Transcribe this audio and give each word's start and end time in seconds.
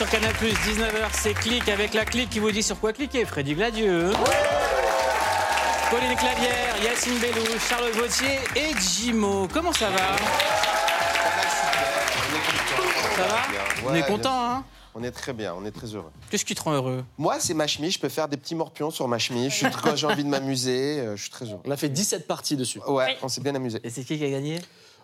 sur 0.00 0.08
Canal+, 0.08 0.32
19h, 0.32 1.08
c'est 1.12 1.34
Clic 1.34 1.68
avec 1.68 1.92
la 1.92 2.06
clique 2.06 2.30
qui 2.30 2.38
vous 2.38 2.50
dit 2.50 2.62
sur 2.62 2.80
quoi 2.80 2.94
cliquer. 2.94 3.26
Freddy 3.26 3.54
Gladieux, 3.54 4.12
Pauline 5.90 6.14
Clavière, 6.16 6.76
Yacine 6.84 7.18
Bellou, 7.18 7.44
Charlotte 7.58 7.94
Vautier 7.94 8.38
et 8.54 8.78
Jimo. 8.78 9.48
Comment 9.52 9.72
ça 9.72 9.90
va 9.90 10.16
Ça 13.16 13.26
va 13.26 13.38
On 13.88 13.94
est 13.94 14.06
content, 14.06 14.30
hein 14.32 14.64
On 14.94 15.02
est 15.02 15.10
très 15.10 15.32
bien, 15.32 15.54
on 15.58 15.64
est 15.64 15.72
très 15.72 15.88
heureux. 15.88 16.10
Qu'est-ce 16.30 16.44
qui 16.44 16.54
te 16.54 16.62
rend 16.62 16.74
heureux? 16.74 17.04
Moi, 17.18 17.40
c'est 17.40 17.54
ma 17.54 17.66
chemise, 17.66 17.94
je 17.94 17.98
peux 17.98 18.08
faire 18.08 18.28
des 18.28 18.36
petits 18.36 18.54
morpions 18.54 18.90
sur 18.90 19.08
ma 19.08 19.18
chemise. 19.18 19.50
Je 19.50 19.56
suis, 19.56 19.66
quand 19.82 19.96
j'ai 19.96 20.06
envie 20.06 20.22
de 20.22 20.28
m'amuser, 20.28 21.00
euh, 21.00 21.16
je 21.16 21.22
suis 21.22 21.30
très 21.30 21.46
heureux. 21.46 21.60
On 21.64 21.70
a 21.70 21.76
fait 21.76 21.88
17 21.88 22.26
parties 22.28 22.56
dessus. 22.56 22.80
Ouais, 22.86 23.16
on 23.22 23.28
s'est 23.28 23.40
bien 23.40 23.54
amusé. 23.56 23.80
Et 23.82 23.90
c'est 23.90 24.04
qui 24.04 24.16
qui 24.16 24.24
a 24.24 24.30
gagné? 24.30 24.60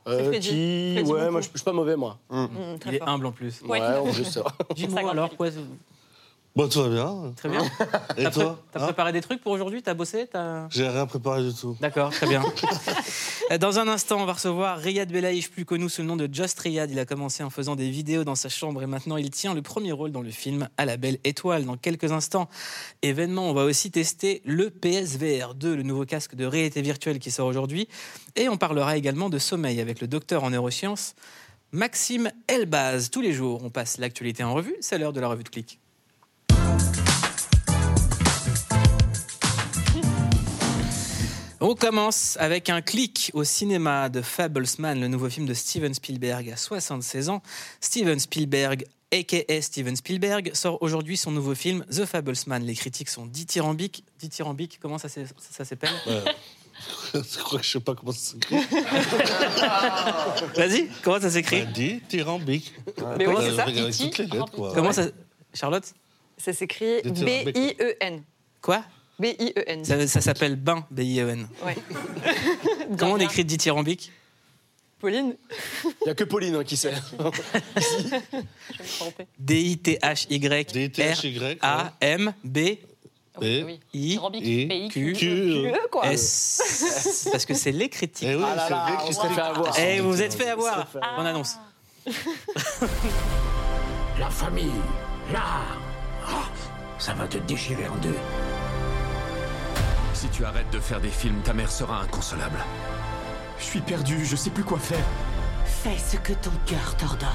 Euh, 0.07 0.39
qui 0.39 0.95
Ouais, 0.99 1.03
beaucoup. 1.03 1.31
moi 1.33 1.41
je 1.41 1.49
suis 1.49 1.65
pas 1.65 1.73
mauvais 1.73 1.97
moi. 1.97 2.19
Mmh, 2.31 2.47
Il 2.75 2.79
très 2.79 2.95
est 2.95 3.03
humble 3.03 3.27
en 3.27 3.33
plus. 3.33 3.61
Ouais. 3.63 3.81
Ouais, 3.81 3.97
en 3.97 4.13
plus 4.13 4.25
ça. 4.25 4.43
Va, 4.89 5.11
alors, 5.11 5.37
quoi 5.37 5.49
Bon, 6.57 6.69
tout 6.71 6.83
va 6.83 6.89
bien. 6.89 7.33
Très 7.37 7.51
bien. 7.51 7.63
Et 8.17 8.23
T'as 8.25 8.31
pré- 8.31 8.41
toi 8.41 8.63
T'as 8.73 8.81
Hein 8.81 8.85
préparé 8.87 9.13
des 9.13 9.21
trucs 9.21 9.43
pour 9.43 9.53
aujourd'hui? 9.53 9.83
T'as 9.83 9.93
bossé? 9.93 10.27
T'as- 10.27 10.67
J'ai 10.71 10.89
rien 10.89 11.05
préparé 11.05 11.43
du 11.43 11.53
tout. 11.55 11.77
D'accord, 11.83 12.11
très 12.11 12.27
bien. 12.27 12.43
Dans 13.61 13.79
un 13.79 13.87
instant, 13.89 14.21
on 14.21 14.25
va 14.25 14.33
recevoir 14.33 14.79
Riyad 14.79 15.13
Belaïch, 15.13 15.51
plus 15.51 15.65
connu 15.67 15.89
sous 15.91 16.01
le 16.01 16.09
nom 16.09 16.17
de 16.17 16.29
Just 16.33 16.59
Riyad. 16.59 16.91
Il 16.91 16.99
a 16.99 17.05
commencé 17.05 17.43
en 17.43 17.51
faisant 17.51 17.77
des 17.77 17.91
vidéos 17.91 18.25
dans 18.25 18.35
sa 18.35 18.49
chambre 18.49 18.83
et 18.83 18.87
maintenant 18.87 19.19
il 19.19 19.31
tient 19.31 19.55
le 19.55 19.61
premier 19.63 19.93
rôle 19.93 20.11
dans 20.13 20.23
le 20.23 20.31
film 20.31 20.69
À 20.79 20.87
la 20.87 20.97
belle 20.97 21.19
étoile. 21.25 21.65
Dans 21.67 21.77
quelques 21.77 22.11
instants, 22.11 22.49
événement, 23.03 23.51
on 23.51 23.53
va 23.55 23.65
aussi 23.65 23.91
tester 23.91 24.41
le 24.47 24.71
PSVR 24.71 25.55
2, 25.55 25.77
le 25.77 25.83
nouveau 25.83 26.07
casque 26.07 26.35
de 26.35 26.47
réalité 26.47 26.81
virtuelle 26.83 27.19
qui 27.19 27.31
sort 27.31 27.47
aujourd'hui. 27.47 27.87
Et 28.35 28.49
on 28.49 28.57
parlera 28.57 28.97
également 28.97 29.29
de 29.31 29.39
sommeil 29.39 29.81
avec 29.81 30.01
le 30.01 30.09
docteur 30.09 30.43
en 30.43 30.51
neurosciences, 30.51 31.15
Maxime 31.71 32.31
Elbaz. 32.49 33.11
Tous 33.11 33.21
les 33.21 33.33
jours, 33.35 33.61
on 33.63 33.69
passe 33.71 33.99
l'actualité 33.99 34.43
en 34.43 34.55
revue. 34.55 34.75
C'est 34.81 34.97
l'heure 34.99 35.13
de 35.13 35.21
la 35.21 35.29
revue 35.29 35.45
de 35.45 35.49
clic. 35.51 35.79
On 41.61 41.75
commence 41.75 42.37
avec 42.39 42.69
un 42.69 42.83
clic 42.83 43.31
au 43.33 43.43
cinéma 43.43 44.11
de 44.11 44.21
Fablesman, 44.21 45.01
le 45.01 45.09
nouveau 45.09 45.31
film 45.31 45.47
de 45.47 45.55
Steven 45.55 45.95
Spielberg 45.95 46.51
à 46.51 46.57
76 46.57 47.31
ans. 47.31 47.41
Steven 47.81 48.19
Spielberg, 48.19 48.85
a.k.a. 49.11 49.63
Steven 49.63 49.97
Spielberg, 49.97 50.51
sort 50.53 50.77
aujourd'hui 50.83 51.17
son 51.17 51.31
nouveau 51.31 51.55
film 51.55 51.83
The 51.91 52.05
Fablesman. 52.05 52.63
Les 52.63 52.75
critiques 52.75 53.09
sont 53.09 53.25
dithyrambiques. 53.25 54.05
Dithyrambiques, 54.19 54.79
comment 54.83 54.99
ça, 54.99 55.09
s'appelle 55.09 55.89
je 57.15 57.39
crois 57.39 57.61
que 57.61 57.65
je 57.65 57.71
sais 57.71 57.81
pas 57.81 57.95
comment 57.95 58.13
ça 58.13 58.33
s'écrit. 58.33 58.57
Vas-y, 60.57 60.89
comment 61.03 61.21
ça 61.21 61.31
s'écrit 61.31 61.63
Bah, 61.63 61.71
dis, 61.73 62.01
tyrambique. 62.07 62.75
Mais 63.17 63.27
oui, 63.27 63.35
c'est 63.41 63.57
ça. 63.57 63.63
avec 63.63 63.79
E.T. 63.79 64.05
toutes 64.05 64.19
les 64.19 64.27
lettres, 64.27 64.53
quoi. 64.53 64.73
Comment 64.75 64.93
ça 64.93 65.07
Charlotte 65.55 65.91
Ça 66.37 66.53
s'écrit 66.53 67.01
Dithyrambique. 67.03 67.55
B-I-E-N. 67.55 68.23
Quoi? 68.61 68.85
B-I-E-N. 69.19 69.85
Ça, 69.85 70.07
ça 70.07 70.21
s'appelle 70.21 70.57
Bain, 70.57 70.87
B-I-E-N. 70.91 71.49
Ouais. 71.65 71.77
Comment 72.99 73.13
on 73.15 73.19
écrit 73.19 73.45
dithyrambique 73.45 74.13
Pauline 74.99 75.37
Il 75.85 75.93
n'y 76.05 76.11
a 76.11 76.15
que 76.15 76.25
Pauline 76.25 76.55
hein, 76.57 76.65
qui 76.65 76.77
sait. 76.77 76.93
Je 77.19 78.09
vais 78.09 78.23
me 78.41 78.99
tromper. 78.99 79.27
D-I-T-H-Y 79.39 80.39
D-I-T-H-Y, 80.73 81.59
R-A-M-B 81.63 82.59
Oui, 82.59 83.47
Et 83.47 83.63
oui. 83.65 83.81
I 83.93 84.19
I-. 84.35 84.89
Q, 84.89 85.17
euh, 85.23 85.73
E, 85.73 85.89
quoi. 85.91 86.11
S. 86.13 87.29
Parce 87.31 87.45
que 87.45 87.55
c'est 87.55 87.73
les 87.73 87.89
critiques. 87.89 88.29
Eh 88.31 88.37
oui, 88.37 88.43
Ah 88.47 88.55
là 88.57 88.99
fait 89.35 89.41
avoir. 89.41 89.79
Eh, 89.79 90.01
vous 90.01 90.11
vous 90.13 90.23
êtes 90.23 90.35
fait 90.35 90.49
avoir. 90.49 90.89
On 90.89 90.99
fait. 90.99 91.07
On 91.19 91.25
annonce. 91.25 91.57
La 94.19 94.31
famille, 94.31 94.71
là 95.33 95.43
Ah, 96.27 96.49
Ça 96.99 97.13
va 97.13 97.27
te 97.29 97.37
déchirer 97.39 97.87
en 97.89 97.97
deux. 97.97 98.17
Si 100.17 100.29
tu 100.29 100.47
arrêtes 100.47 100.71
de 100.71 100.81
faire 100.81 100.99
des 100.99 101.11
films, 101.11 101.43
ta 101.43 101.53
mère 101.53 101.71
sera 101.71 102.01
inconsolable. 102.01 102.59
Je 103.59 103.65
suis 103.65 103.83
perdu, 103.83 104.25
je 104.25 104.35
sais 104.35 104.49
plus 104.49 104.65
quoi 104.65 104.79
faire. 104.79 105.05
Fais 105.67 105.99
ce 105.99 106.17
que 106.17 106.33
ton 106.33 106.53
cœur 106.65 106.97
t'ordonne. 106.97 107.29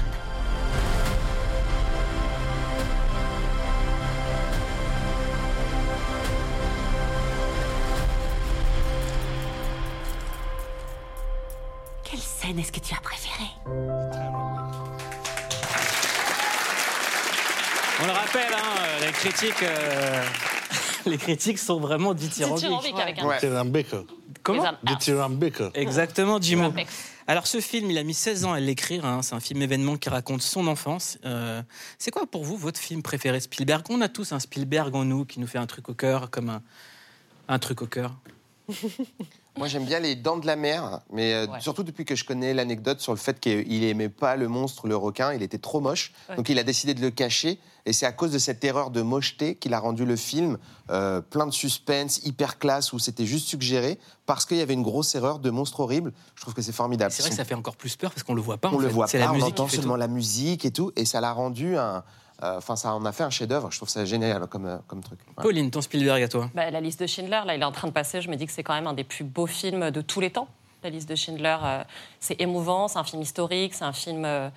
Quelle 12.02 12.18
scène 12.18 12.58
est-ce 12.58 12.72
que 12.72 12.80
tu 12.80 12.92
as 12.94 13.00
préférée? 13.00 13.52
On 18.02 18.06
le 18.06 18.12
rappelle, 18.12 18.52
hein, 18.52 19.06
les 19.06 19.12
critiques, 19.12 19.62
euh, 19.62 20.24
les 21.06 21.18
critiques 21.18 21.58
sont 21.58 21.80
vraiment 21.80 22.14
dithyrambiques. 22.14 22.62
Dithyrambique 22.64 22.98
avec 22.98 23.18
un 23.18 23.26
Ouais. 23.26 23.38
Comment 24.42 24.62
tyrambiques. 24.98 25.62
Exactement, 25.74 26.40
Jimo. 26.40 26.72
Alors 27.28 27.46
ce 27.46 27.60
film, 27.60 27.90
il 27.90 27.98
a 27.98 28.02
mis 28.02 28.14
16 28.14 28.44
ans 28.46 28.52
à 28.52 28.58
l'écrire. 28.60 29.04
hein. 29.06 29.22
C'est 29.22 29.34
un 29.34 29.40
film 29.40 29.62
événement 29.62 29.96
qui 29.96 30.08
raconte 30.08 30.42
son 30.42 30.66
enfance. 30.66 31.18
Euh, 31.24 31.62
c'est 31.98 32.10
quoi 32.10 32.26
pour 32.26 32.42
vous 32.44 32.56
votre 32.56 32.80
film 32.80 33.02
préféré 33.02 33.38
Spielberg? 33.38 33.84
On 33.90 34.00
a 34.00 34.08
tous 34.08 34.32
un 34.32 34.40
Spielberg 34.40 34.94
en 34.96 35.04
nous 35.04 35.24
qui 35.24 35.38
nous 35.38 35.46
fait 35.46 35.58
un 35.58 35.66
truc 35.66 35.88
au 35.88 35.94
cœur, 35.94 36.30
comme 36.30 36.50
un, 36.50 36.62
un 37.48 37.58
truc 37.60 37.82
au 37.82 37.86
cœur. 37.86 38.12
Moi, 39.58 39.68
j'aime 39.68 39.84
bien 39.84 40.00
les 40.00 40.14
dents 40.14 40.38
de 40.38 40.46
la 40.46 40.56
mer, 40.56 41.00
mais 41.12 41.34
euh, 41.34 41.46
Ouais. 41.46 41.60
surtout 41.60 41.82
depuis 41.82 42.04
que 42.06 42.14
je 42.16 42.24
connais 42.24 42.54
l'anecdote 42.54 43.00
sur 43.00 43.12
le 43.12 43.18
fait 43.18 43.38
qu'il 43.38 43.84
aimait 43.84 44.08
pas 44.08 44.36
le 44.36 44.48
monstre, 44.48 44.86
le 44.88 44.96
requin, 44.96 45.32
il 45.34 45.42
était 45.42 45.58
trop 45.58 45.80
moche, 45.80 46.12
donc 46.36 46.48
il 46.48 46.58
a 46.58 46.62
décidé 46.64 46.94
de 46.94 47.00
le 47.02 47.10
cacher. 47.10 47.58
Et 47.84 47.92
c'est 47.92 48.06
à 48.06 48.12
cause 48.12 48.30
de 48.30 48.38
cette 48.38 48.62
erreur 48.64 48.90
de 48.90 49.02
mocheté 49.02 49.56
qu'il 49.56 49.74
a 49.74 49.78
rendu 49.80 50.04
le 50.06 50.14
film 50.16 50.56
euh, 50.90 51.20
plein 51.20 51.46
de 51.46 51.50
suspense, 51.52 52.20
hyper 52.24 52.58
classe, 52.58 52.92
où 52.92 52.98
c'était 52.98 53.26
juste 53.26 53.46
suggéré, 53.48 53.98
parce 54.24 54.46
qu'il 54.46 54.56
y 54.56 54.60
avait 54.62 54.72
une 54.74 54.82
grosse 54.84 55.14
erreur 55.16 55.38
de 55.40 55.50
monstre 55.50 55.80
horrible. 55.80 56.12
Je 56.36 56.42
trouve 56.42 56.54
que 56.54 56.62
c'est 56.62 56.72
formidable. 56.72 57.12
C'est 57.12 57.22
vrai 57.22 57.30
que 57.30 57.36
ça 57.36 57.44
fait 57.44 57.54
encore 57.56 57.76
plus 57.76 57.96
peur 57.96 58.12
parce 58.12 58.22
qu'on 58.22 58.34
le 58.34 58.40
voit 58.40 58.56
pas. 58.58 58.70
on 58.70 58.76
en 58.76 58.78
le 58.78 58.88
voit 58.88 59.06
pas, 59.06 59.18
la 59.18 59.30
on 59.30 59.34
musique 59.34 59.48
entend 59.50 59.68
seulement 59.68 59.94
tout. 59.94 60.00
la 60.00 60.08
musique 60.08 60.64
et 60.64 60.70
tout, 60.70 60.92
et 60.96 61.04
ça 61.04 61.20
l'a 61.20 61.32
rendu 61.32 61.76
un. 61.76 62.04
Euh, 62.42 62.56
Enfin, 62.58 62.76
ça 62.76 62.94
en 62.94 63.04
a 63.04 63.12
fait 63.12 63.22
un 63.24 63.30
chef-d'œuvre. 63.30 63.70
Je 63.70 63.76
trouve 63.78 63.88
ça 63.88 64.04
génial 64.04 64.46
comme, 64.46 64.66
euh, 64.66 64.76
comme 64.86 65.02
truc. 65.02 65.18
Ouais. 65.36 65.42
Pauline, 65.42 65.70
ton 65.70 65.80
Spielberg 65.80 66.22
à 66.22 66.28
toi. 66.28 66.50
Bah, 66.54 66.70
la 66.70 66.80
liste 66.80 67.00
de 67.00 67.06
Schindler, 67.06 67.40
là, 67.46 67.54
il 67.54 67.60
est 67.62 67.64
en 67.64 67.72
train 67.72 67.88
de 67.88 67.92
passer. 67.92 68.20
Je 68.20 68.28
me 68.30 68.36
dis 68.36 68.46
que 68.46 68.52
c'est 68.52 68.62
quand 68.62 68.74
même 68.74 68.86
un 68.86 68.92
des 68.94 69.04
plus 69.04 69.24
beaux 69.24 69.46
films 69.46 69.90
de 69.90 70.00
tous 70.00 70.20
les 70.20 70.30
temps. 70.30 70.48
La 70.82 70.90
liste 70.90 71.08
de 71.08 71.14
Schindler, 71.14 71.56
euh, 71.62 71.84
c'est 72.18 72.40
émouvant, 72.40 72.88
c'est 72.88 72.98
un 72.98 73.04
film 73.04 73.22
historique, 73.22 73.74
c'est 73.74 73.84
un 73.84 73.92
film 73.92 74.24
euh, 74.24 74.50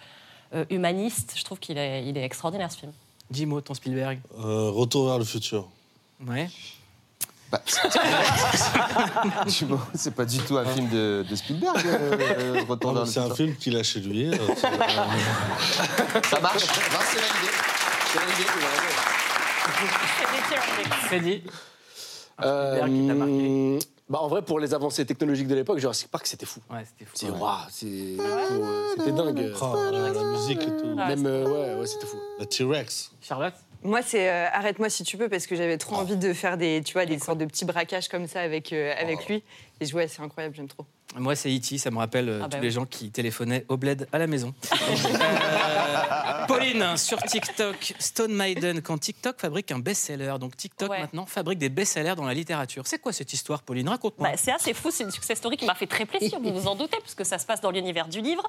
humaniste. 0.72 1.34
Je 1.38 1.44
trouve 1.44 1.60
qu'il 1.60 1.78
est, 1.78 2.06
il 2.08 2.18
est 2.18 2.24
extraordinaire 2.24 2.72
ce 2.72 2.78
film. 2.80 2.92
Jimo, 3.32 3.62
ton 3.62 3.74
Spielberg. 3.74 4.20
Euh, 4.40 4.70
retour 4.72 5.08
vers 5.08 5.18
le 5.20 5.26
futur. 5.26 5.68
Ouais. 6.26 6.50
Bah, 7.52 7.62
c'est 9.94 10.16
pas 10.16 10.26
du 10.26 10.40
tout 10.40 10.58
un 10.58 10.66
film 10.66 10.90
de, 10.90 11.24
de 11.30 11.36
Spielberg. 11.36 11.78
euh, 11.86 13.06
C'est 13.06 13.20
un 13.20 13.34
film 13.36 13.56
qu'il 13.56 13.78
a 13.78 13.84
chez 13.84 14.00
lui. 14.00 14.28
euh, 14.34 14.38
Ça 14.56 16.40
marche. 16.40 16.64
C'est 16.64 17.20
validé. 17.20 17.52
C'est. 20.50 20.90
Freddy. 21.08 21.44
Euh, 22.44 22.76
Spielberg 22.78 22.92
qui 23.02 23.08
t'a 23.08 23.14
marqué. 23.14 23.80
bah, 24.10 24.20
en 24.22 24.28
vrai, 24.28 24.42
pour 24.42 24.60
les 24.60 24.74
avancées 24.74 25.06
technologiques 25.06 25.48
de 25.48 25.56
l'époque, 25.56 25.80
Jurassic 25.80 26.10
Park, 26.10 26.28
c'était 26.28 26.46
fou. 26.46 26.60
Ouais, 26.70 26.84
c'était 26.86 27.06
fou. 27.06 27.12
C'est 27.16 27.30
Ouais. 27.30 27.40
waouh, 27.40 27.58
c'est- 27.70 27.86
euh, 28.20 28.90
c'était 28.98 29.12
dingue. 29.12 29.54
Oh, 29.62 29.76
la, 29.92 30.10
la 30.12 30.24
musique 30.24 30.62
et 30.62 30.66
tout. 30.66 30.96
Ah, 31.00 31.08
Même, 31.08 31.26
euh, 31.26 31.46
ouais, 31.76 31.80
ouais, 31.80 31.88
c'était 31.88 32.06
fou. 32.06 32.18
La 32.40 32.46
T-Rex. 32.46 33.12
Charlotte 33.22 33.54
Moi, 33.84 34.02
c'est 34.02 34.30
euh, 34.30 34.48
arrête-moi 34.52 34.90
si 34.90 35.04
tu 35.04 35.16
peux 35.16 35.30
parce 35.30 35.46
que 35.48 35.56
j'avais 35.56 35.78
trop 35.78 35.96
envie 35.96 36.18
de 36.18 36.34
faire 36.34 36.58
des, 36.58 36.82
tu 36.84 36.94
vois, 36.94 37.06
des 37.06 37.20
sortes 37.20 37.38
de 37.38 37.46
petits 37.46 37.66
braquages 37.66 38.08
comme 38.10 38.28
ça 38.28 38.42
avec 38.42 38.74
euh, 38.74 38.94
avec 39.00 39.28
lui. 39.28 39.44
Et 39.82 39.92
ouais, 39.94 40.08
c'est 40.08 40.22
incroyable, 40.22 40.56
j'aime 40.56 40.68
trop. 40.68 40.86
Moi, 41.18 41.36
c'est 41.36 41.50
E.T., 41.56 41.78
ça 41.78 41.92
me 41.92 41.98
rappelle 41.98 42.28
euh, 42.28 42.40
Ah 42.44 42.48
bah 42.48 42.50
tous 42.50 42.58
oui. 42.58 42.64
les 42.64 42.72
gens 42.72 42.86
qui 42.86 43.10
téléphonaient 43.12 43.66
au 43.70 43.78
bled 43.78 44.08
à 44.12 44.18
la 44.18 44.28
maison. 44.28 44.54
Euh, 45.96 46.46
Pauline, 46.48 46.98
sur 46.98 47.22
TikTok, 47.22 47.94
Stone 48.00 48.34
Maiden, 48.34 48.82
quand 48.82 48.98
TikTok 48.98 49.40
fabrique 49.40 49.72
un 49.72 49.80
best-seller, 49.80 50.36
donc 50.40 50.56
TikTok 50.58 50.90
Ouais. 50.92 51.00
maintenant 51.00 51.26
fabrique 51.26 51.58
des 51.60 51.70
best-sellers 51.70 52.16
dans 52.16 52.26
la 52.26 52.34
littérature. 52.34 52.86
C'est 52.86 53.00
quoi 53.00 53.14
cette 53.14 53.34
histoire, 53.34 53.64
Pauline? 53.64 53.90
Raconte-moi. 53.90 54.30
Bah, 54.30 54.38
c'est 54.38 54.52
assez 54.52 54.74
fou, 54.74 54.90
c'est 54.92 55.04
une 55.04 55.12
success 55.12 55.38
story 55.38 55.58
qui 55.58 55.66
m'a 55.66 55.74
fait 55.76 55.88
très 55.88 56.06
plaisir, 56.06 56.40
vous 56.40 56.54
vous 56.54 56.68
en 56.68 56.76
doutez, 56.76 56.98
puisque 57.02 57.26
ça 57.26 57.38
se 57.40 57.46
passe 57.46 57.62
dans 57.62 57.72
l'univers 57.72 58.08
du 58.08 58.22
livre. 58.22 58.44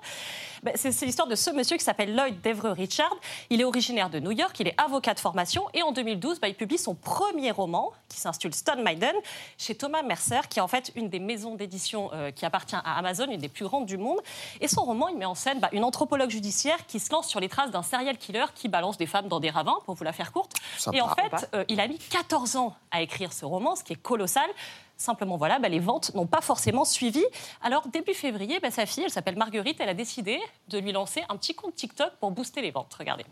Bah, 0.62 0.72
c'est 0.74 0.92
c'est 0.92 1.06
l'histoire 1.06 1.28
de 1.28 1.34
ce 1.34 1.50
monsieur 1.50 1.76
qui 1.76 1.84
s'appelle 1.84 2.14
Lloyd 2.14 2.40
Devereux 2.42 2.72
Richard. 2.72 3.14
Il 3.50 3.60
est 3.60 3.64
originaire 3.64 4.10
de 4.10 4.18
New 4.18 4.32
York, 4.32 4.58
il 4.60 4.68
est 4.68 4.74
avocat 4.80 5.14
de 5.14 5.20
formation, 5.20 5.64
et 5.74 5.82
en 5.82 5.92
2012, 5.92 6.40
bah, 6.40 6.48
il 6.48 6.54
publie 6.54 6.78
son 6.78 6.94
premier 6.94 7.50
roman, 7.50 7.92
qui 8.08 8.18
s'intitule 8.20 8.54
Stone 8.54 8.82
Maiden, 8.82 9.14
chez 9.58 9.74
Thomas 9.74 10.02
Mercer, 10.02 10.40
qui 10.50 10.58
est 10.58 10.62
en 10.62 10.68
fait 10.68 10.92
une 10.96 11.08
des 11.08 11.15
maisons 11.18 11.54
d'édition 11.54 12.10
euh, 12.12 12.30
qui 12.30 12.44
appartient 12.44 12.76
à 12.76 12.98
Amazon, 12.98 13.26
une 13.30 13.40
des 13.40 13.48
plus 13.48 13.64
grandes 13.64 13.86
du 13.86 13.96
monde. 13.96 14.20
Et 14.60 14.68
son 14.68 14.82
roman, 14.82 15.08
il 15.08 15.16
met 15.16 15.24
en 15.24 15.34
scène 15.34 15.60
bah, 15.60 15.68
une 15.72 15.84
anthropologue 15.84 16.30
judiciaire 16.30 16.86
qui 16.86 17.00
se 17.00 17.12
lance 17.12 17.28
sur 17.28 17.40
les 17.40 17.48
traces 17.48 17.70
d'un 17.70 17.82
serial 17.82 18.18
killer 18.18 18.46
qui 18.54 18.68
balance 18.68 18.96
des 18.96 19.06
femmes 19.06 19.28
dans 19.28 19.40
des 19.40 19.50
ravins, 19.50 19.78
pour 19.84 19.94
vous 19.94 20.04
la 20.04 20.12
faire 20.12 20.32
courte. 20.32 20.52
Sympa. 20.78 20.96
Et 20.96 21.00
en 21.00 21.08
fait, 21.08 21.48
euh, 21.54 21.64
il 21.68 21.80
a 21.80 21.88
mis 21.88 21.98
14 21.98 22.56
ans 22.56 22.74
à 22.90 23.02
écrire 23.02 23.32
ce 23.32 23.44
roman, 23.44 23.76
ce 23.76 23.84
qui 23.84 23.92
est 23.92 24.02
colossal. 24.02 24.48
Simplement, 24.96 25.36
voilà, 25.36 25.58
bah, 25.58 25.68
les 25.68 25.80
ventes 25.80 26.14
n'ont 26.14 26.26
pas 26.26 26.40
forcément 26.40 26.84
suivi. 26.84 27.22
Alors, 27.62 27.86
début 27.88 28.14
février, 28.14 28.60
bah, 28.60 28.70
sa 28.70 28.86
fille, 28.86 29.04
elle 29.04 29.10
s'appelle 29.10 29.36
Marguerite, 29.36 29.76
elle 29.80 29.90
a 29.90 29.94
décidé 29.94 30.40
de 30.68 30.78
lui 30.78 30.92
lancer 30.92 31.22
un 31.28 31.36
petit 31.36 31.54
compte 31.54 31.74
TikTok 31.74 32.12
pour 32.18 32.30
booster 32.30 32.62
les 32.62 32.70
ventes. 32.70 32.94
Regardez. 32.98 33.24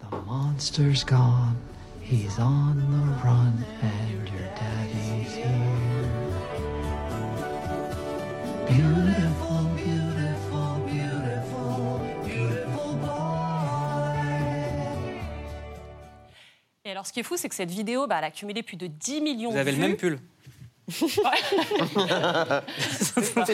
The 0.00 0.14
monster's 0.26 1.04
gone. 1.04 1.56
He's 2.08 2.38
on 2.38 2.76
the 2.76 3.24
run, 3.24 3.64
and 3.82 4.28
your 4.28 4.46
daddy's 4.54 4.85
Et 16.84 16.90
alors, 16.90 17.06
ce 17.06 17.12
qui 17.12 17.20
est 17.20 17.24
fou, 17.24 17.36
c'est 17.36 17.48
que 17.48 17.54
cette 17.54 17.70
vidéo, 17.70 18.06
bah, 18.06 18.16
elle 18.18 18.24
a 18.24 18.30
cumulé 18.30 18.62
plus 18.62 18.76
de 18.76 18.86
10 18.86 19.20
millions 19.20 19.50
Vous 19.50 19.56
de 19.56 19.60
avez 19.60 19.72
le 19.72 19.76
vues. 19.76 19.82
même 19.82 19.96
pull. 19.96 20.18
C'est 20.88 21.16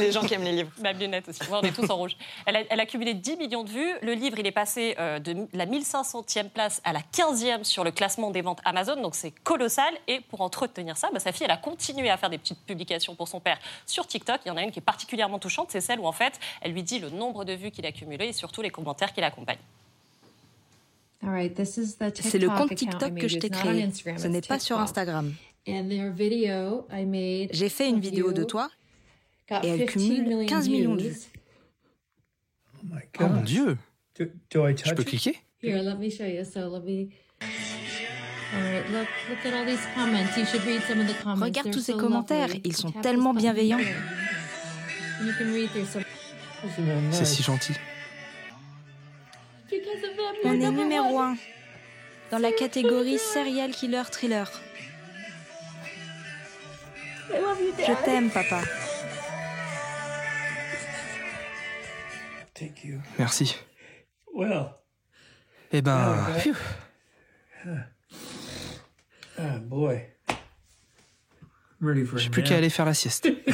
les 0.00 0.12
gens 0.12 0.23
qui 0.23 0.34
aiment 0.34 0.44
les 0.44 0.52
livres. 0.52 0.70
Ma 0.81 0.93
lunette 0.93 1.29
aussi. 1.29 1.40
Ouais, 1.43 1.58
on 1.61 1.62
est 1.62 1.73
tous 1.73 1.88
en 1.88 1.96
rouge. 1.96 2.17
Elle 2.46 2.56
a, 2.56 2.62
elle 2.69 2.81
a 2.81 2.87
cumulé 2.87 3.14
10 3.14 3.37
millions 3.37 3.64
de 3.64 3.70
vues. 3.70 3.93
Le 4.02 4.12
livre, 4.12 4.38
il 4.38 4.46
est 4.46 4.52
passé 4.52 4.94
euh, 4.99 5.19
de 5.19 5.46
la 5.52 5.67
1500e 5.67 6.50
place 6.50 6.81
à 6.84 6.93
la 6.93 7.00
15e 7.00 7.64
sur 7.64 7.84
le 7.84 7.90
classement 7.90 8.31
des 8.31 8.43
ventes 8.43 8.61
Amazon. 8.64 9.00
Donc 9.00 9.14
c'est 9.14 9.31
colossal. 9.31 9.93
Et 10.08 10.20
pour 10.20 10.43
entretenir 10.43 10.96
ça, 10.96 11.08
bah, 11.12 11.20
sa 11.20 11.32
fille, 11.32 11.44
elle 11.44 11.50
a 11.50 11.56
continué 11.56 12.11
à 12.11 12.17
faire 12.17 12.31
des 12.31 12.38
petites 12.38 12.64
publications 12.67 13.14
pour 13.14 13.29
son 13.29 13.40
père 13.40 13.58
sur 13.87 14.06
TikTok. 14.06 14.40
Il 14.44 14.49
y 14.49 14.50
en 14.50 14.56
a 14.56 14.62
une 14.62 14.70
qui 14.70 14.81
est 14.81 14.82
particulièrement 14.82 15.38
touchante. 15.38 15.69
C'est 15.70 15.81
celle 15.81 16.00
où, 16.00 16.06
en 16.06 16.12
fait, 16.12 16.38
elle 16.61 16.73
lui 16.73 16.82
dit 16.82 16.99
le 16.99 17.11
nombre 17.11 17.44
de 17.44 17.52
vues 17.55 17.70
qu'il 17.70 17.87
a 17.87 17.93
cumulé 17.93 18.26
et 18.26 18.32
surtout 18.32 18.62
les 18.62 18.70
commentaires 18.70 19.12
qui 19.12 19.20
l'accompagnent. 19.20 19.58
C'est 22.14 22.38
le 22.38 22.49
compte 22.49 22.75
TikTok 22.75 23.14
que 23.14 23.29
je 23.29 23.38
t'ai 23.38 23.49
créé. 23.49 23.88
Ce 24.19 24.26
n'est 24.26 24.40
pas 24.40 24.58
sur 24.58 24.79
Instagram. 24.79 25.32
J'ai 25.66 25.82
fait 27.68 27.88
une 27.88 28.00
vidéo 28.00 28.32
de 28.32 28.42
toi 28.44 28.70
et 29.62 29.68
elle 29.68 29.86
cumule 29.86 30.46
15 30.46 30.68
millions 30.68 30.96
de 30.96 31.02
vues. 31.02 31.16
Oh 33.20 33.26
mon 33.28 33.42
Dieu 33.42 33.78
Do, 34.18 34.24
do 34.50 34.66
I 34.66 34.76
Je 34.76 34.82
touch 34.82 34.94
peux 34.94 35.02
it? 35.02 35.08
cliquer? 35.08 35.38
Here, 35.62 35.80
let 35.82 35.94
me 35.96 36.10
show 36.10 36.26
you. 36.26 36.44
So 36.44 36.68
let 36.68 36.80
me. 36.82 37.08
All 37.40 37.48
right, 38.60 38.84
look, 38.90 39.08
look 39.30 39.46
at 39.46 39.54
all 39.54 39.64
these 39.64 39.86
comments. 39.94 40.36
You 40.36 40.44
should 40.44 40.64
read 40.66 40.82
some 40.82 41.00
of 41.00 41.06
the 41.06 41.14
comments. 41.22 41.42
Regarde 41.44 41.70
tous 41.70 41.80
ces 41.80 41.94
commentaires, 41.94 42.50
ils 42.64 42.76
sont 42.76 42.90
tellement 42.90 43.32
bienveillants. 43.32 43.78
C'est 47.12 47.24
si 47.24 47.42
gentil. 47.42 47.72
On 50.44 50.60
est 50.60 50.70
numéro 50.70 51.18
one. 51.18 51.34
1 51.34 51.36
dans 52.32 52.38
la 52.38 52.52
catégorie 52.52 53.18
serial 53.18 53.70
killer 53.72 54.02
thriller. 54.10 54.50
Je 57.32 58.05
t'aime, 58.05 58.31
papa. 58.31 58.61
Thank 62.55 62.84
you. 62.84 63.00
Merci. 63.19 63.56
Well, 64.34 64.75
Eh 65.73 65.81
ben, 65.82 65.90
Ah, 65.93 66.38
phew. 66.38 66.55
oh 69.38 69.58
boy. 69.62 70.06
I'm 71.81 71.88
ready 71.88 72.05
for 72.05 72.17
a 72.17 72.20
j'ai 72.20 72.29
plus 72.31 72.43
qu'à 72.43 72.56
aller 72.56 72.70
faire 72.70 72.84
la 72.87 72.94
sieste. 72.94 73.26
Cette 73.26 73.44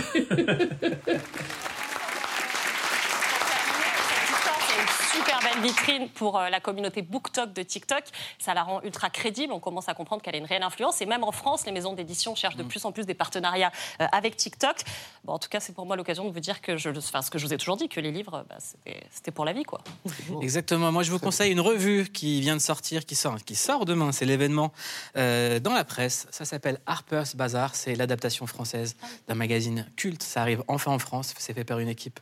histoire, 4.31 4.59
c'est 4.67 4.83
une 4.83 4.89
super 5.25 5.39
belle 5.41 5.48
vitrine 5.61 6.09
pour 6.09 6.39
euh, 6.39 6.49
la 6.49 6.61
communauté 6.61 7.03
BookTok 7.03 7.53
de 7.53 7.63
TikTok. 7.63 8.05
Ça 8.39 8.55
la 8.55 8.63
rend 8.63 8.83
ultra 8.83 9.11
crédible. 9.11 9.53
On 9.53 9.61
commence 9.61 9.89
à 9.89 9.95
comprendre 9.95 10.23
qu'elle 10.23 10.35
a 10.35 10.39
une 10.39 10.47
réelle 10.47 10.63
influence. 10.63 11.01
Et 11.01 11.07
même 11.07 11.25
en 11.25 11.33
France, 11.33 11.67
les 11.67 11.73
maisons 11.73 11.93
d'édition 11.93 12.35
cherchent 12.35 12.57
de 12.57 12.63
plus 12.63 12.85
en 12.85 12.93
plus 12.93 13.07
des 13.07 13.15
partenariats 13.15 13.73
euh, 14.01 14.07
avec 14.13 14.37
TikTok. 14.37 14.77
Bon, 15.25 15.35
en 15.35 15.39
tout 15.39 15.49
cas, 15.49 15.61
c'est 15.61 15.75
pour 15.75 15.87
moi 15.87 15.97
l'occasion 15.97 16.25
de 16.25 16.31
vous 16.31 16.41
dire 16.41 16.61
que 16.61 16.77
je, 16.77 16.91
enfin, 16.91 17.23
ce 17.23 17.31
que 17.31 17.39
je 17.39 17.47
vous 17.47 17.53
ai 17.53 17.59
toujours 17.59 17.77
dit, 17.77 17.89
que 17.89 18.01
les 18.01 18.13
livres, 18.13 18.45
bah, 18.49 18.57
c'était 18.59 18.99
c'était 19.11 19.31
pour 19.31 19.45
la 19.45 19.53
vie, 19.53 19.65
quoi. 19.65 19.81
Exactement. 20.43 20.93
Moi, 20.93 21.03
je 21.03 21.11
vous 21.11 21.19
conseille 21.19 21.53
une 21.53 21.61
revue 21.61 22.09
qui 22.09 22.41
vient 22.41 22.57
de 22.57 22.61
sortir, 22.61 23.05
qui 23.05 23.15
sort, 23.15 23.37
qui 23.45 23.55
sort 23.55 23.85
demain. 23.85 24.13
C'est 24.13 24.25
l'événement 24.25 24.73
euh, 25.17 25.61
dans 25.61 25.73
la 25.73 25.85
presse. 25.85 26.27
Ça 26.31 26.45
s'appelle 26.45 26.81
Harper's 26.87 27.37
Bazaar. 27.37 27.75
C'est 27.75 27.95
l'adaptation 27.95 28.47
française 28.47 28.97
d'un 29.27 29.35
magazine 29.35 29.87
culte. 29.97 30.23
Ça 30.23 30.43
arrive 30.43 30.63
enfin 30.69 30.93
en 30.93 30.99
France. 30.99 31.35
C'est 31.39 31.55
fait 31.55 31.65
par 31.65 31.79
une 31.79 31.89
équipe 31.89 32.21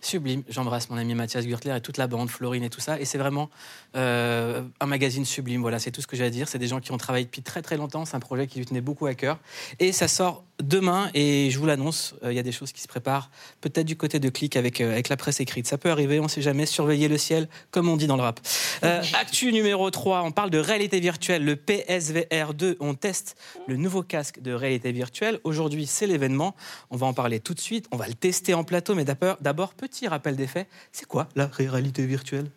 sublime. 0.00 0.42
J'embrasse 0.48 0.90
mon 0.90 0.96
ami 0.96 1.14
Mathias 1.14 1.46
Gürtler 1.46 1.76
et 1.76 1.80
toute 1.80 1.96
la 1.96 2.06
bande, 2.06 2.30
Florine 2.30 2.64
et 2.64 2.70
tout 2.70 2.80
ça. 2.80 3.00
Et 3.00 3.04
c'est 3.04 3.18
vraiment 3.18 3.50
euh, 3.96 4.62
un 4.80 4.86
magazine 4.86 5.24
sublime. 5.24 5.60
Voilà, 5.60 5.78
c'est 5.78 5.90
tout 5.90 6.00
ce 6.00 6.06
que 6.06 6.16
j'ai 6.16 6.24
à 6.24 6.30
dire. 6.30 6.48
C'est 6.48 6.58
des 6.58 6.68
gens 6.68 6.80
qui 6.80 6.92
ont 6.92 6.98
travaillé 6.98 7.24
depuis 7.24 7.42
très 7.42 7.62
très 7.62 7.76
longtemps. 7.76 8.04
C'est 8.04 8.16
un 8.16 8.20
projet 8.20 8.46
qui 8.46 8.58
lui 8.58 8.66
tenait 8.66 8.80
beaucoup 8.80 9.06
à 9.06 9.14
cœur. 9.14 9.38
Et 9.78 9.92
ça 9.92 10.08
sort 10.08 10.44
demain. 10.62 11.10
Et 11.14 11.50
je 11.50 11.58
vous 11.58 11.66
l'annonce, 11.66 12.14
euh, 12.22 12.32
il 12.32 12.36
y 12.36 12.38
a 12.38 12.42
des 12.42 12.52
choses 12.52 12.72
qui 12.72 12.80
se 12.80 12.88
préparent. 12.88 13.30
Peut-être 13.60 13.86
du 13.86 13.96
côté 13.96 14.18
de 14.18 14.28
Click 14.28 14.56
avec, 14.56 14.80
euh, 14.80 14.92
avec 14.92 15.08
la 15.08 15.16
presse 15.16 15.40
écrite. 15.40 15.66
Ça 15.66 15.78
peut 15.78 15.90
arriver, 15.90 16.20
on 16.20 16.24
ne 16.24 16.28
sait 16.28 16.42
jamais. 16.42 16.66
Surveiller 16.66 17.08
le 17.08 17.18
ciel, 17.18 17.48
comme 17.70 17.88
on 17.88 17.96
dit 17.96 18.06
dans 18.06 18.16
le 18.16 18.22
rap. 18.22 18.40
Actu 18.82 19.52
numéro 19.52 19.90
3, 19.90 20.22
on 20.22 20.32
parle 20.32 20.50
de 20.50 20.58
réalité 20.58 21.00
virtuelle. 21.00 21.44
Le 21.44 21.56
PSVR 21.56 22.54
2, 22.54 22.76
on 22.80 22.94
teste 22.94 23.36
le 23.66 23.76
nouveau 23.76 24.02
casque 24.02 24.40
de 24.40 24.52
réalité 24.52 24.92
virtuelle. 24.92 25.40
Aujourd'hui, 25.44 25.86
c'est 25.86 26.06
l'événement. 26.06 26.54
On 26.90 26.96
va 26.96 27.06
en 27.06 27.14
parler 27.14 27.40
tout 27.40 27.54
de 27.54 27.60
suite. 27.60 27.86
On 27.90 27.96
va 27.96 28.06
le 28.06 28.14
tester 28.14 28.54
en 28.54 28.64
plateau. 28.64 28.94
Mais 28.94 29.04
d'abord, 29.04 29.36
d'abord, 29.40 29.74
petit 29.88 30.08
rappel 30.08 30.36
des 30.36 30.46
faits. 30.46 30.68
C'est 30.92 31.06
quoi 31.06 31.28
la 31.34 31.46
réalité 31.46 32.06
virtuelle 32.06 32.50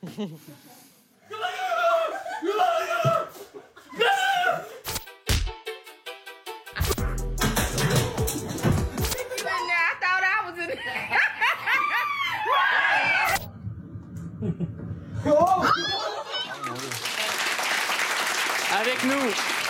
Avec 18.73 19.03
nous 19.03 19.60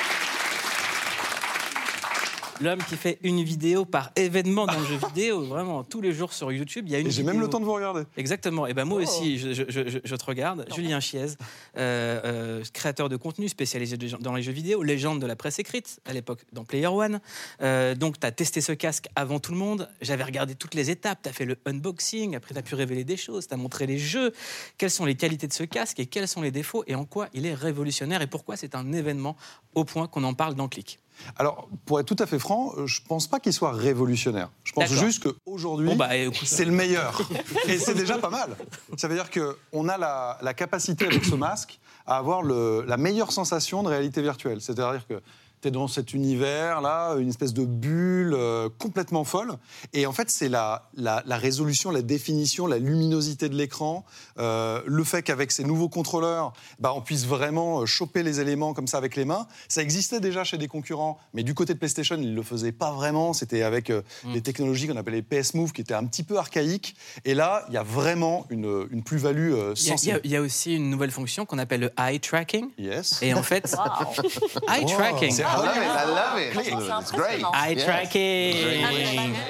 L'homme 2.62 2.80
qui 2.84 2.96
fait 2.96 3.18
une 3.24 3.44
vidéo 3.44 3.86
par 3.86 4.12
événement 4.16 4.66
dans 4.68 4.80
le 4.80 4.86
jeu 4.86 4.98
vidéo, 5.08 5.42
vraiment 5.46 5.84
tous 5.84 6.00
les 6.02 6.14
jours 6.14 6.32
sur 6.34 6.52
YouTube, 6.52 6.86
il 6.88 6.92
y 6.92 6.96
a 6.96 7.00
une. 7.00 7.08
Et 7.08 7.12
j'ai 7.12 7.24
même 7.24 7.40
le 7.40 7.50
temps 7.50 7.60
de 7.60 7.66
vous 7.66 7.74
regarder. 7.74 8.04
Exactement. 8.18 8.68
Et 8.68 8.74
ben 8.74 8.86
moi 8.86 9.00
Oh. 9.02 9.04
aussi, 9.04 9.40
je, 9.40 9.54
je- 9.54 9.64
je- 9.70 9.98
je 10.04 10.16
te 10.16 10.26
regarde. 10.26 10.66
Julien 10.76 11.00
Chiez, 11.00 11.22
euh, 11.78 12.22
euh, 12.24 12.64
créateur 12.74 13.10
de 13.10 13.16
contenu 13.16 13.50
spécialisé 13.50 13.98
de- 13.98 14.08
dans 14.18 14.36
les 14.36 14.44
jeux 14.44 14.52
vidéo, 14.52 14.84
légende 14.84 15.20
de 15.22 15.26
la 15.26 15.36
presse 15.36 15.58
écrite 15.60 16.00
à 16.06 16.14
l'époque 16.14 16.42
dans 16.54 16.64
Player 16.64 16.88
One. 16.88 17.20
Euh, 17.62 17.96
donc 17.96 18.20
tu 18.20 18.28
as 18.28 18.32
testé 18.32 18.62
ce 18.62 18.72
casque 18.74 19.08
avant 19.16 19.40
tout 19.40 19.52
le 19.52 19.58
monde. 19.58 19.90
J'avais 20.02 20.24
regardé 20.24 20.54
toutes 20.56 20.76
les 20.76 20.90
étapes. 20.92 21.20
Tu 21.24 21.30
as 21.30 21.34
fait 21.34 21.46
le 21.46 21.58
unboxing. 21.66 22.36
Après, 22.36 22.54
tu 22.54 22.60
as 22.60 22.64
pu 22.64 22.76
révéler 22.76 23.04
des 23.04 23.18
choses. 23.18 23.48
Tu 23.48 23.54
as 23.54 23.58
montré 23.58 23.88
les 23.88 23.98
jeux. 23.98 24.34
Quelles 24.78 24.92
sont 24.92 25.06
les 25.06 25.16
qualités 25.16 25.48
de 25.48 25.54
ce 25.54 25.64
casque 25.64 26.00
et 26.00 26.06
quels 26.06 26.28
sont 26.28 26.42
les 26.42 26.52
défauts 26.52 26.84
et 26.88 26.96
en 26.96 27.06
quoi 27.06 27.28
il 27.34 27.46
est 27.46 27.54
révolutionnaire 27.56 28.22
et 28.22 28.28
pourquoi 28.28 28.56
c'est 28.56 28.76
un 28.76 28.92
événement 28.94 29.36
au 29.74 29.84
point 29.84 30.08
qu'on 30.08 30.24
en 30.24 30.34
parle 30.36 30.54
dans 30.56 30.68
Click. 30.68 31.00
Alors, 31.38 31.68
pour 31.86 32.00
être 32.00 32.06
tout 32.08 32.22
à 32.22 32.26
fait 32.26 32.40
franc, 32.40 32.74
euh, 32.78 32.88
je 32.88 33.02
pense 33.08 33.28
pas 33.28 33.40
qu'il 33.40 33.54
soit 33.54 33.72
révolutionnaire. 33.72 34.50
Je 34.64 34.74
pense 34.74 34.90
juste 34.94 35.24
qu'aujourd'hui, 35.24 35.88
Bon, 35.88 35.96
bah, 35.96 36.10
c'est 36.44 36.66
le 36.66 36.72
meilleur. 36.72 37.22
Et 37.68 37.78
c'est 37.78 37.94
déjà 37.96 38.18
pas 38.18 38.30
mal. 38.30 38.56
Ça 38.98 39.08
veut 39.08 39.16
dire 39.16 39.30
qu'on 39.32 39.88
a 39.90 39.98
la, 39.98 40.38
la 40.42 40.54
capacité 40.54 41.06
avec 41.06 41.24
ce 41.24 41.36
masque 41.36 41.80
à 42.06 42.18
avoir 42.18 42.42
le- 42.42 42.84
la 42.88 42.98
meilleure 42.98 43.32
sensation 43.32 43.84
de 43.84 43.88
réalité 43.90 44.22
virtuelle. 44.22 44.62
C'est-à-dire 44.62 45.06
que 45.08 45.22
tu 45.62 45.68
es 45.68 45.72
dans 45.72 45.88
cet 45.88 46.14
univers-là, 46.14 47.16
une 47.18 47.30
espèce 47.30 47.54
de 47.54 47.66
bulle 47.66 48.34
euh, 48.34 48.70
complètement 48.80 49.24
folle. 49.24 49.54
Et 49.94 50.06
en 50.06 50.12
fait, 50.12 50.30
c'est 50.30 50.50
la, 50.50 50.90
la- 50.96 51.24
la 51.26 51.38
résolution, 51.38 51.92
la 51.92 52.02
définition, 52.02 52.68
la 52.68 52.78
luminosité 52.80 53.50
de 53.50 53.56
l'écran, 53.56 54.06
euh, 54.40 54.82
le 54.86 55.04
fait 55.04 55.22
qu'avec 55.22 55.52
ces 55.52 55.64
nouveaux 55.64 55.90
contrôleurs, 55.90 56.54
bah, 56.80 56.94
on 56.96 57.02
puisse 57.02 57.26
vraiment 57.26 57.82
euh, 57.82 57.86
choper 57.86 58.24
les 58.24 58.40
éléments 58.40 58.74
comme 58.74 58.88
ça 58.88 58.98
avec 58.98 59.16
les 59.16 59.26
mains. 59.26 59.48
Ça 59.68 59.82
existait 59.82 60.20
déjà 60.20 60.44
chez 60.44 60.58
des 60.58 60.68
concurrents, 60.68 61.20
mais 61.34 61.44
du 61.44 61.54
côté 61.54 61.74
de 61.74 61.80
PlayStation, 61.80 62.16
ils 62.18 62.32
ne 62.32 62.36
le 62.36 62.44
faisaient 62.44 62.72
pas 62.72 62.92
vraiment. 62.92 63.34
C'était 63.34 63.64
avec 63.64 63.90
euh, 63.90 64.02
Mm. 64.24 64.34
des 64.34 64.42
technologies 64.42 64.88
qu'on 64.88 64.98
appelait 64.98 65.22
PS 65.22 65.54
Move, 65.54 65.72
qui 65.72 65.82
étaient 65.82 65.94
un 65.94 66.06
petit 66.06 66.24
peu 66.24 66.38
archaïques. 66.38 66.96
Et 67.26 67.34
là, 67.34 67.66
il 67.70 67.74
y 67.74 67.78
a 67.78 67.84
vraiment 67.84 68.46
une, 68.50 68.88
une 68.92 69.04
plus-value 69.04 69.54
euh, 69.54 69.74
Il 69.76 69.82
y, 69.82 69.86
y 69.86 69.90
sensible. 69.90 70.22
il 70.24 70.32
y 70.32 70.36
a 70.36 70.42
aussi 70.42 70.76
une 70.76 70.90
nouvelle 70.90 71.12
fonction 71.12 71.46
qu'on 71.46 71.58
appelle 71.58 71.82
le 71.82 71.92
eye 72.00 72.20
tracking. 72.20 72.68
Yes. 72.78 73.20
Et 73.22 73.34
en 73.34 73.42
fait, 73.44 73.76
eye 74.68 74.82
Wow. 74.84 74.88
tracking. 74.90 75.32
C'est 75.32 75.44
I 75.54 75.58
love 75.58 75.76
it, 75.76 75.84
I 75.84 76.06
love 76.08 76.40
it. 76.40 76.54
C'est 76.64 77.02
It's 77.02 77.12
great. 77.12 77.44
Eye 77.54 77.74
Yes. 77.76 77.84
tracking. 77.86 78.86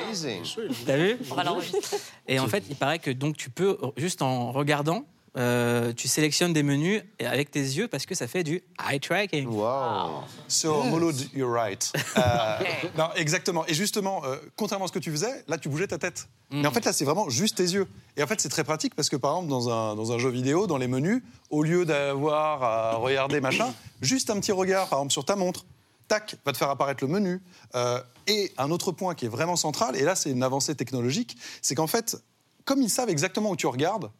Amazing. 0.06 0.44
T'as 0.86 0.98
vu? 0.98 1.18
On 1.30 1.36
va 1.36 1.44
l'enregistrer. 1.44 1.98
Et 2.28 2.40
en 2.40 2.48
fait, 2.48 2.64
il 2.70 2.76
paraît 2.76 3.00
que 3.00 3.12
donc 3.12 3.38
tu 3.38 3.50
peux, 3.50 3.78
juste 3.98 4.22
en 4.22 4.52
regardant, 4.52 5.04
euh, 5.38 5.94
tu 5.94 6.10
sélectionnes 6.10 6.52
des 6.52 6.62
menus 6.64 7.02
avec 7.26 7.52
tes 7.52 7.62
yeux 7.62 7.88
parce 7.88 8.06
que 8.06 8.14
ça 8.16 8.28
fait 8.28 8.44
du 8.44 8.62
eye 8.90 9.00
tracking. 9.00 9.48
Wow. 9.48 10.24
So, 10.50 10.84
Moloud, 10.84 11.16
you're 11.34 11.50
right. 11.54 11.90
Euh, 12.18 12.58
non, 12.98 13.10
exactement. 13.16 13.66
Et 13.68 13.74
justement, 13.74 14.24
euh, 14.26 14.36
contrairement 14.58 14.86
à 14.86 14.88
ce 14.90 14.94
que 14.94 15.00
tu 15.00 15.10
faisais, 15.10 15.46
là, 15.48 15.58
tu 15.58 15.70
bougeais 15.70 15.88
ta 15.88 15.98
tête. 15.98 16.28
Mais 16.52 16.68
en 16.68 16.72
fait, 16.72 16.84
là, 16.84 16.92
c'est 16.92 17.06
vraiment 17.06 17.30
juste 17.30 17.56
tes 17.56 17.64
yeux. 17.64 17.88
Et 18.18 18.24
en 18.24 18.28
fait, 18.28 18.42
c'est 18.42 18.50
très 18.50 18.66
pratique 18.66 18.94
parce 18.94 19.08
que, 19.08 19.16
par 19.16 19.32
exemple, 19.36 19.50
dans 19.50 19.70
un, 19.70 19.96
dans 19.96 20.12
un 20.12 20.18
jeu 20.18 20.30
vidéo, 20.30 20.68
dans 20.68 20.78
les 20.78 20.90
menus, 20.90 21.24
au 21.50 21.64
lieu 21.64 21.86
d'avoir 21.86 22.62
à 22.62 22.96
regarder 22.96 23.40
machin, 23.40 23.74
juste 24.02 24.30
un 24.30 24.38
petit 24.38 24.52
regard, 24.52 24.90
par 24.90 25.00
exemple, 25.00 25.14
sur 25.14 25.24
ta 25.24 25.38
montre, 25.38 25.64
tac, 26.12 26.36
va 26.46 26.52
te 26.52 26.58
faire 26.58 26.70
apparaître 26.70 27.02
le 27.06 27.10
menu. 27.10 27.42
Euh, 27.74 28.02
et 28.28 28.52
un 28.58 28.70
autre 28.70 28.92
point 28.92 29.16
qui 29.16 29.28
est 29.28 29.30
vraiment 29.30 29.56
central, 29.56 29.96
et 29.96 30.04
là, 30.04 30.14
c'est 30.14 30.30
une 30.30 30.44
avancée 30.44 30.76
technologique, 30.76 31.38
c'est 31.62 31.74
qu'en 31.74 31.88
fait, 31.88 32.18
comme 32.66 32.82
ils 32.82 32.90
savent 32.90 33.10
exactement 33.10 33.52
où 33.52 33.56
tu 33.56 33.68
regardes, 33.68 34.12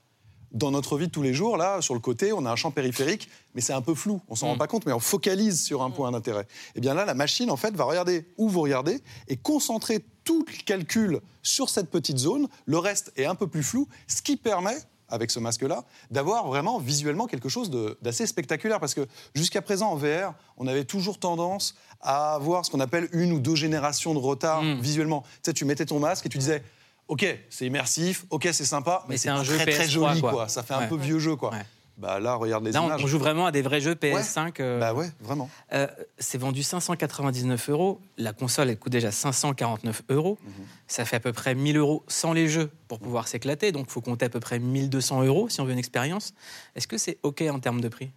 dans 0.54 0.72
notre 0.72 0.98
vie 0.98 1.08
de 1.08 1.12
tous 1.12 1.22
les 1.22 1.34
jours, 1.34 1.58
là, 1.58 1.82
sur 1.82 1.94
le 1.94 2.00
côté, 2.00 2.32
on 2.32 2.46
a 2.46 2.52
un 2.52 2.56
champ 2.56 2.72
périphérique, 2.72 3.30
mais 3.56 3.62
c'est 3.62 3.74
un 3.74 3.82
peu 3.82 3.94
flou, 3.94 4.22
on 4.30 4.36
s'en 4.36 4.48
rend 4.48 4.58
pas 4.58 4.68
compte, 4.68 4.86
mais 4.86 4.94
on 4.94 5.02
focalise 5.02 5.62
sur 5.62 5.82
un 5.82 5.92
point 5.92 6.12
d'intérêt. 6.12 6.48
Et 6.76 6.80
bien 6.80 6.94
là, 6.94 7.04
la 7.04 7.14
machine, 7.14 7.52
en 7.52 7.58
fait, 7.58 7.76
va 7.76 7.84
regarder 7.84 8.26
où 8.38 8.48
vous 8.48 8.62
regardez 8.62 9.02
et 9.28 9.36
concentrer 9.36 10.00
tout 10.24 10.46
le 10.48 10.64
calcul 10.64 11.20
sur 11.44 11.70
cette 11.70 11.90
petite 11.90 12.18
zone. 12.18 12.48
Le 12.66 12.78
reste 12.78 13.12
est 13.18 13.26
un 13.26 13.36
peu 13.36 13.48
plus 13.48 13.64
flou, 13.64 13.88
ce 14.08 14.22
qui 14.22 14.38
permet, 14.38 14.78
avec 15.12 15.32
ce 15.32 15.40
masque-là, 15.40 15.84
d'avoir 16.10 16.48
vraiment 16.48 16.80
visuellement 16.80 17.28
quelque 17.28 17.50
chose 17.50 17.70
d'assez 18.02 18.26
spectaculaire. 18.26 18.80
Parce 18.80 18.94
que 18.94 19.08
jusqu'à 19.36 19.62
présent, 19.62 19.92
en 19.92 19.96
VR, 19.96 20.34
on 20.58 20.68
avait 20.68 20.86
toujours 20.86 21.20
tendance 21.20 21.76
à 22.02 22.34
avoir 22.34 22.66
ce 22.66 22.72
qu'on 22.72 22.80
appelle 22.80 23.10
une 23.12 23.32
ou 23.34 23.40
deux 23.40 23.56
générations 23.56 24.14
de 24.14 24.20
retard 24.20 24.64
visuellement. 24.80 25.22
Tu 25.22 25.28
sais, 25.44 25.54
tu 25.54 25.66
mettais 25.66 25.86
ton 25.86 26.00
masque 26.00 26.26
et 26.26 26.30
tu 26.30 26.38
disais. 26.38 26.64
Ok, 27.08 27.26
c'est 27.50 27.66
immersif, 27.66 28.26
ok, 28.30 28.48
c'est 28.54 28.64
sympa, 28.64 29.04
mais, 29.04 29.16
Mais 29.16 29.18
c'est 29.18 29.28
un 29.28 29.44
jeu 29.44 29.58
très, 29.58 29.66
très 29.70 29.86
PS3, 29.86 29.90
joli, 29.90 30.22
quoi. 30.22 30.32
quoi. 30.32 30.48
Ça 30.48 30.64
fait 30.64 30.74
un 30.74 30.88
peu 30.88 30.96
vieux 30.96 31.20
jeu, 31.20 31.36
quoi. 31.36 31.52
Ouais. 31.52 31.66
Bah 32.02 32.20
là, 32.20 32.34
regarde 32.34 32.66
les 32.66 32.72
Là, 32.72 32.82
images. 32.84 33.04
on 33.04 33.08
joue 33.08 33.20
vraiment 33.20 33.46
à 33.46 33.52
des 33.52 33.62
vrais 33.62 33.80
jeux 33.80 33.94
PS5. 33.94 34.60
euh, 34.60 34.80
Bah 34.80 34.94
ouais, 34.96 35.12
vraiment. 35.22 35.50
euh, 35.74 35.86
c'est 36.18 36.40
vendu 36.40 36.64
599 36.64 37.70
euros. 37.70 38.02
La 38.18 38.34
console, 38.34 38.70
elle 38.72 38.80
coûte 38.80 38.92
déjà 38.92 39.12
549 39.12 40.02
euros. 40.10 40.40
Mhm. 40.44 40.52
Ça 40.88 41.06
fait 41.06 41.18
à 41.18 41.20
peu 41.20 41.32
près 41.32 41.54
1000 41.54 41.78
euros 41.78 42.04
sans 42.08 42.34
les 42.34 42.48
jeux 42.48 42.72
pour 42.88 43.00
pouvoir 43.00 43.28
s'éclater. 43.28 43.72
Donc, 43.72 43.86
il 43.88 43.92
faut 43.92 44.02
compter 44.02 44.26
à 44.26 44.30
peu 44.30 44.40
près 44.40 44.58
1200 44.58 45.22
euros 45.24 45.48
si 45.48 45.62
on 45.62 45.66
veut 45.66 45.74
une 45.74 45.78
expérience. 45.80 46.34
Est-ce 46.76 46.88
que 46.88 46.98
c'est 46.98 47.20
OK 47.24 47.42
en 47.44 47.60
termes 47.60 47.82
de 47.82 47.88
prix? 47.88 48.10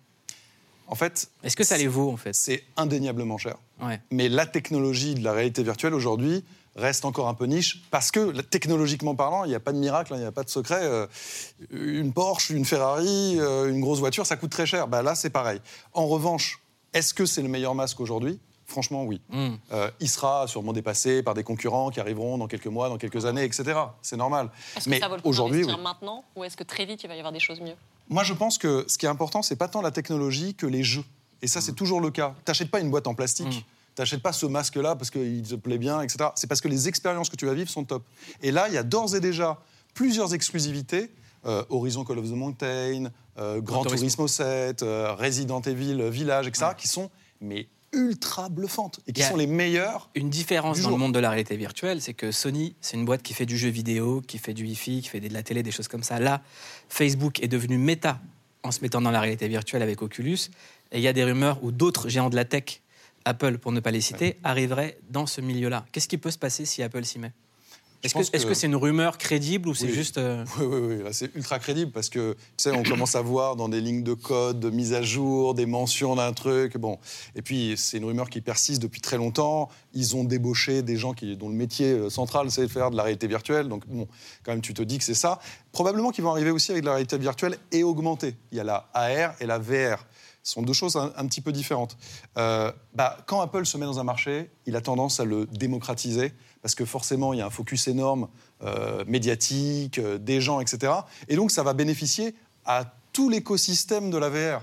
En 0.86 0.94
fait, 0.94 1.28
Est-ce 1.42 1.56
que 1.56 1.64
ça 1.64 1.76
les 1.78 1.86
vaut, 1.86 2.10
en 2.10 2.16
fait? 2.16 2.34
c'est 2.34 2.62
indéniablement 2.76 3.38
cher. 3.38 3.56
Ouais. 3.82 4.00
Mais 4.10 4.28
la 4.28 4.46
technologie 4.46 5.14
de 5.14 5.24
la 5.24 5.32
réalité 5.32 5.62
virtuelle 5.62 5.94
aujourd'hui 5.94 6.44
reste 6.76 7.04
encore 7.04 7.28
un 7.28 7.34
peu 7.34 7.46
niche 7.46 7.82
parce 7.90 8.10
que 8.10 8.40
technologiquement 8.42 9.14
parlant, 9.14 9.44
il 9.44 9.48
n'y 9.48 9.54
a 9.54 9.60
pas 9.60 9.72
de 9.72 9.78
miracle, 9.78 10.12
hein, 10.12 10.16
il 10.16 10.20
n'y 10.20 10.26
a 10.26 10.32
pas 10.32 10.42
de 10.44 10.50
secret. 10.50 10.80
Euh, 10.82 11.06
une 11.70 12.12
Porsche, 12.12 12.50
une 12.50 12.64
Ferrari, 12.64 13.36
euh, 13.38 13.68
une 13.70 13.80
grosse 13.80 13.98
voiture, 14.00 14.26
ça 14.26 14.36
coûte 14.36 14.50
très 14.50 14.66
cher. 14.66 14.88
Bah, 14.88 15.02
là, 15.02 15.14
c'est 15.14 15.30
pareil. 15.30 15.60
En 15.92 16.06
revanche, 16.06 16.60
est-ce 16.92 17.14
que 17.14 17.26
c'est 17.26 17.42
le 17.42 17.48
meilleur 17.48 17.74
masque 17.74 18.00
aujourd'hui? 18.00 18.38
Franchement, 18.66 19.04
oui. 19.04 19.20
Hmm. 19.28 19.56
Euh, 19.72 19.90
il 20.00 20.08
sera 20.08 20.46
sûrement 20.48 20.72
dépassé 20.72 21.22
par 21.22 21.34
des 21.34 21.42
concurrents 21.44 21.90
qui 21.90 22.00
arriveront 22.00 22.38
dans 22.38 22.46
quelques 22.48 22.66
mois, 22.66 22.88
dans 22.88 22.96
quelques 22.96 23.26
années, 23.26 23.44
etc. 23.44 23.78
C'est 24.00 24.16
normal. 24.16 24.50
Est-ce 24.76 24.86
que 24.86 24.90
Mais 24.90 25.00
ça 25.00 25.08
vaut 25.08 25.16
le 25.16 25.20
coup 25.22 25.28
aujourd'hui, 25.28 25.64
oui. 25.64 25.76
maintenant 25.82 26.24
ou 26.34 26.44
est-ce 26.44 26.56
que 26.56 26.64
très 26.64 26.86
vite 26.86 27.02
il 27.04 27.08
va 27.08 27.14
y 27.14 27.18
avoir 27.18 27.32
des 27.32 27.40
choses 27.40 27.60
mieux? 27.60 27.74
Moi, 28.08 28.24
je 28.24 28.32
pense 28.32 28.56
que 28.58 28.84
ce 28.88 28.96
qui 28.98 29.04
est 29.06 29.08
important, 29.10 29.42
c'est 29.42 29.56
pas 29.56 29.68
tant 29.68 29.82
la 29.82 29.90
technologie 29.90 30.54
que 30.54 30.66
les 30.66 30.82
jeux. 30.82 31.04
Et 31.42 31.46
ça, 31.46 31.60
c'est 31.60 31.72
Mm. 31.72 31.76
toujours 31.76 32.00
le 32.00 32.10
cas. 32.10 32.34
T'achètes 32.46 32.70
pas 32.70 32.80
une 32.80 32.90
boîte 32.90 33.06
en 33.06 33.14
plastique. 33.14 33.66
T'achètes 33.94 34.22
pas 34.22 34.32
ce 34.32 34.46
masque-là 34.46 34.96
parce 34.96 35.10
qu'il 35.10 35.42
te 35.42 35.54
plaît 35.54 35.78
bien, 35.78 36.00
etc. 36.00 36.30
C'est 36.34 36.46
parce 36.46 36.60
que 36.60 36.68
les 36.68 36.88
expériences 36.88 37.28
que 37.28 37.36
tu 37.36 37.46
vas 37.46 37.54
vivre 37.54 37.70
sont 37.70 37.84
top. 37.84 38.04
Et 38.42 38.50
là, 38.50 38.68
il 38.68 38.74
y 38.74 38.78
a 38.78 38.82
d'ores 38.82 39.14
et 39.14 39.20
déjà 39.20 39.60
plusieurs 39.94 40.34
exclusivités. 40.34 41.10
Euh, 41.46 41.62
Horizon 41.68 42.04
Call 42.04 42.18
of 42.18 42.26
the 42.26 42.32
Mountain, 42.32 43.10
euh, 43.38 43.60
Gran 43.60 43.82
Gran 43.82 43.90
Turismo 43.90 44.28
7, 44.28 44.82
euh, 44.82 45.14
Resident 45.14 45.60
Evil 45.60 46.00
euh, 46.00 46.10
Village, 46.10 46.46
etc., 46.46 46.68
qui 46.76 46.88
sont 46.88 47.10
mais 47.40 47.68
ultra 47.92 48.48
bluffantes 48.48 49.00
et 49.06 49.12
qui 49.12 49.22
sont 49.22 49.36
les 49.36 49.46
meilleures. 49.46 50.10
Une 50.14 50.30
différence 50.30 50.80
dans 50.80 50.90
le 50.90 50.96
monde 50.96 51.14
de 51.14 51.18
la 51.18 51.30
réalité 51.30 51.56
virtuelle, 51.56 52.00
c'est 52.00 52.14
que 52.14 52.32
Sony, 52.32 52.74
c'est 52.80 52.96
une 52.96 53.04
boîte 53.04 53.22
qui 53.22 53.34
fait 53.34 53.46
du 53.46 53.56
jeu 53.56 53.68
vidéo, 53.68 54.20
qui 54.26 54.38
fait 54.38 54.54
du 54.54 54.64
Wi-Fi, 54.64 55.02
qui 55.02 55.08
fait 55.08 55.20
de 55.20 55.32
la 55.32 55.42
télé, 55.42 55.62
des 55.62 55.70
choses 55.70 55.88
comme 55.88 56.02
ça. 56.02 56.18
Là, 56.18 56.42
Facebook 56.88 57.42
est 57.42 57.48
devenu 57.48 57.78
méta 57.78 58.20
en 58.64 58.72
se 58.72 58.80
mettant 58.80 59.00
dans 59.00 59.10
la 59.10 59.20
réalité 59.20 59.46
virtuelle 59.46 59.82
avec 59.82 60.02
Oculus. 60.02 60.50
Et 60.90 60.98
il 60.98 61.02
y 61.02 61.08
a 61.08 61.12
des 61.12 61.24
rumeurs 61.24 61.62
où 61.62 61.70
d'autres 61.70 62.08
géants 62.08 62.30
de 62.30 62.36
la 62.36 62.44
tech, 62.44 62.80
Apple 63.24 63.58
pour 63.58 63.72
ne 63.72 63.80
pas 63.80 63.90
les 63.90 64.00
citer, 64.00 64.38
arriveraient 64.44 64.98
dans 65.10 65.26
ce 65.26 65.40
milieu-là. 65.40 65.84
Qu'est-ce 65.92 66.08
qui 66.08 66.18
peut 66.18 66.30
se 66.30 66.38
passer 66.38 66.64
si 66.64 66.82
Apple 66.82 67.04
s'y 67.04 67.18
met 67.18 67.32
Est-ce 68.02 68.44
que 68.46 68.52
c'est 68.52 68.66
une 68.66 68.76
rumeur 68.76 69.16
crédible 69.16 69.66
ou 69.70 69.74
c'est 69.74 69.88
juste. 69.88 70.18
euh, 70.18 70.44
Oui, 70.58 70.66
oui, 70.66 71.02
oui, 71.02 71.10
c'est 71.12 71.34
ultra 71.34 71.58
crédible 71.58 71.90
parce 71.90 72.10
que, 72.10 72.34
tu 72.34 72.38
sais, 72.58 72.70
on 72.70 72.82
commence 72.90 73.14
à 73.14 73.22
voir 73.22 73.56
dans 73.56 73.70
des 73.70 73.80
lignes 73.80 74.02
de 74.02 74.12
code, 74.12 74.60
de 74.60 74.68
mise 74.68 74.92
à 74.92 75.00
jour, 75.00 75.54
des 75.54 75.64
mentions 75.64 76.14
d'un 76.16 76.34
truc. 76.34 76.76
Bon. 76.76 76.98
Et 77.34 77.40
puis, 77.40 77.74
c'est 77.78 77.96
une 77.96 78.04
rumeur 78.04 78.28
qui 78.28 78.42
persiste 78.42 78.82
depuis 78.82 79.00
très 79.00 79.16
longtemps. 79.16 79.70
Ils 79.94 80.16
ont 80.16 80.24
débauché 80.24 80.82
des 80.82 80.98
gens 80.98 81.14
qui, 81.14 81.34
dont 81.38 81.48
le 81.48 81.54
métier 81.54 81.92
euh, 81.92 82.10
central, 82.10 82.50
c'est 82.50 82.62
de 82.62 82.68
faire 82.68 82.90
de 82.90 82.96
la 82.96 83.04
réalité 83.04 83.26
virtuelle. 83.26 83.68
Donc, 83.68 83.86
bon, 83.88 84.06
quand 84.44 84.52
même, 84.52 84.60
tu 84.60 84.74
te 84.74 84.82
dis 84.82 84.98
que 84.98 85.04
c'est 85.04 85.14
ça. 85.14 85.38
Probablement 85.72 86.10
qu'ils 86.10 86.24
vont 86.24 86.30
arriver 86.30 86.50
aussi 86.50 86.72
avec 86.72 86.82
de 86.82 86.88
la 86.88 86.92
réalité 86.94 87.16
virtuelle 87.16 87.56
et 87.72 87.84
augmentée. 87.84 88.36
Il 88.52 88.58
y 88.58 88.60
a 88.60 88.64
la 88.64 88.90
AR 88.92 89.34
et 89.40 89.46
la 89.46 89.58
VR. 89.58 90.04
Ce 90.44 90.52
sont 90.52 90.62
deux 90.62 90.74
choses 90.74 90.96
un, 90.96 91.12
un 91.16 91.26
petit 91.26 91.40
peu 91.40 91.52
différentes. 91.52 91.96
Euh, 92.36 92.70
bah, 92.94 93.16
quand 93.26 93.40
Apple 93.40 93.64
se 93.64 93.78
met 93.78 93.86
dans 93.86 93.98
un 93.98 94.04
marché, 94.04 94.50
il 94.66 94.76
a 94.76 94.82
tendance 94.82 95.18
à 95.18 95.24
le 95.24 95.46
démocratiser 95.46 96.32
parce 96.60 96.74
que 96.74 96.84
forcément, 96.84 97.32
il 97.32 97.38
y 97.38 97.42
a 97.42 97.46
un 97.46 97.50
focus 97.50 97.88
énorme 97.88 98.28
euh, 98.62 99.04
médiatique, 99.06 99.98
euh, 99.98 100.18
des 100.18 100.40
gens, 100.40 100.60
etc. 100.60 100.92
Et 101.28 101.36
donc, 101.36 101.50
ça 101.50 101.62
va 101.62 101.72
bénéficier 101.72 102.34
à 102.66 102.84
tout 103.12 103.30
l'écosystème 103.30 104.10
de 104.10 104.18
la 104.18 104.28
VR. 104.28 104.62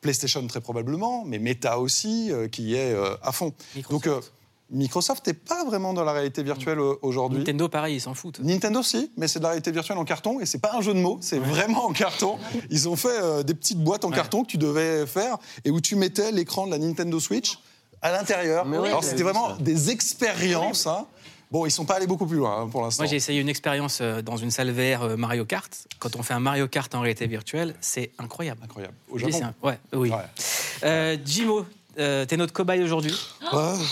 PlayStation 0.00 0.44
très 0.48 0.60
probablement, 0.60 1.24
mais 1.24 1.38
Meta 1.38 1.78
aussi, 1.78 2.32
qui 2.50 2.74
est 2.74 2.92
à 3.22 3.30
fond. 3.30 3.54
Donc, 3.88 4.08
euh, 4.08 4.20
Microsoft 4.72 5.26
n'est 5.26 5.32
pas 5.34 5.64
vraiment 5.64 5.92
dans 5.92 6.02
la 6.04 6.12
réalité 6.12 6.42
virtuelle 6.42 6.78
euh, 6.78 6.94
aujourd'hui. 7.02 7.38
Nintendo, 7.40 7.68
pareil, 7.68 7.96
ils 7.96 8.00
s'en 8.00 8.14
foutent. 8.14 8.40
Nintendo, 8.40 8.82
si, 8.82 9.10
mais 9.16 9.28
c'est 9.28 9.38
de 9.38 9.44
la 9.44 9.50
réalité 9.50 9.70
virtuelle 9.70 9.98
en 9.98 10.04
carton 10.04 10.40
et 10.40 10.46
c'est 10.46 10.58
pas 10.60 10.72
un 10.74 10.80
jeu 10.80 10.94
de 10.94 10.98
mots, 10.98 11.18
c'est 11.20 11.38
vraiment 11.38 11.86
en 11.86 11.92
carton. 11.92 12.38
Ils 12.70 12.88
ont 12.88 12.96
fait 12.96 13.08
euh, 13.10 13.42
des 13.42 13.54
petites 13.54 13.78
boîtes 13.78 14.04
en 14.04 14.10
carton 14.10 14.42
que 14.44 14.48
tu 14.48 14.58
devais 14.58 15.06
faire 15.06 15.36
et 15.64 15.70
où 15.70 15.80
tu 15.80 15.94
mettais 15.96 16.32
l'écran 16.32 16.66
de 16.66 16.72
la 16.72 16.78
Nintendo 16.78 17.20
Switch 17.20 17.58
à 18.00 18.10
l'intérieur. 18.12 18.66
Oui, 18.66 18.88
Alors 18.88 19.04
c'était 19.04 19.22
vraiment 19.22 19.50
ça. 19.50 19.56
des 19.60 19.90
expériences. 19.90 20.86
hein. 20.86 21.06
Bon, 21.50 21.66
ils 21.66 21.70
sont 21.70 21.84
pas 21.84 21.96
allés 21.96 22.06
beaucoup 22.06 22.24
plus 22.26 22.38
loin 22.38 22.62
hein, 22.62 22.68
pour 22.68 22.80
l'instant. 22.80 23.02
Moi, 23.02 23.10
j'ai 23.10 23.16
essayé 23.16 23.38
une 23.38 23.50
expérience 23.50 23.98
euh, 24.00 24.22
dans 24.22 24.38
une 24.38 24.50
salle 24.50 24.70
VR 24.70 25.02
euh, 25.02 25.16
Mario 25.18 25.44
Kart. 25.44 25.70
Quand 25.98 26.16
on 26.16 26.22
fait 26.22 26.32
un 26.32 26.40
Mario 26.40 26.66
Kart 26.66 26.94
en 26.94 27.00
réalité 27.02 27.26
virtuelle, 27.26 27.74
c'est 27.82 28.10
incroyable. 28.18 28.62
Incroyable. 28.64 28.94
Au 29.10 29.16
Oui, 29.16 29.20
Japon. 29.20 29.32
c'est 29.36 29.42
un- 29.44 29.54
ouais, 29.68 29.78
oui. 29.92 30.08
Ouais. 30.10 30.16
Euh, 30.84 31.16
Jimo, 31.22 31.66
euh, 31.98 32.24
t'es 32.24 32.36
notre 32.36 32.52
cobaye 32.52 32.82
aujourd'hui. 32.82 33.14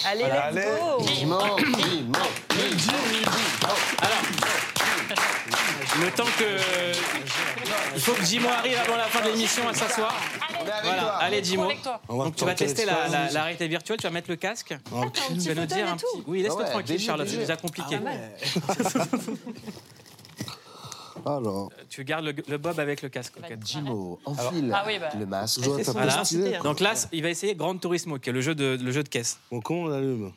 Allez, 0.07 0.23
let's 0.25 0.33
Allez. 0.33 0.63
go 0.63 1.05
Jimon, 1.07 1.57
Jimon. 1.59 2.13
Le 6.01 6.11
temps 6.13 6.25
que. 6.39 6.59
Il 7.95 8.01
faut 8.01 8.13
que 8.13 8.25
Jimo 8.25 8.49
arrive 8.49 8.79
avant 8.79 8.97
la 8.97 9.05
fin 9.05 9.21
de 9.25 9.31
l'émission 9.33 9.69
à 9.69 9.75
s'asseoir. 9.75 10.15
Voilà, 10.85 11.17
allez 11.17 11.43
Jimo. 11.43 11.69
Donc 12.09 12.37
tu 12.37 12.45
vas 12.45 12.55
tester 12.55 12.85
la, 12.87 12.93
la, 12.93 12.99
l'expérience. 13.03 13.33
la 13.35 13.43
réalité 13.43 13.69
virtuelle, 13.69 13.99
tu 13.99 14.05
vas 14.05 14.11
mettre 14.11 14.31
le 14.31 14.37
casque. 14.37 14.75
Ok. 14.93 15.19
Tu 15.29 15.49
vas 15.53 15.55
nous 15.61 15.67
dire 15.67 15.89
un 15.89 15.97
petit. 15.97 16.07
Oui, 16.27 16.43
laisse-le 16.43 16.57
Ah 16.59 16.63
ouais, 16.65 16.71
tranquille, 16.71 17.01
Charlotte, 17.01 17.29
c'est 17.29 17.37
déjà 17.39 17.57
compliqué. 17.57 17.99
Alors, 21.27 21.71
Tu 21.89 22.05
gardes 22.05 22.25
le, 22.27 22.35
le 22.49 22.59
bob 22.59 22.79
avec 22.81 23.03
le 23.03 23.09
casque. 23.09 23.35
Jimo, 23.65 24.19
enfile 24.25 24.73
Ah 24.75 24.85
oui, 24.87 24.99
bah. 24.99 25.09
le 25.19 25.27
masque. 25.27 25.61
je 25.63 25.71
Voilà. 25.93 26.25
stylé. 26.25 26.59
Donc 26.63 26.81
là, 26.81 26.95
il 27.13 27.23
va 27.23 27.29
essayer 27.31 27.55
Gran 27.55 27.77
Turismo, 27.77 28.19
qui 28.19 28.31
est 28.31 28.33
le 28.33 28.41
jeu 28.41 28.55
de, 28.55 28.79
le 28.81 28.91
jeu 28.93 29.03
de 29.03 29.09
caisse. 29.09 29.39
Bon, 29.51 29.61
comment 29.61 29.83
on 29.83 29.87
l'allume 29.89 30.33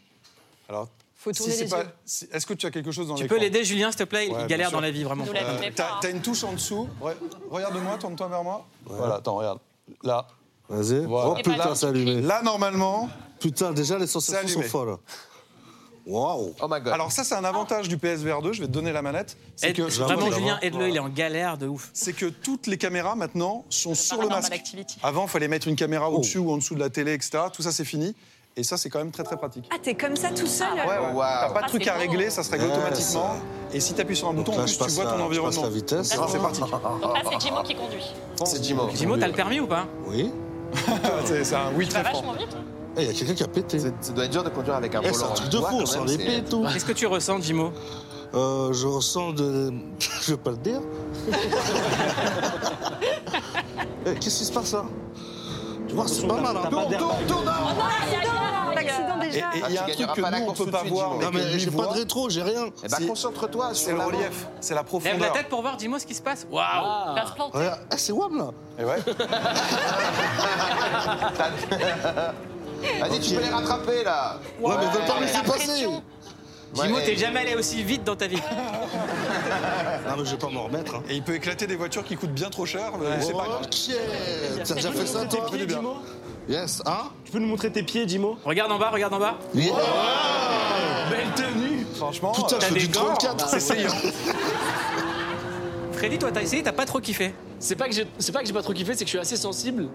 Alors, 0.69 0.87
Faut 1.15 1.31
si 1.33 1.39
tourner 1.39 1.53
c'est 1.53 1.63
les 1.65 1.69
pas- 1.69 1.83
yeux. 1.83 1.89
si- 2.05 2.27
Est-ce 2.31 2.45
que 2.45 2.53
tu 2.53 2.65
as 2.65 2.71
quelque 2.71 2.91
chose 2.91 3.07
dans 3.07 3.15
Tu 3.15 3.23
l'écran 3.23 3.35
peux 3.37 3.41
l'aider, 3.41 3.63
Julien, 3.63 3.91
s'il 3.91 3.99
te 3.99 4.03
plaît? 4.03 4.27
Il 4.27 4.35
bien 4.35 4.45
galère 4.47 4.69
sûr. 4.69 4.77
dans 4.77 4.81
la 4.81 4.91
vie, 4.91 5.03
vraiment. 5.03 5.25
Nous 5.25 5.31
Euh, 5.33 5.69
T'as 5.75 6.09
une 6.11 6.21
touche 6.21 6.43
en 6.43 6.53
dessous. 6.53 6.87
Regarde-moi, 7.49 7.97
tourne-toi 7.97 8.27
vers 8.27 8.43
moi. 8.43 8.65
Voilà, 8.85 9.15
attends, 9.15 9.35
regarde. 9.35 9.59
Là. 10.03 10.27
Vas-y. 10.69 11.05
Voilà. 11.05 11.29
Oh 11.29 11.37
Et 11.37 11.43
pas 11.43 11.51
putain, 11.51 11.65
là. 11.69 11.75
c'est 11.75 11.85
allumé. 11.87 12.21
Là, 12.21 12.41
normalement. 12.41 13.09
Putain, 13.39 13.73
déjà, 13.73 13.97
les 13.99 14.07
sensations 14.07 14.47
sont 14.47 14.53
allumé. 14.59 14.69
folles. 14.69 14.97
Waouh 16.05 16.53
Oh 16.61 16.67
my 16.69 16.81
god. 16.81 16.93
Alors, 16.93 17.11
ça, 17.11 17.23
c'est 17.23 17.35
un 17.35 17.43
avantage 17.45 17.87
du 17.87 17.97
PSVR 17.97 18.41
2. 18.41 18.51
Je 18.53 18.61
vais 18.61 18.67
te 18.67 18.71
donner 18.71 18.91
la 18.91 19.01
manette. 19.01 19.37
C'est 19.55 19.69
Aide- 19.69 19.75
que, 19.77 19.81
vraiment, 19.83 20.29
Julien, 20.31 20.59
aide-le, 20.61 20.89
il 20.89 20.95
est 20.95 20.99
en 20.99 21.07
galère 21.09 21.57
de 21.57 21.67
ouf. 21.67 21.89
c'est 21.93 22.13
que 22.13 22.25
toutes 22.25 22.67
les 22.67 22.77
caméras 22.77 23.15
maintenant 23.15 23.63
sont 23.69 23.95
sur 23.95 24.21
le 24.21 24.27
masque. 24.27 24.51
Activity. 24.53 24.97
Avant, 25.01 25.23
il 25.23 25.29
fallait 25.29 25.47
mettre 25.47 25.67
une 25.67 25.75
caméra 25.77 26.09
Oh. 26.11 26.15
au-dessus 26.17 26.39
ou 26.39 26.51
en 26.51 26.57
dessous 26.57 26.75
de 26.75 26.79
la 26.81 26.89
télé, 26.89 27.13
etc. 27.13 27.43
Tout 27.53 27.61
ça, 27.61 27.71
c'est 27.71 27.85
fini. 27.85 28.15
Et 28.55 28.63
ça, 28.63 28.77
c'est 28.77 28.89
quand 28.89 28.99
même 28.99 29.09
très, 29.11 29.23
très 29.23 29.35
pratique. 29.37 29.67
Ah, 29.73 29.77
t'es 29.81 29.95
comme 29.95 30.15
ça 30.15 30.29
tout 30.29 30.45
seul 30.45 30.67
Ouais, 30.73 30.81
ouais. 30.85 31.13
Wow. 31.13 31.21
T'as 31.21 31.49
pas 31.49 31.59
de 31.61 31.65
Ah, 31.65 31.69
truc 31.69 31.83
c'est 31.85 31.89
à 31.89 31.93
beau. 31.95 31.99
régler, 32.01 32.29
ça 32.29 32.43
se 32.43 32.51
règle 32.51 32.65
Ouais, 32.65 32.71
automatiquement. 32.73 33.35
Et 33.73 33.79
si 33.79 33.93
t'appuies 33.95 34.15
sur 34.15 34.27
un 34.27 34.33
bouton, 34.33 34.51
en 34.53 34.63
plus, 34.65 34.77
tu 34.77 34.83
vois 34.91 35.05
la, 35.05 35.11
ton 35.11 35.17
je 35.17 35.21
passe 35.21 35.25
environnement. 35.25 35.61
la 35.63 35.69
vitesse. 35.69 36.07
Ça, 36.09 36.27
c'est 36.29 36.37
pratique. 36.37 36.59
Donc 36.65 36.71
là, 37.15 37.21
c'est 37.31 37.41
Jimo 37.41 37.63
qui 37.63 37.73
conduit. 37.75 38.03
C'est 38.45 38.63
Jimo. 38.63 38.89
Jimo, 38.93 39.17
t'as 39.17 39.27
le 39.27 39.33
permis 39.33 39.59
ou 39.59 39.65
pas? 39.67 39.87
Oui. 40.05 40.31
c'est 41.25 41.43
c'est 41.45 41.55
un 41.55 41.71
oui 41.75 41.87
Tu 41.87 41.93
vas 41.95 42.03
très 42.03 42.11
franc. 42.13 42.21
vachement 42.21 42.33
vite. 42.45 42.55
Eh, 42.55 42.72
il 42.97 43.05
y 43.05 43.09
a 43.09 43.13
quelqu'un 43.13 43.33
qui 43.33 43.43
a 43.43 43.47
pété. 43.47 43.79
Ça 43.79 43.89
doit 44.13 44.25
être 44.25 44.31
dur 44.31 44.43
de 44.43 44.49
conduire 44.49 44.75
avec 44.75 44.93
un 44.95 45.01
Eh, 45.03 45.09
volant. 45.09 45.17
c'est 45.17 45.25
un 45.31 45.35
truc 45.35 45.49
de 45.49 45.57
bois, 45.59 45.69
fou, 45.85 46.03
l'épée 46.05 46.23
c'est- 46.27 46.37
et 46.37 46.43
tout. 46.43 46.65
Qu'est-ce 46.71 46.85
que 46.85 46.91
tu 46.93 47.07
ressens, 47.07 47.41
Jimo? 47.41 47.71
Euh, 48.35 48.73
je 48.73 48.87
ressens 48.87 49.31
de. 49.33 49.71
Je 50.21 50.31
vais 50.31 50.37
pas 50.37 50.51
le 50.51 50.57
dire. 50.57 50.79
Eh, 54.05 54.15
Qu'est-ce 54.15 54.39
qui 54.39 54.45
se 54.45 54.51
passe 54.51 54.73
là? 54.73 54.83
Wow, 55.93 56.05
C'est 56.07 56.27
pas 56.27 56.41
mal, 56.41 56.57
hein 56.57 56.67
Tourne, 56.69 56.97
tourne, 56.97 57.25
tourne 57.25 57.45
L'accident 58.75 59.21
Et 59.21 59.27
et 59.27 59.29
déjà. 59.29 59.45
il 59.53 59.59
y 59.75 59.77
a 59.77 59.85
Ah, 59.85 59.91
tu 59.95 60.03
un 60.03 60.07
truc 60.07 60.25
que 60.25 60.39
nous, 60.41 60.45
on 60.49 60.53
peut 60.53 60.65
de 60.65 60.71
pas 60.71 60.83
voir, 60.83 61.09
Non, 61.21 61.29
mais 61.33 61.57
j'ai 61.57 61.71
pas 61.71 61.85
de 61.85 61.93
rétro, 61.99 62.29
j'ai 62.29 62.43
rien. 62.43 62.65
Eh 62.83 62.87
ben, 62.89 63.07
concentre-toi 63.07 63.69
c'est 63.73 63.85
sur 63.91 63.97
le 63.97 64.03
relief, 64.03 64.47
c'est 64.59 64.73
la 64.73 64.81
Lève 64.81 64.91
la 64.93 64.99
profondeur. 64.99 65.31
tête 65.33 65.47
pour 65.49 65.61
voir, 65.61 65.77
dis-moi 65.77 65.99
ce 65.99 66.05
qui 66.05 66.15
se 66.15 66.21
passe. 66.21 66.45
Waouh 66.51 66.61
Ah. 66.65 67.15
Eh, 67.93 67.97
c'est 67.97 68.11
WAM 68.11 68.37
là 68.37 68.49
Et 68.79 68.83
ouais. 68.83 68.97
Vas-y, 72.99 73.19
tu 73.19 73.35
peux 73.35 73.41
les 73.41 73.49
rattraper 73.49 74.03
là. 74.03 74.39
Ouais, 74.59 74.73
mais 74.79 74.85
ils 74.85 74.91
veulent 74.91 75.07
pas 75.07 75.15
me 75.15 75.21
laisser 75.21 75.37
La 75.37 75.43
passer. 75.43 75.87
Jimo, 76.75 76.95
Ouais. 76.95 77.05
t'es 77.05 77.15
jamais 77.15 77.41
allé 77.41 77.53
aussi 77.55 77.83
vite 77.83 78.03
dans 78.03 78.15
ta 78.15 78.25
vie. 78.27 78.39
Non, 80.07 80.15
mais 80.17 80.25
je 80.25 80.31
vais 80.31 80.37
pas 80.37 80.49
m'en 80.49 80.63
remettre. 80.63 80.95
Hein. 80.95 81.03
Et 81.09 81.15
il 81.15 81.23
peut 81.23 81.35
éclater 81.35 81.65
des 81.65 81.75
voitures 81.77 82.03
qui 82.03 82.15
coûtent 82.17 82.33
bien 82.33 82.49
trop 82.49 82.65
cher, 82.65 82.91
mais 82.99 83.21
c'est 83.21 83.31
pas 83.31 83.45
grave. 83.45 83.61
Ok 83.63 83.95
T'as 84.65 84.73
déjà 84.75 84.91
fait 84.91 85.05
ça, 85.05 85.25
toi 85.25 85.47
Fais 85.49 85.57
du 85.57 85.65
bien. 85.65 85.81
Yes, 86.49 86.81
hein? 86.85 87.09
Tu 87.23 87.31
peux 87.31 87.39
nous 87.39 87.47
montrer 87.47 87.71
tes 87.71 87.83
pieds, 87.83 88.05
Jimo? 88.07 88.37
Regarde 88.43 88.71
en 88.71 88.77
bas, 88.79 88.89
regarde 88.89 89.13
en 89.13 89.19
bas. 89.19 89.35
Yeah. 89.55 89.73
Belle 91.09 91.27
tenue 91.35 91.85
Franchement, 91.95 92.31
Putain, 92.33 92.55
euh, 92.55 92.59
je 92.59 92.65
fais 92.65 92.73
des 92.73 92.79
du 92.81 92.87
gants. 92.89 93.13
34 93.13 93.47
c'est 93.49 93.59
saillant. 93.61 93.93
Freddy, 95.93 96.17
toi, 96.17 96.31
t'as 96.33 96.41
essayé, 96.41 96.63
t'as 96.63 96.71
pas 96.73 96.85
trop 96.85 96.99
kiffé? 96.99 97.33
C'est 97.63 97.77
pas 97.77 97.87
que 97.87 97.93
j'ai, 97.95 98.05
c'est 98.19 98.33
pas 98.33 98.41
que 98.41 98.45
j'ai 98.47 98.51
pas 98.51 98.61
trop 98.61 98.73
kiffé, 98.73 98.91
c'est 98.93 98.99
que 99.05 99.05
je 99.05 99.11
suis 99.11 99.19
assez 99.19 99.37
sensible. 99.37 99.87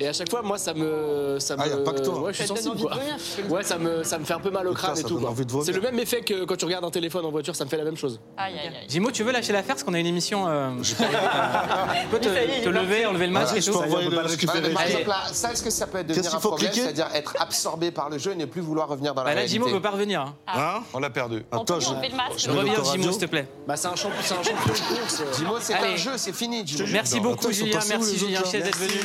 Et 0.00 0.08
à 0.08 0.12
chaque 0.12 0.28
fois, 0.28 0.42
moi, 0.42 0.58
ça 0.58 0.74
me, 0.74 1.36
ça 1.38 1.54
me. 1.56 1.62
Ah, 1.62 1.68
y 1.68 1.72
a 1.72 1.76
pas 1.76 1.92
que 1.92 2.00
toi. 2.02 2.18
Ouais, 2.20 2.32
je 2.32 2.42
suis 2.42 2.52
te 2.52 2.58
sensible. 2.58 2.76
Quoi. 2.80 2.96
Ouais, 3.48 3.62
ça 3.62 3.78
me, 3.78 4.02
ça 4.02 4.18
me 4.18 4.24
fait 4.24 4.34
un 4.34 4.40
peu 4.40 4.50
mal 4.50 4.66
au 4.66 4.72
crâne 4.74 4.98
et 4.98 5.04
tout. 5.04 5.20
quoi. 5.20 5.32
C'est 5.64 5.70
le 5.70 5.80
même 5.80 5.96
effet 6.00 6.22
que 6.22 6.44
quand 6.44 6.56
tu 6.56 6.64
regardes 6.64 6.84
un 6.84 6.90
téléphone 6.90 7.24
en 7.24 7.30
voiture, 7.30 7.54
ça 7.54 7.64
me 7.64 7.70
fait 7.70 7.76
la 7.76 7.84
même 7.84 7.96
chose. 7.96 8.20
Aïe, 8.36 8.54
aïe, 8.58 8.66
aïe. 8.66 8.86
Jimo, 8.88 9.12
tu 9.12 9.22
veux 9.22 9.30
lâcher 9.30 9.52
l'affaire 9.52 9.76
parce 9.76 9.84
qu'on 9.84 9.94
a 9.94 10.00
une 10.00 10.06
émission. 10.06 10.48
Euh... 10.48 10.70
tu 10.82 10.96
peux 12.10 12.18
te, 12.18 12.64
te 12.64 12.68
lever, 12.68 13.06
enlever 13.06 13.26
le 13.28 13.32
masque 13.32 13.52
Ouais, 13.54 13.60
et 13.60 13.62
tout. 13.62 13.72
par 14.74 14.82
exemple, 14.86 15.10
ça, 15.32 15.52
est-ce 15.52 15.62
que 15.62 15.70
ça 15.70 15.86
peut 15.86 15.98
Qu'est-ce 16.02 16.18
devenir 16.18 16.34
un 16.34 16.40
problème 16.40 16.72
C'est-à-dire 16.72 17.06
être 17.14 17.36
absorbé 17.38 17.92
par 17.92 18.10
le 18.10 18.18
jeu 18.18 18.32
et 18.32 18.36
ne 18.36 18.46
plus 18.46 18.60
vouloir 18.62 18.88
revenir 18.88 19.14
dans 19.14 19.22
la 19.22 19.26
Bah 19.26 19.34
là, 19.34 19.40
réalité 19.42 19.52
Jimo 19.64 19.68
veut 19.68 19.80
pas 19.80 19.90
revenir. 19.90 20.22
hein. 20.22 20.34
Hein? 20.48 20.82
On 20.92 20.98
l'a 20.98 21.10
perdu. 21.10 21.44
Attends, 21.52 21.76
lui 21.76 21.84
je... 22.36 22.50
Reviens. 22.50 22.74
Jimo, 22.92 23.12
s'il 23.12 23.20
te 23.20 23.26
plaît. 23.26 23.46
Bah, 23.68 23.76
c'est 23.76 23.86
un, 23.88 23.94
champ- 23.94 24.10
c'est 24.22 24.34
un 24.34 24.42
champion 24.42 24.72
de 24.72 24.98
course. 24.98 25.22
Jimo, 25.38 25.54
c'est 25.60 25.74
un 25.74 25.96
jeu, 25.96 26.10
c'est 26.16 26.34
fini, 26.34 26.66
Jimo. 26.66 26.86
Merci 27.12 27.20
beaucoup, 27.20 27.52
Julien. 27.52 27.80
Merci, 27.88 28.18
Julien 28.18 28.42
Chiez, 28.44 28.62
d'être 28.62 28.78
venu. 28.78 29.00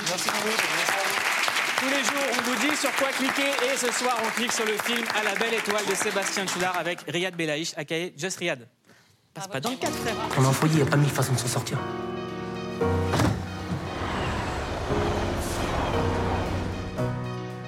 Tous 1.80 1.90
les 1.90 2.04
jours, 2.04 2.24
on 2.32 2.42
vous 2.50 2.56
dit 2.68 2.76
sur 2.76 2.92
quoi 2.96 3.10
cliquer. 3.10 3.50
Et 3.66 3.78
ce 3.78 3.92
soir, 3.92 4.18
on 4.26 4.30
clique 4.32 4.54
sur 4.54 4.66
le 4.66 4.78
film 4.78 5.06
À 5.20 5.24
la 5.24 5.36
belle 5.36 5.54
étoile 5.56 5.86
de 5.86 5.94
Sébastien 5.94 6.46
Tullard 6.46 6.78
avec 6.78 7.00
Riyad 7.08 7.36
Belaïch, 7.36 7.74
aka 7.76 7.96
Just 8.16 8.40
Riyad. 8.40 8.68
Passe 9.34 9.48
pas 9.48 9.60
dans 9.60 9.72
le 9.72 9.76
cadre, 9.76 9.96
frère. 9.98 10.16
On 10.38 10.44
est 10.44 10.48
en 10.48 10.54
foyer, 10.54 10.80
y 10.80 10.82
a 10.82 10.86
pas 10.86 10.96
mille 10.96 11.10
façons 11.10 11.34
de 11.34 11.38
s'en 11.38 11.48
sortir. 11.48 11.78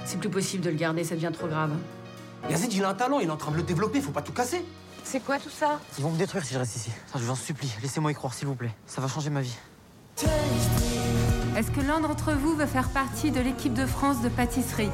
C'est 0.05 0.19
plus 0.19 0.29
possible 0.29 0.63
de 0.63 0.69
le 0.69 0.77
garder, 0.77 1.03
ça 1.03 1.15
devient 1.15 1.31
trop 1.33 1.47
grave. 1.47 1.71
Yazid, 2.49 2.73
il 2.73 2.83
a 2.83 2.89
un 2.89 2.93
talent, 2.93 3.19
il 3.19 3.27
est 3.27 3.31
en 3.31 3.37
train 3.37 3.51
de 3.51 3.57
le 3.57 3.63
développer, 3.63 3.99
faut 3.99 4.11
pas 4.11 4.21
tout 4.21 4.31
casser. 4.31 4.63
C'est 5.03 5.19
quoi 5.19 5.37
tout 5.37 5.49
ça? 5.49 5.79
Ils 5.97 6.03
vont 6.03 6.11
me 6.11 6.17
détruire 6.17 6.43
si 6.45 6.53
je 6.53 6.59
reste 6.59 6.77
ici. 6.77 6.91
Ça, 7.11 7.19
je 7.19 7.25
vous 7.25 7.31
en 7.31 7.35
supplie, 7.35 7.71
laissez-moi 7.81 8.11
y 8.11 8.15
croire, 8.15 8.33
s'il 8.33 8.47
vous 8.47 8.55
plaît. 8.55 8.71
Ça 8.87 9.01
va 9.01 9.07
changer 9.07 9.29
ma 9.29 9.41
vie. 9.41 9.55
Est-ce 11.57 11.71
que 11.71 11.81
l'un 11.81 11.99
d'entre 11.99 12.33
vous 12.33 12.55
veut 12.55 12.65
faire 12.65 12.89
partie 12.89 13.31
de 13.31 13.39
l'équipe 13.39 13.73
de 13.73 13.85
France 13.85 14.21
de 14.21 14.29
pâtisserie 14.29 14.89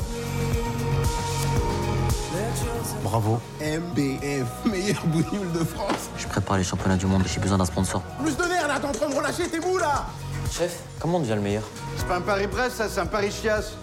Bravo. 3.03 3.39
MBF, 3.61 4.65
meilleur 4.65 5.05
bougnoule 5.05 5.51
de 5.51 5.63
France. 5.63 6.09
Je 6.17 6.27
prépare 6.27 6.57
les 6.57 6.63
championnats 6.63 6.97
du 6.97 7.05
monde 7.05 7.23
et 7.25 7.29
j'ai 7.29 7.39
besoin 7.39 7.57
d'un 7.57 7.65
sponsor. 7.65 8.01
Plus 8.21 8.35
de 8.35 8.43
nerfs 8.43 8.67
là, 8.67 8.79
t'es 8.79 8.87
en 8.87 8.91
train 8.91 9.09
de 9.09 9.15
relâcher, 9.15 9.47
t'es 9.47 9.59
mou 9.59 9.77
là 9.77 10.05
Chef, 10.51 10.79
comment 10.99 11.17
on 11.17 11.21
devient 11.21 11.35
le 11.35 11.41
meilleur 11.41 11.63
C'est 11.97 12.07
pas 12.07 12.17
un 12.17 12.21
Paris-Brest, 12.21 12.77
ça, 12.77 12.89
c'est 12.89 12.99
un 12.99 13.05
Paris-Chiasse. 13.05 13.73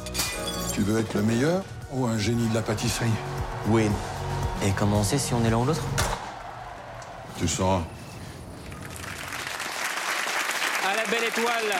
Tu 0.73 0.83
veux 0.83 0.99
être 0.99 1.15
le 1.15 1.23
meilleur 1.23 1.63
ou 1.93 2.07
un 2.07 2.19
génie 2.19 2.49
de 2.49 2.55
la 2.55 2.63
pâtisserie? 2.63 3.11
Win. 3.69 3.93
Et 4.65 4.71
comment 4.71 4.99
on 4.99 5.05
sait 5.05 5.19
si 5.19 5.35
on 5.35 5.45
est 5.45 5.51
l'un 5.51 5.59
ou 5.59 5.65
l'autre? 5.65 5.83
Tu 7.37 7.47
sauras. 7.49 7.83
À 10.85 10.97
la 10.97 11.02
belle 11.13 11.25
étoile. 11.29 11.73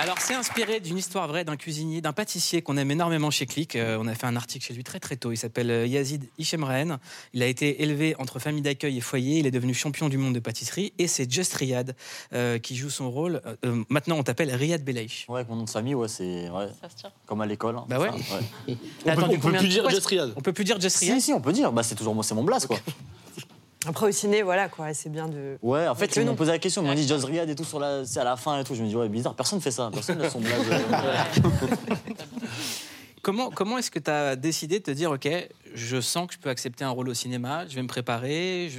Alors, 0.00 0.18
c'est 0.20 0.34
inspiré 0.34 0.78
d'une 0.80 0.96
histoire 0.98 1.26
vraie 1.26 1.44
d'un 1.44 1.56
cuisinier, 1.56 2.00
d'un 2.02 2.12
pâtissier 2.12 2.60
qu'on 2.62 2.76
aime 2.76 2.90
énormément 2.90 3.30
chez 3.32 3.46
Click. 3.46 3.74
Euh, 3.74 3.96
on 3.98 4.06
a 4.06 4.14
fait 4.14 4.26
un 4.26 4.36
article 4.36 4.64
chez 4.66 4.74
lui 4.74 4.84
très 4.84 5.00
très 5.00 5.16
tôt. 5.16 5.32
Il 5.32 5.36
s'appelle 5.38 5.70
euh, 5.70 5.86
Yazid 5.86 6.28
Hichemraen. 6.38 6.98
Il 7.32 7.42
a 7.42 7.46
été 7.46 7.82
élevé 7.82 8.14
entre 8.18 8.38
famille 8.38 8.60
d'accueil 8.62 8.98
et 8.98 9.00
foyer. 9.00 9.38
Il 9.38 9.46
est 9.46 9.50
devenu 9.50 9.72
champion 9.74 10.08
du 10.10 10.18
monde 10.18 10.34
de 10.34 10.40
pâtisserie. 10.40 10.92
Et 10.98 11.08
c'est 11.08 11.28
Just 11.32 11.54
Riyad 11.54 11.96
euh, 12.32 12.58
qui 12.58 12.76
joue 12.76 12.90
son 12.90 13.10
rôle. 13.10 13.40
Euh, 13.64 13.82
maintenant, 13.88 14.18
on 14.18 14.22
t'appelle 14.22 14.54
Riyad 14.54 14.84
Belaïch. 14.84 15.24
Ouais, 15.28 15.36
avec 15.40 15.48
mon 15.48 15.56
nom 15.56 15.64
de 15.64 15.70
famille, 15.70 15.94
ouais, 15.96 16.06
c'est 16.08 16.48
ouais, 16.50 16.68
Ça 16.80 16.88
se 16.90 16.94
tient. 16.96 17.10
comme 17.26 17.40
à 17.40 17.46
l'école. 17.46 17.76
hein, 17.78 17.84
Bah 17.88 17.98
ouais. 17.98 18.10
On 18.68 19.16
peut- 19.16 19.22
on 19.24 19.28
peut 19.30 19.38
combien 19.40 19.58
plus 19.60 19.68
dire 19.68 19.88
Just 19.90 20.06
Riyad. 20.06 20.32
On 20.36 20.40
peut 20.42 20.52
plus 20.52 20.64
dire 20.64 20.78
Just 20.80 20.98
Riyad 20.98 21.16
Si, 21.16 21.22
si, 21.22 21.32
on 21.32 21.40
peut 21.40 21.52
dire. 21.52 21.72
Bah, 21.72 21.82
c'est 21.82 21.94
toujours 21.96 22.14
moi, 22.14 22.22
c'est 22.22 22.34
mon 22.36 22.44
blast, 22.44 22.66
quoi. 22.68 22.78
Après 23.86 24.06
au 24.08 24.12
ciné, 24.12 24.42
voilà 24.42 24.68
quoi, 24.68 24.92
c'est 24.92 25.08
bien 25.08 25.28
de. 25.28 25.56
Ouais, 25.62 25.86
en 25.86 25.94
fait, 25.94 26.14
ils 26.16 26.24
m'ont 26.26 26.34
posé 26.34 26.50
la 26.50 26.58
question, 26.58 26.82
ils 26.82 26.88
m'ont 26.88 26.94
dit 26.94 27.06
Just 27.06 27.24
Riyad 27.24 27.48
et 27.48 27.54
tout 27.54 27.64
sur 27.64 27.78
la, 27.78 28.04
c'est 28.04 28.18
à 28.20 28.24
la 28.24 28.36
fin 28.36 28.58
et 28.60 28.64
tout. 28.64 28.74
Je 28.74 28.82
me 28.82 28.88
dis, 28.88 28.96
ouais, 28.96 29.08
bizarre, 29.08 29.34
personne 29.34 29.60
fait 29.60 29.70
ça. 29.70 29.90
Personne 29.92 30.18
n'a 30.18 30.28
son 30.28 30.40
blaze. 30.40 30.52
euh, 30.70 31.42
Comment, 33.22 33.50
comment 33.50 33.76
est-ce 33.78 33.90
que 33.90 33.98
tu 33.98 34.10
as 34.10 34.36
décidé 34.36 34.78
de 34.78 34.84
te 34.84 34.90
dire, 34.92 35.10
OK, 35.10 35.28
je 35.74 36.00
sens 36.00 36.28
que 36.28 36.34
je 36.34 36.38
peux 36.38 36.48
accepter 36.48 36.84
un 36.84 36.90
rôle 36.90 37.08
au 37.08 37.14
cinéma, 37.14 37.66
je 37.68 37.74
vais 37.74 37.82
me 37.82 37.88
préparer, 37.88 38.70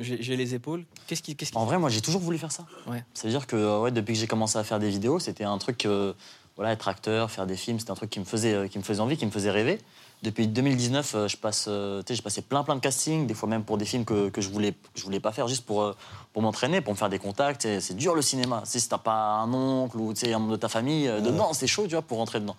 j'ai 0.00 0.36
les 0.36 0.54
épaules 0.54 0.84
Qu'est-ce 1.06 1.20
qui, 1.20 1.34
qu'est-ce 1.36 1.50
qui- 1.50 1.58
En 1.58 1.66
vrai, 1.66 1.78
moi, 1.78 1.90
j'ai 1.90 2.00
toujours 2.00 2.20
voulu 2.20 2.38
faire 2.38 2.52
ça. 2.52 2.64
Ouais. 2.86 3.04
C'est-à-dire 3.12 3.46
que 3.46 3.80
ouais, 3.80 3.90
depuis 3.90 4.14
que 4.14 4.20
j'ai 4.20 4.26
commencé 4.28 4.56
à 4.56 4.64
faire 4.64 4.78
des 4.78 4.88
vidéos, 4.88 5.18
c'était 5.18 5.44
un 5.44 5.58
truc, 5.58 5.84
euh, 5.84 6.14
voilà, 6.58 6.72
être 6.72 6.88
acteur, 6.88 7.30
faire 7.30 7.46
des 7.46 7.56
films, 7.56 7.78
c'était 7.78 7.92
un 7.92 7.94
truc 7.94 8.10
qui 8.10 8.20
me 8.20 8.26
faisait, 8.26 8.52
euh, 8.52 8.68
qui 8.68 8.78
me 8.78 8.82
faisait 8.82 9.00
envie, 9.00 9.16
qui 9.16 9.24
me 9.24 9.30
faisait 9.30 9.50
rêver. 9.50 9.78
Depuis 10.24 10.48
2019, 10.48 11.14
euh, 11.14 11.28
je 11.28 11.36
passe, 11.36 11.66
euh, 11.68 12.02
tu 12.02 12.08
sais, 12.08 12.16
j'ai 12.16 12.22
passé 12.22 12.42
plein 12.42 12.64
plein 12.64 12.74
de 12.74 12.80
castings, 12.80 13.28
des 13.28 13.34
fois 13.34 13.48
même 13.48 13.62
pour 13.62 13.78
des 13.78 13.84
films 13.84 14.04
que, 14.04 14.28
que 14.28 14.40
je 14.40 14.48
voulais, 14.50 14.72
que 14.72 14.78
je 14.96 15.04
voulais 15.04 15.20
pas 15.20 15.30
faire, 15.30 15.46
juste 15.46 15.64
pour, 15.64 15.82
euh, 15.82 15.94
pour 16.32 16.42
m'entraîner, 16.42 16.80
pour 16.80 16.92
me 16.92 16.98
faire 16.98 17.08
des 17.08 17.20
contacts. 17.20 17.64
Et 17.64 17.80
C'est 17.80 17.94
dur 17.94 18.16
le 18.16 18.22
cinéma. 18.22 18.62
Si 18.64 18.88
t'as 18.88 18.98
pas 18.98 19.12
un 19.12 19.54
oncle 19.54 19.96
ou 19.96 20.12
tu 20.12 20.20
sais, 20.26 20.34
un 20.34 20.40
membre 20.40 20.52
de 20.52 20.56
ta 20.56 20.68
famille 20.68 21.06
euh, 21.06 21.20
dedans, 21.20 21.52
c'est 21.52 21.68
chaud, 21.68 21.84
tu 21.84 21.92
vois, 21.92 22.02
pour 22.02 22.18
rentrer 22.18 22.40
dedans. 22.40 22.56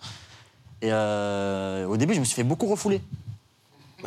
Et 0.80 0.88
euh, 0.90 1.84
au 1.84 1.98
début, 1.98 2.14
je 2.14 2.20
me 2.20 2.24
suis 2.24 2.36
fait 2.36 2.44
beaucoup 2.44 2.66
refouler. 2.66 3.02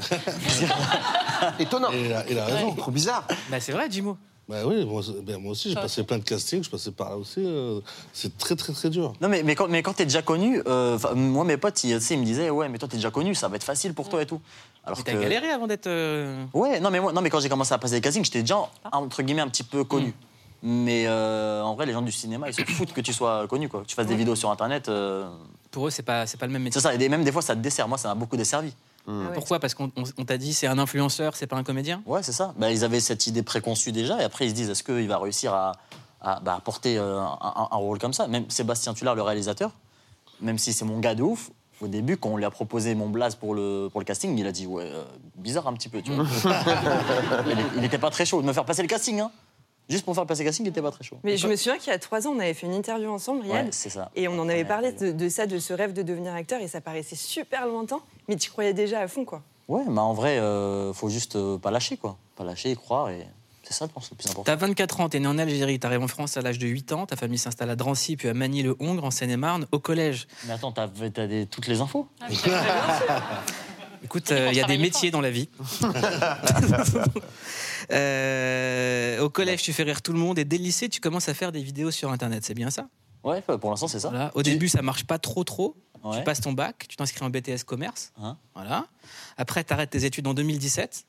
Étonnant. 1.59 1.91
Et 1.91 2.05
il 2.05 2.13
a, 2.13 2.25
il 2.31 2.39
a 2.39 2.45
raison. 2.45 2.73
Trop 2.73 2.89
bizarre. 2.89 3.27
Bah, 3.51 3.59
c'est 3.59 3.71
vrai, 3.71 3.85
Jimo. 3.91 4.17
Bah 4.49 4.57
oui, 4.65 4.85
moi, 4.85 5.01
ben, 5.23 5.37
moi 5.41 5.51
aussi, 5.53 5.69
j'ai 5.69 5.75
passé 5.75 6.03
plein 6.03 6.17
de 6.17 6.23
castings, 6.23 6.63
je 6.65 6.69
passais 6.69 6.91
par 6.91 7.11
là 7.11 7.15
aussi. 7.17 7.39
euh, 7.39 7.79
c'est 8.11 8.37
très, 8.37 8.55
très, 8.57 8.73
très 8.73 8.89
dur. 8.89 9.13
Non, 9.21 9.29
mais, 9.29 9.41
mais 9.41 9.55
quand, 9.55 9.69
mais 9.69 9.81
quand 9.81 9.93
t'es 9.93 10.03
déjà 10.03 10.21
connu, 10.21 10.61
euh, 10.67 10.97
moi, 11.15 11.45
mes 11.45 11.55
potes, 11.55 11.81
ils, 11.85 11.95
me 11.95 12.25
disaient, 12.25 12.49
ouais, 12.49 12.67
mais 12.67 12.77
toi, 12.77 12.89
t'es 12.89 12.97
déjà 12.97 13.09
connu, 13.09 13.35
ça 13.35 13.47
va 13.47 13.55
être 13.55 13.63
facile 13.63 13.93
pour 13.93 14.09
toi 14.09 14.21
et 14.21 14.25
tout. 14.25 14.41
Alors 14.85 14.97
Mais 14.97 15.03
T'as 15.05 15.13
que- 15.17 15.21
galéré 15.23 15.49
avant 15.49 15.65
d'être. 15.65 15.87
euh, 15.87 16.43
Ouais, 16.53 16.81
non 16.81 16.89
mais, 16.91 16.99
moi, 16.99 17.13
non, 17.13 17.21
mais 17.21 17.29
quand 17.29 17.39
j'ai 17.39 17.47
commencé 17.47 17.73
à 17.73 17.77
passer 17.77 17.95
des 17.95 18.01
castings, 18.01 18.25
j'étais 18.25 18.41
déjà, 18.41 18.57
entre 18.91 19.23
guillemets, 19.23 19.41
un 19.43 19.47
petit 19.47 19.63
peu 19.63 19.85
connu. 19.85 20.13
Mais 20.61 21.05
euh, 21.07 21.61
en 21.61 21.75
vrai, 21.75 21.85
les 21.85 21.93
gens 21.93 22.01
du 22.01 22.11
cinéma, 22.11 22.49
ils 22.49 22.53
se 22.53 22.63
foutent 22.63 22.93
que 22.93 23.01
tu 23.01 23.11
sois 23.13 23.47
connu, 23.47 23.69
quoi. 23.69 23.81
Que 23.81 23.85
tu 23.85 23.95
fasses 23.95 24.07
des 24.07 24.15
vidéos 24.15 24.35
sur 24.35 24.49
Internet. 24.51 24.87
euh, 24.89 25.25
Pour 25.71 25.87
eux, 25.87 25.89
c'est 25.89 26.03
pas, 26.03 26.25
c'est 26.27 26.37
pas 26.37 26.47
le 26.47 26.53
même 26.53 26.63
métier. 26.63 26.79
C'est 26.81 26.87
ça, 26.87 26.93
et 26.95 27.09
même 27.09 27.23
des 27.23 27.31
fois, 27.31 27.41
ça 27.41 27.55
te 27.55 27.59
dessert. 27.61 27.87
Moi, 27.87 27.97
ça 27.97 28.09
m'a 28.09 28.15
beaucoup 28.15 28.37
desservi. 28.37 28.73
Pourquoi? 29.33 29.59
Parce 29.59 29.73
qu'on 29.73 29.91
on- 29.97 30.03
on 30.17 30.25
t'a 30.25 30.37
dit 30.37 30.53
c'est 30.53 30.67
un 30.67 30.79
influenceur, 30.79 31.35
c'est 31.35 31.47
pas 31.47 31.55
un 31.57 31.63
comédien? 31.63 32.01
Ouais, 32.05 32.23
c'est 32.23 32.31
ça. 32.31 32.53
Bah, 32.57 32.71
ils 32.71 32.83
avaient 32.83 32.99
cette 32.99 33.27
idée 33.27 33.43
préconçue 33.43 33.91
déjà, 33.91 34.21
et 34.21 34.23
après, 34.23 34.45
ils 34.45 34.49
se 34.51 34.55
disent, 34.55 34.69
est-ce 34.69 34.83
qu'il 34.83 35.07
va 35.07 35.17
réussir 35.17 35.53
à, 35.53 35.73
à, 36.21 36.39
bah, 36.39 36.61
porter 36.63 36.97
euh, 36.97 37.19
un, 37.19 37.37
un- 37.41 37.67
un 37.71 37.75
rôle 37.77 37.99
comme 37.99 38.13
ça? 38.13 38.27
Même 38.27 38.49
Sébastien 38.49 38.93
Tullard, 38.93 39.15
le 39.15 39.21
réalisateur, 39.21 39.71
même 40.41 40.57
si 40.57 40.71
c'est 40.73 40.85
mon 40.85 40.99
gars 40.99 41.15
de 41.15 41.23
ouf, 41.23 41.49
au 41.81 41.87
début, 41.87 42.15
quand 42.17 42.29
on 42.29 42.37
lui 42.37 42.45
a 42.45 42.51
proposé 42.51 42.95
mon 42.95 43.09
blaze 43.09 43.35
pour 43.35 43.55
le, 43.55 43.89
pour 43.91 43.99
le 43.99 44.05
casting, 44.05 44.37
il 44.37 44.47
a 44.47 44.51
dit, 44.53 44.65
ouais, 44.67 44.85
euh, 44.85 45.03
bizarre 45.35 45.67
un 45.67 45.73
petit 45.73 45.89
peu, 45.89 46.01
tu 46.01 46.11
vois. 46.13 46.23
il, 47.47 47.57
il 47.79 47.83
était 47.83 47.97
pas 47.97 48.09
très 48.09 48.25
chaud 48.25 48.41
de 48.41 48.47
me 48.47 48.53
faire 48.53 48.63
passer 48.65 48.81
le 48.83 48.87
casting, 48.87 49.19
hein. 49.19 49.31
Juste 49.89 50.05
pour 50.05 50.15
faire 50.15 50.25
passer 50.25 50.43
le 50.43 50.47
casting, 50.49 50.65
il 50.65 50.69
était 50.69 50.81
pas 50.81 50.91
très 50.91 51.03
chaud. 51.03 51.17
Mais 51.23 51.35
je 51.37 51.47
me 51.47 51.55
souviens 51.55 51.77
qu'il 51.77 51.91
y 51.91 51.95
a 51.95 51.99
trois 51.99 52.25
ans, 52.27 52.31
on 52.35 52.39
avait 52.39 52.53
fait 52.53 52.65
une 52.67 52.73
interview 52.73 53.09
ensemble, 53.11 53.41
Riyad. 53.43 53.65
Ouais, 53.65 53.71
c'est 53.71 53.89
ça. 53.89 54.09
Et 54.15 54.27
on 54.27 54.39
en 54.39 54.47
avait 54.49 54.63
parlé 54.65 54.91
de, 54.93 55.11
de 55.11 55.29
ça, 55.29 55.45
de 55.45 55.59
ce 55.59 55.73
rêve 55.73 55.93
de 55.93 56.01
devenir 56.03 56.33
acteur, 56.33 56.61
et 56.61 56.67
ça 56.67 56.79
paraissait 56.81 57.15
super 57.17 57.67
lointain, 57.67 57.99
mais 58.29 58.35
tu 58.37 58.49
croyais 58.49 58.73
déjà 58.73 59.01
à 59.01 59.07
fond, 59.07 59.25
quoi. 59.25 59.41
Ouais, 59.67 59.83
mais 59.87 59.99
en 59.99 60.13
vrai, 60.13 60.39
euh, 60.39 60.93
faut 60.93 61.09
juste 61.09 61.35
euh, 61.35 61.57
pas 61.57 61.71
lâcher, 61.71 61.97
quoi. 61.97 62.17
Pas 62.35 62.43
lâcher, 62.43 62.71
y 62.71 62.75
croire, 62.75 63.09
et 63.09 63.25
c'est 63.63 63.73
ça, 63.73 63.85
je 63.87 63.91
pense, 63.93 64.09
le 64.11 64.15
plus 64.17 64.25
important. 64.27 64.43
T'as 64.43 64.55
24 64.57 64.99
ans, 65.01 65.09
t'es 65.09 65.19
né 65.19 65.27
en 65.27 65.37
Algérie, 65.37 65.79
t'arrives 65.79 66.01
en 66.03 66.07
France 66.07 66.35
à 66.37 66.41
l'âge 66.41 66.59
de 66.59 66.67
8 66.67 66.91
ans, 66.93 67.05
ta 67.05 67.15
famille 67.15 67.37
s'installe 67.37 67.69
à 67.69 67.75
Drancy, 67.75 68.15
puis 68.17 68.27
à 68.29 68.33
Magny-le-Hongre, 68.33 69.03
en 69.05 69.11
Seine-et-Marne, 69.11 69.67
au 69.71 69.79
collège. 69.79 70.27
Mais 70.47 70.53
attends, 70.53 70.71
t'as 70.73 70.87
t'as 71.13 71.27
des- 71.27 71.45
toutes 71.45 71.67
les 71.67 71.79
infos 71.81 72.07
Écoute, 74.03 74.31
euh, 74.31 74.49
il 74.51 74.57
y 74.57 74.61
a 74.61 74.67
des 74.67 74.77
métiers 74.77 75.11
dans 75.11 75.21
la 75.21 75.31
vie. 75.31 75.49
Euh, 77.91 79.19
au 79.19 79.29
collège, 79.29 79.61
tu 79.61 79.73
fais 79.73 79.83
rire 79.83 80.01
tout 80.01 80.13
le 80.13 80.19
monde, 80.19 80.39
et 80.39 80.45
dès 80.45 80.57
le 80.57 80.63
lycée, 80.63 80.87
tu 80.87 81.01
commences 81.01 81.27
à 81.27 81.33
faire 81.33 81.51
des 81.51 81.61
vidéos 81.61 81.91
sur 81.91 82.11
Internet, 82.11 82.45
c'est 82.45 82.53
bien 82.53 82.69
ça? 82.69 82.87
Ouais, 83.25 83.41
pour 83.41 83.69
l'instant, 83.69 83.89
c'est 83.89 83.99
ça. 83.99 84.09
Voilà. 84.09 84.31
Au 84.35 84.41
début, 84.41 84.69
ça 84.69 84.81
marche 84.81 85.03
pas 85.03 85.19
trop 85.19 85.43
trop. 85.43 85.75
Ouais. 86.03 86.17
Tu 86.17 86.23
passes 86.23 86.39
ton 86.41 86.53
bac, 86.53 86.85
tu 86.87 86.95
t'inscris 86.95 87.23
en 87.25 87.29
BTS 87.29 87.63
commerce. 87.65 88.11
Hein 88.21 88.37
voilà. 88.55 88.87
Après, 89.37 89.63
tu 89.65 89.73
arrêtes 89.73 89.89
tes 89.89 90.05
études 90.05 90.27
en 90.27 90.33
2017. 90.33 91.05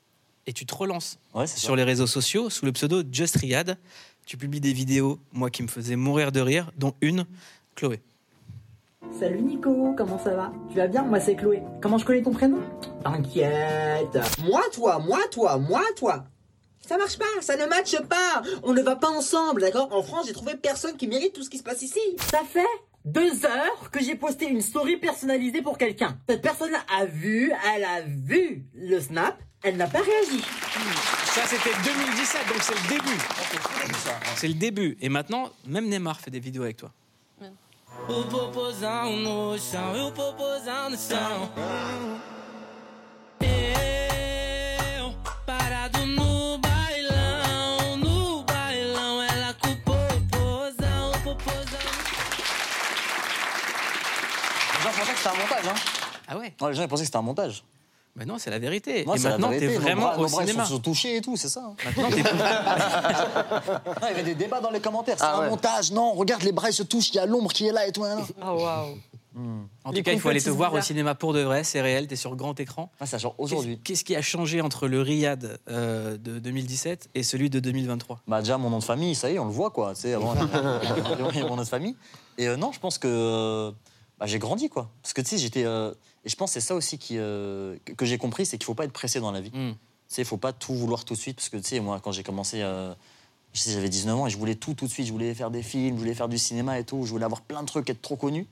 et 0.46 0.52
tu 0.52 0.66
te 0.66 0.74
relances 0.74 1.18
Ouais, 1.32 1.46
c'est 1.46 1.56
ça. 1.58 1.62
sur 1.62 1.76
les 1.76 1.84
réseaux 1.84 2.06
sociaux 2.06 2.50
sous 2.50 2.64
le 2.66 2.72
pseudo 2.72 3.02
Just 3.10 3.36
Riyad. 3.36 3.78
Tu 4.26 4.36
publies 4.36 4.60
des 4.60 4.72
vidéos, 4.72 5.18
moi, 5.32 5.50
qui 5.50 5.62
me 5.62 5.68
faisaient 5.68 5.96
mourir 5.96 6.32
de 6.32 6.40
rire, 6.40 6.70
dont 6.76 6.94
une, 7.00 7.24
Chloé. 7.76 8.00
Salut 9.12 9.42
Nico, 9.42 9.94
comment 9.96 10.18
ça 10.18 10.34
va? 10.34 10.52
Tu 10.70 10.76
vas 10.76 10.86
bien? 10.88 11.02
Moi 11.02 11.20
c'est 11.20 11.36
Chloé. 11.36 11.62
Comment 11.80 11.98
je 11.98 12.04
connais 12.04 12.22
ton 12.22 12.32
prénom? 12.32 12.58
T'inquiète. 13.02 14.18
Moi 14.42 14.62
toi, 14.72 14.98
moi 14.98 15.20
toi, 15.30 15.58
moi 15.58 15.82
toi. 15.96 16.24
Ça 16.86 16.98
marche 16.98 17.16
pas, 17.16 17.24
ça 17.40 17.56
ne 17.56 17.64
matche 17.66 17.96
pas. 18.02 18.42
On 18.62 18.72
ne 18.72 18.82
va 18.82 18.96
pas 18.96 19.08
ensemble, 19.08 19.62
d'accord? 19.62 19.88
En 19.92 20.02
France, 20.02 20.26
j'ai 20.26 20.32
trouvé 20.32 20.56
personne 20.56 20.96
qui 20.96 21.06
mérite 21.06 21.32
tout 21.32 21.42
ce 21.42 21.48
qui 21.48 21.58
se 21.58 21.62
passe 21.62 21.80
ici. 21.82 22.00
Ça 22.30 22.40
fait 22.46 22.66
deux 23.04 23.46
heures 23.46 23.90
que 23.90 24.00
j'ai 24.00 24.16
posté 24.16 24.46
une 24.48 24.60
story 24.60 24.96
personnalisée 24.96 25.62
pour 25.62 25.78
quelqu'un. 25.78 26.18
Cette 26.28 26.42
personne-là 26.42 26.80
a 26.98 27.06
vu, 27.06 27.52
elle 27.74 27.84
a 27.84 28.02
vu 28.02 28.66
le 28.74 29.00
snap, 29.00 29.38
elle 29.62 29.76
n'a 29.76 29.86
pas 29.86 30.00
réagi. 30.00 30.42
Ça, 31.24 31.42
c'était 31.46 31.74
2017, 31.84 32.48
donc 32.48 32.62
c'est 32.62 32.74
le 32.74 32.88
début. 32.88 33.18
C'est 34.36 34.48
le 34.48 34.54
début. 34.54 34.98
Et 35.00 35.08
maintenant, 35.08 35.48
même 35.66 35.88
Neymar 35.88 36.20
fait 36.20 36.30
des 36.30 36.40
vidéos 36.40 36.64
avec 36.64 36.76
toi. 36.76 36.90
O 38.08 38.22
popozão 38.24 39.16
no 39.16 39.58
chão, 39.58 39.96
e 39.96 40.00
o 40.02 40.12
popozão 40.12 40.90
no 40.90 40.96
chão. 40.98 41.50
Eu, 43.40 45.14
parado 45.46 46.04
no 46.06 46.58
bailão, 46.58 47.96
no 47.96 48.42
bailão, 48.44 49.22
ela 49.22 49.54
com 49.54 49.70
o 49.70 49.76
popozão, 49.78 51.12
o 51.12 51.20
popozão. 51.22 51.80
Que 54.82 55.16
c'était 55.16 55.28
un 55.28 55.34
montage. 55.34 55.68
Hein. 55.68 55.74
Ah 56.28 56.36
ouais 56.36 56.54
Les 56.60 56.74
gens 56.74 56.82
ils 56.82 56.88
pensaient 56.88 57.02
que 57.02 57.06
c'était 57.06 57.16
un 57.16 57.22
montage. 57.22 57.64
Mais 58.16 58.24
non, 58.24 58.38
c'est 58.38 58.50
la 58.50 58.58
vérité. 58.60 59.04
Non, 59.04 59.14
et 59.16 59.18
maintenant, 59.20 59.50
t'es 59.50 59.66
vraiment 59.66 60.02
bras- 60.02 60.18
au 60.18 60.22
nos 60.22 60.28
bras, 60.28 60.42
ils 60.44 60.46
cinéma. 60.48 60.64
sont 60.66 60.78
touchés 60.78 61.16
et 61.16 61.20
tout, 61.20 61.36
c'est 61.36 61.48
ça. 61.48 61.64
hein. 61.64 61.74
Maintenant, 61.84 62.10
t'es 62.10 62.22
Non, 62.22 62.30
il 64.02 64.08
y 64.08 64.10
avait 64.10 64.22
des 64.22 64.34
débats 64.34 64.60
dans 64.60 64.70
les 64.70 64.80
commentaires. 64.80 65.16
C'est 65.18 65.24
Ah 65.24 65.36
un 65.38 65.40
ouais. 65.42 65.50
montage. 65.50 65.90
Non, 65.90 66.12
regarde, 66.12 66.42
les 66.42 66.52
bras 66.52 66.70
ils 66.70 66.74
se 66.74 66.82
touchent. 66.84 67.08
Il 67.10 67.16
y 67.16 67.18
a 67.18 67.26
l'ombre 67.26 67.52
qui 67.52 67.66
est 67.66 67.72
là 67.72 67.86
et 67.86 67.92
tout. 67.92 68.04
Oh 68.04 68.44
waouh. 68.44 68.96
En 69.36 69.90
Les 69.90 69.98
tout 69.98 70.02
cas, 70.04 70.12
il 70.12 70.20
faut 70.20 70.28
aller 70.28 70.40
te 70.40 70.48
voir 70.48 70.72
au 70.74 70.80
cinéma 70.80 71.16
pour 71.16 71.32
de 71.32 71.40
vrai, 71.40 71.64
c'est 71.64 71.80
réel, 71.80 72.06
t'es 72.06 72.14
sur 72.14 72.36
grand 72.36 72.58
écran. 72.60 72.92
Ah, 73.00 73.06
ça 73.06 73.18
genre 73.18 73.34
aujourd'hui. 73.38 73.80
Qu'est-ce 73.82 73.82
qu'est-ce 73.82 74.04
qui 74.04 74.14
a 74.14 74.22
changé 74.22 74.60
entre 74.60 74.86
le 74.86 75.00
Riyad 75.00 75.58
euh, 75.68 76.16
de 76.16 76.38
2017 76.38 77.08
et 77.16 77.24
celui 77.24 77.50
de 77.50 77.58
2023 77.58 78.20
Bah 78.28 78.38
déjà 78.42 78.58
mon 78.58 78.70
nom 78.70 78.78
de 78.78 78.84
famille, 78.84 79.16
ça 79.16 79.28
y 79.32 79.34
est, 79.34 79.38
on 79.40 79.46
le 79.46 79.50
voit 79.50 79.70
quoi. 79.70 79.92
Tu 80.00 80.06
avant, 80.14 80.34
il 81.32 81.36
y 81.36 81.40
a 81.40 81.48
mon 81.48 81.56
nom 81.56 81.62
de 81.62 81.66
famille. 81.68 81.96
Et 82.38 82.46
euh, 82.46 82.56
non, 82.56 82.70
je 82.70 82.78
pense 82.78 82.98
que 82.98 83.08
euh, 83.10 83.72
bah, 84.20 84.26
j'ai 84.26 84.38
grandi 84.38 84.68
quoi. 84.68 84.88
Parce 85.02 85.12
que 85.14 85.20
tu 85.20 85.30
sais, 85.30 85.38
j'étais. 85.38 85.64
Et 86.24 86.28
je 86.28 86.36
pense 86.36 86.50
que 86.50 86.60
c'est 86.60 86.66
ça 86.66 86.74
aussi 86.74 86.98
qui, 86.98 87.18
euh, 87.18 87.76
que, 87.96 88.06
j'ai 88.06 88.18
compris, 88.18 88.46
c'est 88.46 88.56
qu'il 88.56 88.64
faut 88.64 88.74
pas 88.74 88.84
être 88.84 88.92
pressé 88.92 89.20
dans 89.20 89.32
la 89.32 89.40
vie. 89.40 89.50
Tu 89.50 89.58
sais, 90.08 90.22
il 90.22 90.26
faut 90.26 90.36
pas 90.36 90.52
tout 90.52 90.74
vouloir 90.74 91.04
tout 91.04 91.14
de 91.14 91.18
suite. 91.18 91.36
Parce 91.36 91.48
que 91.48 91.56
tu 91.56 91.64
sais, 91.64 91.80
moi, 91.80 92.00
quand 92.02 92.12
j'ai 92.12 92.22
commencé. 92.22 92.60
euh, 92.62 92.94
j'avais 93.52 93.88
19 93.88 94.18
ans 94.18 94.26
et 94.26 94.30
je 94.30 94.36
voulais 94.36 94.56
tout 94.56 94.74
tout 94.74 94.86
de 94.86 94.90
suite. 94.90 95.06
Je 95.06 95.12
voulais 95.12 95.32
faire 95.34 95.50
des 95.50 95.62
films, 95.62 95.94
je 95.94 96.00
voulais 96.00 96.14
faire 96.14 96.28
du 96.28 96.38
cinéma 96.38 96.78
et 96.78 96.84
tout. 96.84 97.04
Je 97.04 97.10
voulais 97.10 97.24
avoir 97.24 97.40
plein 97.40 97.62
de 97.62 97.66
trucs, 97.66 97.88
être 97.88 98.02
trop 98.02 98.16
connu. 98.16 98.46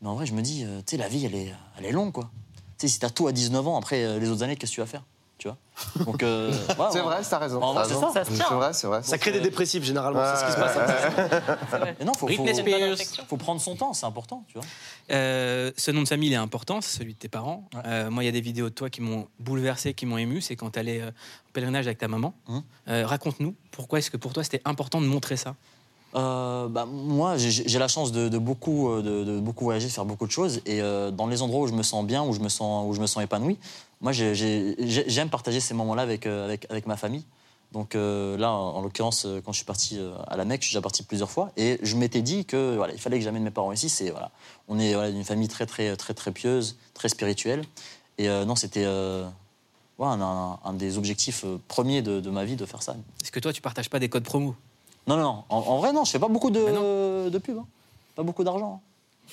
Mais 0.00 0.08
en 0.08 0.14
vrai, 0.14 0.26
je 0.26 0.34
me 0.34 0.42
dis, 0.42 0.64
euh, 0.64 0.80
tu 0.80 0.92
sais, 0.92 0.96
la 0.96 1.08
vie, 1.08 1.24
elle 1.24 1.34
est, 1.34 1.52
elle 1.78 1.84
est 1.86 1.92
longue, 1.92 2.12
quoi. 2.12 2.30
Tu 2.78 2.88
sais, 2.88 2.94
si 2.94 2.98
t'as 2.98 3.10
tout 3.10 3.26
à 3.28 3.32
19 3.32 3.66
ans, 3.68 3.76
après, 3.78 4.02
euh, 4.02 4.18
les 4.18 4.28
autres 4.30 4.42
années, 4.42 4.56
qu'est-ce 4.56 4.72
que 4.72 4.76
tu 4.76 4.80
vas 4.80 4.86
faire? 4.86 5.04
Tu 5.42 5.48
vois 5.48 6.04
Donc, 6.04 6.22
euh, 6.22 6.50
ouais, 6.68 6.74
C'est 6.92 6.98
ouais. 6.98 7.04
vrai, 7.04 7.20
t'as 7.28 7.38
raison. 7.38 7.60
En 7.60 7.74
vrai, 7.74 7.82
t'as 7.82 7.88
c'est 7.88 7.94
raison. 7.96 8.12
ça. 8.12 8.24
C'est 8.24 8.54
vrai, 8.54 8.72
c'est 8.72 8.86
vrai. 8.86 9.02
Ça 9.02 9.18
crée 9.18 9.32
des 9.32 9.40
dépressifs 9.40 9.82
généralement, 9.82 10.22
c'est 10.24 10.40
ce 10.40 10.46
qui 10.46 10.52
se 10.52 10.56
passe. 10.56 11.96
Mais 11.98 12.04
non, 12.04 12.12
faut, 12.14 13.36
prendre 13.36 13.60
son 13.60 13.74
temps, 13.74 13.92
c'est 13.92 14.06
important, 14.06 14.44
tu 14.46 14.54
vois. 14.54 14.62
Euh, 15.10 15.72
ce 15.76 15.90
nom 15.90 16.02
de 16.02 16.08
famille 16.08 16.28
il 16.28 16.32
est 16.32 16.36
important, 16.36 16.80
c'est 16.80 16.96
celui 16.98 17.14
de 17.14 17.18
tes 17.18 17.28
parents. 17.28 17.68
Euh, 17.86 18.08
moi, 18.08 18.22
il 18.22 18.26
y 18.26 18.28
a 18.28 18.32
des 18.32 18.40
vidéos 18.40 18.68
de 18.68 18.74
toi 18.74 18.88
qui 18.88 19.00
m'ont 19.00 19.26
bouleversé, 19.40 19.94
qui 19.94 20.06
m'ont 20.06 20.16
ému. 20.16 20.40
C'est 20.40 20.54
quand 20.54 20.70
tu 20.70 20.78
allais 20.78 21.00
euh, 21.00 21.08
en 21.08 21.52
pèlerinage 21.52 21.86
avec 21.88 21.98
ta 21.98 22.06
maman. 22.06 22.34
Hum. 22.46 22.62
Euh, 22.86 23.04
Raconte-nous, 23.04 23.56
pourquoi 23.72 23.98
est-ce 23.98 24.12
que 24.12 24.16
pour 24.16 24.32
toi 24.32 24.44
c'était 24.44 24.62
important 24.64 25.00
de 25.00 25.06
montrer 25.06 25.36
ça? 25.36 25.56
Euh, 26.14 26.68
bah, 26.68 26.84
moi, 26.84 27.36
j'ai 27.38 27.78
la 27.78 27.88
chance 27.88 28.12
de, 28.12 28.36
beaucoup, 28.38 28.90
euh, 28.90 29.02
de, 29.02 29.24
de 29.24 29.40
beaucoup 29.40 29.64
voyager, 29.64 29.86
de 29.86 29.92
faire 29.92 30.04
beaucoup 30.04 30.26
de 30.26 30.30
choses. 30.32 30.60
Et 30.66 30.82
euh, 30.82 31.10
dans 31.10 31.26
les 31.26 31.42
endroits 31.42 31.60
où 31.62 31.66
je 31.66 31.72
me 31.72 31.82
sens 31.82 32.04
bien, 32.04 32.22
où 32.22 32.32
je 32.32 32.40
me 32.40 32.48
sens, 32.48 32.84
où 32.86 32.92
je 32.92 33.00
me 33.00 33.06
sens 33.06 33.22
épanoui, 33.22 33.58
moi, 34.00 34.12
j'ai- 34.12 34.34
j'ai- 34.34 34.74
j'ai- 34.78 35.08
j'aime 35.08 35.30
partager 35.30 35.60
ces 35.60 35.74
moments-là 35.74 36.02
avec, 36.02 36.26
avec, 36.26 36.86
ma 36.86 36.96
famille. 36.96 37.24
Donc 37.72 37.94
là, 37.94 38.52
en, 38.52 38.76
en 38.76 38.80
l'occurrence, 38.82 39.26
quand 39.44 39.52
je 39.52 39.56
suis 39.56 39.64
parti 39.64 39.98
à 40.26 40.36
la 40.36 40.44
Mecque, 40.44 40.60
je 40.60 40.66
suis 40.68 40.74
déjà 40.74 40.82
parti 40.82 41.02
plusieurs 41.04 41.30
fois. 41.30 41.52
Et 41.56 41.78
je 41.82 41.96
m'étais 41.96 42.20
dit 42.20 42.44
que 42.44 42.78
il 42.92 42.98
fallait 42.98 43.18
que 43.18 43.24
j'amène 43.24 43.44
mes 43.44 43.50
parents 43.50 43.72
ici. 43.72 43.88
C'est 43.88 44.10
voilà, 44.10 44.30
on 44.68 44.78
est 44.78 45.12
d'une 45.12 45.24
famille 45.24 45.48
très 45.48 45.64
très 45.64 45.96
très 45.96 46.12
très 46.12 46.32
pieuse, 46.32 46.76
très 46.92 47.08
spirituelle. 47.08 47.64
Et 48.18 48.28
non, 48.28 48.56
c'était 48.56 48.84
euh, 48.84 49.26
un, 49.98 50.72
des 50.74 50.98
objectifs 50.98 51.46
premiers 51.68 52.02
de, 52.02 52.20
de 52.20 52.30
ma 52.30 52.44
vie 52.44 52.56
de 52.56 52.66
faire 52.66 52.82
ça. 52.82 52.94
Est-ce 53.22 53.32
que 53.32 53.40
toi, 53.40 53.54
tu 53.54 53.62
partages 53.62 53.88
pas 53.88 53.98
des 53.98 54.10
codes 54.10 54.24
promo? 54.24 54.54
Non, 55.06 55.16
non, 55.16 55.22
non. 55.22 55.44
En, 55.48 55.58
en 55.58 55.78
vrai, 55.78 55.92
non, 55.92 56.04
je 56.04 56.10
fais 56.12 56.18
pas 56.18 56.28
beaucoup 56.28 56.50
de, 56.50 57.28
de 57.28 57.38
pubs. 57.38 57.58
hein. 57.58 57.66
Pas 58.14 58.22
beaucoup 58.22 58.44
d'argent. 58.44 58.80
hein. 58.82 58.88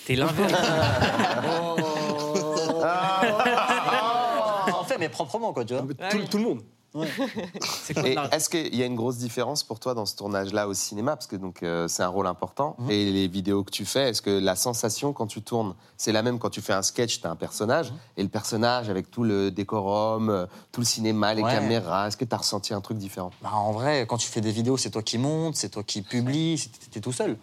T'es 0.06 0.16
l'inverse. 0.16 0.54
en 4.74 4.84
fait, 4.84 4.98
mais 4.98 5.10
proprement, 5.10 5.54
quoi, 5.54 5.66
tu 5.66 5.74
vois. 5.76 5.84
Tout, 6.10 6.20
tout 6.30 6.38
le 6.38 6.44
monde. 6.44 6.62
Et 8.06 8.16
Est-ce 8.32 8.50
qu'il 8.50 8.76
y 8.76 8.84
a 8.84 8.86
une 8.86 8.96
grosse 8.96 9.18
différence 9.18 9.64
pour 9.64 9.80
toi 9.80 9.94
dans 9.94 10.06
ce 10.06 10.16
tournage-là 10.16 10.68
au 10.68 10.74
cinéma? 10.74 11.16
Parce 11.16 11.28
que 11.28 11.36
donc 11.36 11.64
euh, 11.64 11.88
c'est 11.88 12.04
un 12.04 12.08
rôle 12.08 12.28
important. 12.28 12.76
Mhm. 12.80 12.92
Et 12.92 13.12
les 13.12 13.28
vidéos 13.28 13.64
que 13.64 13.72
tu 13.72 13.86
fais, 13.86 14.10
est-ce 14.10 14.22
que 14.22 14.30
la 14.30 14.56
sensation 14.56 15.14
quand 15.14 15.28
tu 15.28 15.42
tournes, 15.42 15.76
c'est 15.98 16.12
la 16.12 16.24
même 16.24 16.40
quand 16.40 16.50
tu 16.50 16.62
fais 16.62 16.74
un 16.74 16.82
sketch, 16.82 17.22
tu 17.22 17.28
as 17.28 17.32
un 17.32 17.36
personnage, 17.36 17.92
Mhm. 17.92 17.98
et 18.18 18.24
le 18.24 18.30
personnage 18.30 18.90
avec 18.90 19.12
tout 19.12 19.24
le 19.24 19.52
décorum, 19.52 20.30
euh, 20.30 20.46
tout 20.72 20.82
le 20.82 20.86
cinéma, 20.86 21.34
les 21.34 21.44
Ouais. 21.44 21.52
caméras, 21.52 22.08
est-ce 22.08 22.18
que 22.18 22.26
tu 22.26 22.34
as 22.34 22.38
ressenti 22.38 22.74
un 22.74 22.82
truc 22.82 22.98
différent? 22.98 23.32
Bah, 23.42 23.52
en 23.54 23.72
vrai, 23.72 24.06
quand 24.08 24.18
tu 24.18 24.28
fais 24.28 24.42
des 24.42 24.52
vidéos, 24.52 24.78
c'est 24.78 24.90
toi 24.90 25.04
qui 25.04 25.18
montes, 25.18 25.56
c'est 25.56 25.70
toi 25.70 25.84
qui 25.84 26.02
publies, 26.02 26.58
c'est- 26.58 26.90
t'es 26.92 27.02
tout 27.02 27.12
seul. 27.14 27.38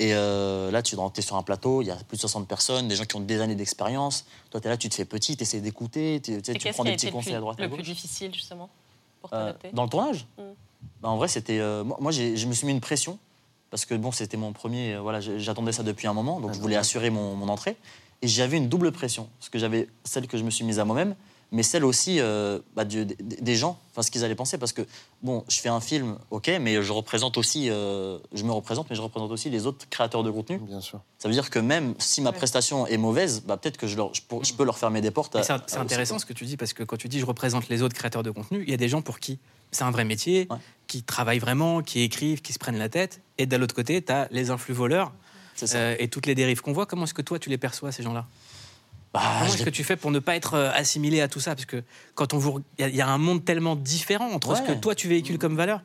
Et 0.00 0.12
euh, 0.12 0.72
là, 0.72 0.82
tu 0.82 0.96
es 0.96 1.22
sur 1.22 1.36
un 1.36 1.42
plateau, 1.44 1.80
il 1.80 1.86
y 1.86 1.90
a 1.92 1.94
plus 1.94 2.16
de 2.16 2.20
60 2.20 2.48
personnes, 2.48 2.88
des 2.88 2.96
gens 2.96 3.04
qui 3.04 3.14
ont 3.14 3.20
des 3.20 3.40
années 3.40 3.54
d'expérience. 3.54 4.24
Toi, 4.50 4.60
tu 4.60 4.66
es 4.66 4.70
là, 4.70 4.76
tu 4.76 4.88
te 4.88 4.94
fais 4.96 5.04
petit, 5.04 5.36
tu 5.36 5.44
essaies 5.44 5.60
d'écouter, 5.60 6.20
tu, 6.20 6.42
tu 6.42 6.52
tu 6.58 6.70
prends 6.72 6.82
des 6.82 6.92
petits 6.96 7.12
conseils 7.12 7.32
plus, 7.34 7.36
à 7.36 7.40
droite 7.40 7.60
à 7.60 7.62
le 7.62 7.70
plus 7.70 7.84
difficile, 7.84 8.34
justement, 8.34 8.68
pour 9.28 9.32
Euh, 9.38 9.46
t'adapter 9.46 9.70
dans 9.72 9.84
le 9.84 9.88
tournage 9.88 10.26
Mm. 10.38 10.42
Bah, 11.00 11.08
En 11.08 11.16
vrai, 11.16 11.28
c'était. 11.28 11.58
euh, 11.60 11.82
moi, 11.84 12.10
je 12.12 12.46
me 12.46 12.52
suis 12.52 12.66
mis 12.66 12.72
une 12.72 12.80
pression 12.80 13.18
parce 13.70 13.84
que 13.86 13.94
bon, 13.94 14.12
c'était 14.12 14.36
mon 14.36 14.52
premier. 14.52 14.94
euh, 14.94 15.00
voilà, 15.00 15.20
j'attendais 15.20 15.72
ça 15.72 15.82
depuis 15.82 16.06
un 16.06 16.12
moment, 16.12 16.40
donc 16.40 16.52
je 16.54 16.60
voulais 16.60 16.76
assurer 16.76 17.10
mon, 17.10 17.34
mon 17.34 17.48
entrée. 17.48 17.76
Et 18.22 18.28
j'avais 18.28 18.56
une 18.56 18.68
double 18.68 18.92
pression 18.92 19.28
parce 19.38 19.48
que 19.48 19.58
j'avais 19.58 19.88
celle 20.04 20.26
que 20.26 20.36
je 20.38 20.44
me 20.44 20.50
suis 20.50 20.64
mise 20.64 20.78
à 20.78 20.84
moi-même, 20.84 21.14
mais 21.54 21.62
celle 21.62 21.84
aussi 21.84 22.18
euh, 22.20 22.58
bah, 22.76 22.84
du- 22.84 23.06
des- 23.06 23.54
gens, 23.56 23.78
enfin 23.92 24.02
ce 24.02 24.10
qu'ils 24.10 24.24
allaient 24.24 24.34
penser, 24.34 24.58
parce 24.58 24.72
que 24.72 24.82
bon, 25.22 25.44
je 25.48 25.60
fais 25.60 25.68
un 25.68 25.80
film, 25.80 26.18
ok, 26.30 26.50
mais 26.60 26.82
je 26.82 26.92
représente 26.92 27.38
aussi, 27.38 27.70
euh, 27.70 28.18
je 28.34 28.42
me 28.44 28.50
représente, 28.52 28.90
mais 28.90 28.96
je 28.96 29.00
représente 29.00 29.30
aussi 29.30 29.48
les 29.50 29.64
autres 29.66 29.88
créateurs 29.88 30.22
de 30.24 30.30
contenu. 30.30 30.58
Bien 30.58 30.80
sûr. 30.80 31.00
Ça 31.18 31.28
veut 31.28 31.34
dire 31.34 31.48
que 31.50 31.58
même 31.60 31.94
si 31.98 32.20
ma 32.20 32.32
prestation 32.32 32.86
est 32.86 32.96
mauvaise, 32.96 33.42
bah, 33.46 33.56
peut-être 33.56 33.76
que 33.76 33.86
je, 33.86 33.96
leur- 33.96 34.12
je 34.12 34.20
pour- 34.20 34.44
je 34.44 34.52
peux 34.52 34.64
leur 34.64 34.76
fermer 34.76 35.00
des 35.00 35.10
portes. 35.12 35.36
C'est 35.42 35.78
intéressant 35.78 36.18
ce 36.18 36.26
que 36.26 36.32
tu 36.32 36.44
dis 36.44 36.56
parce 36.56 36.72
que 36.72 36.82
quand 36.82 36.96
tu 36.96 37.08
dis 37.08 37.20
je 37.20 37.26
représente 37.26 37.68
les 37.68 37.80
autres 37.82 37.94
créateurs 37.94 38.22
de 38.24 38.30
contenu, 38.30 38.62
il 38.64 38.70
y 38.70 38.74
a 38.74 38.76
des 38.76 38.88
gens 38.88 39.00
pour 39.00 39.18
qui 39.20 39.38
c'est 39.70 39.84
un 39.84 39.90
vrai 39.90 40.04
métier, 40.04 40.46
qui 40.86 41.02
travaillent 41.02 41.38
vraiment, 41.40 41.82
qui 41.82 42.00
écrivent, 42.00 42.42
qui 42.42 42.52
se 42.52 42.58
prennent 42.58 42.78
la 42.78 42.88
tête. 42.88 43.20
Et 43.38 43.46
de 43.46 43.56
l'autre 43.56 43.74
côté, 43.74 44.02
tu 44.02 44.12
as 44.12 44.28
les 44.30 44.50
influx 44.50 44.74
voleurs 44.74 45.12
euh, 45.74 45.96
et 45.98 46.08
toutes 46.08 46.26
les 46.26 46.34
dérives 46.34 46.60
qu'on 46.62 46.72
voit. 46.72 46.86
Comment 46.86 47.04
est-ce 47.04 47.14
que 47.14 47.22
toi 47.22 47.38
tu 47.38 47.48
les 47.48 47.58
perçois 47.58 47.90
ces 47.92 48.02
gens-là? 48.02 48.26
Bah, 49.14 49.20
je 49.46 49.54
est-ce 49.54 49.62
que 49.64 49.70
tu 49.70 49.84
fais 49.84 49.96
pour 49.96 50.10
ne 50.10 50.18
pas 50.18 50.34
être 50.36 50.54
euh, 50.54 50.70
assimilé 50.74 51.20
à 51.20 51.28
tout 51.28 51.40
ça? 51.40 51.54
Parce 51.54 51.66
que 51.66 51.82
quand 52.14 52.34
on 52.34 52.38
vous, 52.38 52.60
il 52.78 52.82
y 52.82 52.84
a- 52.84 52.88
il 52.88 52.96
y, 52.96 53.00
a 53.00 53.08
un 53.08 53.16
monde 53.18 53.44
tellement 53.44 53.76
différent 53.76 54.28
entre 54.32 54.56
ce 54.56 54.62
que 54.62 54.72
toi 54.72 54.94
tu 54.94 55.06
véhicules 55.08 55.38
comme 55.38 55.56
valeur. 55.56 55.80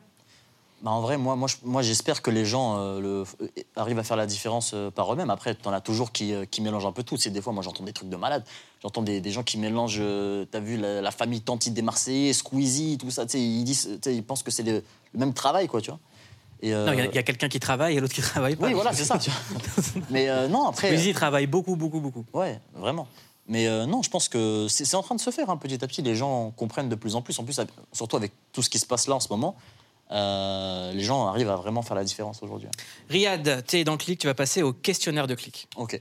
Bah, 0.82 0.90
en 0.90 1.00
vrai, 1.02 1.16
moi, 1.18 1.36
moi, 1.36 1.46
je- 1.46 1.56
moi 1.62 1.82
j'espère 1.82 2.22
que 2.22 2.30
les 2.30 2.44
gens 2.46 2.78
euh, 2.78 3.00
le, 3.00 3.24
euh, 3.42 3.48
arrivent 3.76 3.98
à 3.98 4.02
faire 4.02 4.16
la 4.16 4.26
différence 4.26 4.72
euh, 4.74 4.90
par 4.90 5.12
eux-mêmes. 5.12 5.30
Après, 5.30 5.54
t'en 5.54 5.72
as 5.72 5.80
toujours 5.82 6.10
qui, 6.10 6.32
qui 6.50 6.60
mélangent 6.62 6.86
un 6.86 6.92
peu 6.92 7.02
tout. 7.04 7.16
C'est 7.18 7.30
des 7.30 7.40
fois, 7.42 7.52
moi, 7.52 7.62
j'entends 7.62 7.84
des 7.84 7.92
trucs 7.92 8.08
de 8.08 8.16
malade. 8.16 8.44
J'entends 8.82 9.02
des, 9.02 9.20
des 9.20 9.30
gens 9.30 9.42
qui 9.42 9.58
mélangent. 9.58 10.02
T'as 10.50 10.60
vu 10.60 10.76
la, 10.78 11.00
la 11.02 11.10
famille 11.10 11.42
Tantine 11.42 11.74
des 11.74 11.82
Marseillais, 11.82 12.32
Squeezie, 12.32 12.98
tout 12.98 13.10
ça. 13.10 13.24
Ils 13.34 13.62
disent, 13.64 14.00
ils 14.06 14.24
pensent 14.24 14.42
que 14.42 14.50
c'est 14.50 14.62
le, 14.64 14.82
le 15.12 15.18
même 15.20 15.34
travail, 15.34 15.68
quoi, 15.68 15.80
tu 15.82 15.90
vois. 15.90 16.00
Euh, 16.64 16.86
Non, 16.86 16.92
Il 16.92 16.98
y 16.98 17.02
a- 17.02 17.20
y 17.20 17.24
quelqu'un 17.24 17.48
qui 17.48 17.58
travaille 17.60 17.96
et 17.96 18.00
l'autre 18.00 18.14
qui 18.14 18.20
travaille 18.22 18.56
pas. 18.56 18.66
Oui, 18.66 18.74
voilà, 18.74 18.92
c'est 18.92 19.04
ça. 19.04 19.18
Tu 19.18 19.30
vois. 19.30 20.02
Mais 20.10 20.28
euh, 20.28 20.48
non, 20.48 20.66
après. 20.68 20.88
Squeezie 20.88 21.12
travaille 21.14 21.46
beaucoup, 21.46 21.76
beaucoup, 21.76 22.00
beaucoup. 22.00 22.24
Ouais, 22.34 22.60
vraiment. 22.74 23.06
Mais 23.48 23.66
euh, 23.66 23.86
non, 23.86 24.02
je 24.02 24.10
pense 24.10 24.28
que 24.28 24.66
c'est 24.68 24.94
en 24.94 25.02
train 25.02 25.14
de 25.16 25.20
se 25.20 25.30
faire 25.30 25.50
hein, 25.50 25.56
petit 25.56 25.82
à 25.82 25.86
petit. 25.88 26.02
Les 26.02 26.14
gens 26.14 26.50
comprennent 26.56 26.88
de 26.88 26.94
plus 26.94 27.16
en 27.16 27.22
plus. 27.22 27.38
En 27.38 27.44
plus, 27.44 27.58
surtout 27.92 28.16
avec 28.16 28.32
tout 28.52 28.62
ce 28.62 28.70
qui 28.70 28.78
se 28.78 28.86
passe 28.86 29.08
là 29.08 29.16
en 29.16 29.20
ce 29.20 29.28
moment, 29.30 29.56
euh, 30.12 30.92
les 30.92 31.00
gens 31.02 31.26
arrivent 31.26 31.50
à 31.50 31.56
vraiment 31.56 31.82
faire 31.82 31.96
la 31.96 32.04
différence 32.04 32.42
aujourd'hui. 32.42 32.68
Riyad, 33.08 33.64
tu 33.66 33.78
es 33.78 33.84
dans 33.84 33.96
Click, 33.96 34.20
tu 34.20 34.26
vas 34.26 34.34
passer 34.34 34.62
au 34.62 34.72
questionnaire 34.72 35.26
de 35.26 35.34
Click. 35.34 35.66
Ok. 35.76 36.00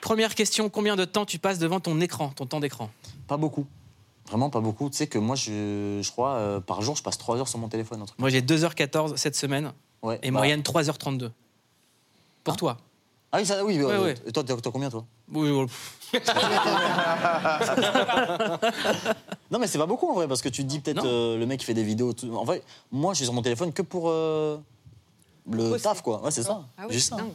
Première 0.00 0.34
question, 0.34 0.68
combien 0.68 0.96
de 0.96 1.04
temps 1.04 1.24
tu 1.24 1.38
passes 1.38 1.58
devant 1.58 1.80
ton 1.80 2.00
écran, 2.00 2.30
ton 2.30 2.46
temps 2.46 2.60
d'écran? 2.60 2.90
Pas 3.32 3.38
beaucoup. 3.38 3.64
Vraiment 4.28 4.50
pas 4.50 4.60
beaucoup. 4.60 4.90
Tu 4.90 4.96
sais 4.98 5.06
que 5.06 5.16
moi, 5.18 5.36
je, 5.36 6.00
je 6.02 6.10
crois, 6.10 6.32
euh, 6.34 6.60
par 6.60 6.82
jour, 6.82 6.94
je 6.96 7.02
passe 7.02 7.16
3 7.16 7.38
heures 7.38 7.48
sur 7.48 7.58
mon 7.58 7.68
téléphone. 7.68 8.02
un 8.02 8.04
truc. 8.04 8.18
Moi 8.18 8.28
j'ai 8.28 8.42
2h14 8.42 9.16
cette 9.16 9.36
semaine 9.36 9.72
Ouais, 10.02 10.18
et 10.22 10.30
bah, 10.30 10.36
moyenne 10.40 10.60
3h32. 10.60 11.30
Pour 12.44 12.56
toi 12.58 12.76
Ah 13.32 13.38
oui, 13.38 13.46
ça, 13.46 13.64
oui. 13.64 13.82
Ouais, 13.82 13.90
euh, 13.90 14.04
ouais. 14.04 14.14
Et 14.26 14.32
toi, 14.32 14.44
t'as 14.44 14.54
t'as 14.54 14.70
combien, 14.70 14.90
toi? 14.90 15.06
Oui, 15.32 15.48
oui. 15.50 15.66
Non, 19.50 19.58
mais 19.58 19.66
c'est 19.66 19.78
pas 19.78 19.86
beaucoup 19.86 20.10
en 20.10 20.14
vrai, 20.14 20.28
parce 20.28 20.42
que 20.42 20.50
tu 20.50 20.62
te 20.62 20.68
dis 20.68 20.80
peut-être 20.80 21.06
euh, 21.06 21.38
le 21.38 21.46
mec 21.46 21.60
qui 21.60 21.64
fait 21.64 21.72
des 21.72 21.82
vidéos. 21.82 22.12
tout- 22.12 22.34
En 22.36 22.44
vrai, 22.44 22.62
moi, 22.90 23.14
je 23.14 23.16
suis 23.16 23.24
sur 23.24 23.32
mon 23.32 23.40
téléphone 23.40 23.72
que 23.72 23.80
pour 23.80 24.10
euh, 24.10 24.58
le 25.50 25.78
taf, 25.78 26.02
quoi. 26.02 26.22
Ouais, 26.22 26.30
c'est 26.30 26.42
ça. 26.42 26.60
Ah 26.76 26.82
oui, 26.86 26.92
Juste 26.92 27.08
c'est 27.08 27.16
ça. 27.16 27.22
dingue. 27.22 27.32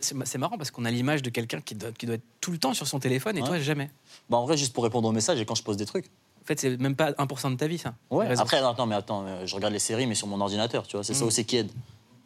C'est- 0.00 0.38
marrant 0.38 0.58
parce 0.58 0.70
qu'on 0.70 0.84
a 0.84 0.90
l'image 0.90 1.22
de 1.22 1.30
quelqu'un 1.30 1.60
qui 1.60 1.74
doit, 1.74 1.92
qui 1.92 2.06
doit 2.06 2.16
être 2.16 2.24
tout 2.40 2.50
le 2.50 2.58
temps 2.58 2.74
sur 2.74 2.86
son 2.86 2.98
téléphone 2.98 3.38
et 3.38 3.42
toi, 3.42 3.58
jamais. 3.58 3.90
Bah, 4.28 4.36
en 4.38 4.44
vrai, 4.46 4.56
juste 4.56 4.72
pour 4.72 4.84
répondre 4.84 5.08
aux 5.08 5.12
messages 5.12 5.40
et 5.40 5.44
quand 5.44 5.54
je 5.54 5.62
pose 5.62 5.76
des 5.76 5.86
trucs. 5.86 6.06
En 6.42 6.46
fait, 6.46 6.60
c'est 6.60 6.76
même 6.76 6.94
pas 6.96 7.10
1% 7.12 7.50
de 7.50 7.56
ta 7.56 7.66
vie, 7.66 7.78
ça. 7.78 7.94
Ouais. 8.10 8.26
Après, 8.38 8.60
non, 8.60 8.68
attends, 8.68 8.86
mais 8.86 8.94
attends, 8.94 9.24
euh, 9.26 9.46
je 9.46 9.54
regarde 9.54 9.72
les 9.72 9.78
séries, 9.80 10.06
mais 10.06 10.14
sur 10.14 10.26
mon 10.28 10.40
ordinateur, 10.40 10.86
tu 10.86 10.96
vois. 10.96 11.04
C'est 11.04 11.14
ça 11.14 11.24
Mm. 11.24 11.28
aussi 11.28 11.44
qui 11.44 11.56
aide. 11.56 11.70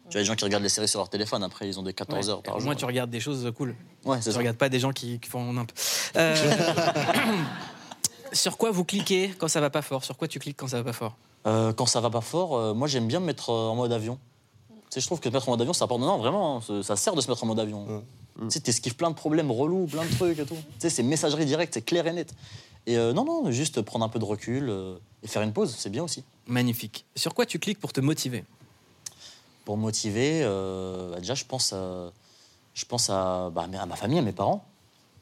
Tu 0.09 0.13
vois, 0.13 0.19
les 0.21 0.25
gens 0.25 0.35
qui 0.35 0.43
regardent 0.43 0.63
les 0.63 0.69
séries 0.69 0.87
sur 0.87 0.99
leur 0.99 1.09
téléphone, 1.09 1.41
après, 1.43 1.67
ils 1.67 1.79
ont 1.79 1.83
des 1.83 1.93
14 1.93 2.25
Ouais. 2.27 2.31
heures 2.31 2.41
par 2.43 2.55
Au 2.55 2.59
jour. 2.59 2.65
moins, 2.67 2.75
tu 2.75 2.85
regardes 2.85 3.09
des 3.09 3.19
choses 3.19 3.51
cool. 3.57 3.75
Ouais, 4.05 4.19
Tu 4.19 4.31
ça. 4.31 4.37
regardes 4.37 4.57
pas 4.57 4.69
des 4.69 4.79
gens 4.79 4.91
qui, 4.91 5.19
qui 5.19 5.29
font 5.29 5.53
nimp. 5.53 5.71
Euh, 6.17 6.35
sur 8.33 8.57
quoi 8.57 8.71
vous 8.71 8.83
cliquez 8.85 9.29
quand 9.37 9.47
ça 9.47 9.61
va 9.61 9.69
pas 9.69 9.81
fort? 9.81 10.03
Sur 10.03 10.17
quoi 10.17 10.27
tu 10.27 10.39
cliques 10.39 10.57
quand 10.57 10.67
ça 10.67 10.77
va 10.77 10.83
pas 10.83 10.93
fort? 10.93 11.15
Euh, 11.47 11.73
quand 11.73 11.85
ça 11.85 11.99
va 12.01 12.09
pas 12.09 12.21
fort, 12.21 12.55
euh, 12.55 12.73
moi, 12.73 12.87
j'aime 12.87 13.07
bien 13.07 13.19
me 13.19 13.25
mettre 13.25 13.49
en 13.49 13.75
mode 13.75 13.91
avion. 13.91 14.19
Tu 14.91 14.95
sais, 14.95 15.01
je 15.01 15.05
trouve 15.05 15.21
que 15.21 15.29
se 15.29 15.33
mettre 15.33 15.47
en 15.47 15.51
mode 15.53 15.61
avion, 15.61 15.71
ça 15.71 15.85
apporte. 15.85 16.01
Non, 16.01 16.17
vraiment, 16.17 16.57
hein, 16.57 16.81
ça- 16.83 16.97
sert 16.97 17.15
de 17.15 17.21
se 17.21 17.29
mettre 17.29 17.41
en 17.45 17.47
mode 17.47 17.59
avion. 17.61 18.03
Tu 18.41 18.49
sais, 18.49 18.59
t'esquives 18.59 18.95
plein 18.97 19.09
de 19.09 19.15
problèmes 19.15 19.49
relous, 19.49 19.87
plein 19.87 20.03
de 20.03 20.11
trucs 20.11 20.37
et 20.37 20.45
tout. 20.45 20.55
Tu 20.55 20.61
sais, 20.79 20.89
c'est 20.89 21.01
messagerie 21.03 21.45
directe, 21.45 21.73
c'est 21.75 21.81
clair 21.81 22.05
et 22.07 22.11
net. 22.11 22.33
Et 22.87 22.97
euh, 22.97 23.13
non, 23.13 23.23
non, 23.23 23.49
juste 23.51 23.81
prendre 23.83 24.03
un 24.03 24.09
peu 24.09 24.19
de 24.19 24.25
recul 24.25 24.67
euh, 24.69 24.97
et 25.23 25.27
faire 25.27 25.43
une 25.43 25.53
pause, 25.53 25.73
c'est 25.77 25.89
bien 25.89 26.03
aussi. 26.03 26.25
Magnifique. 26.45 27.05
Sur 27.15 27.33
quoi 27.33 27.45
tu 27.45 27.57
cliques 27.57 27.79
pour 27.79 27.93
te 27.93 28.01
motiver? 28.01 28.43
Pour 29.63 29.77
me 29.77 29.83
motiver, 29.83 30.41
euh, 30.43 31.11
bah, 31.11 31.19
déjà, 31.19 31.35
je 31.35 31.45
pense 31.45 31.71
à, 31.71 32.11
je 32.73 32.83
pense 32.83 33.09
à, 33.09 33.49
bah, 33.49 33.69
à 33.79 33.85
ma 33.85 33.95
famille, 33.95 34.19
à 34.19 34.23
mes 34.23 34.33
parents. 34.33 34.65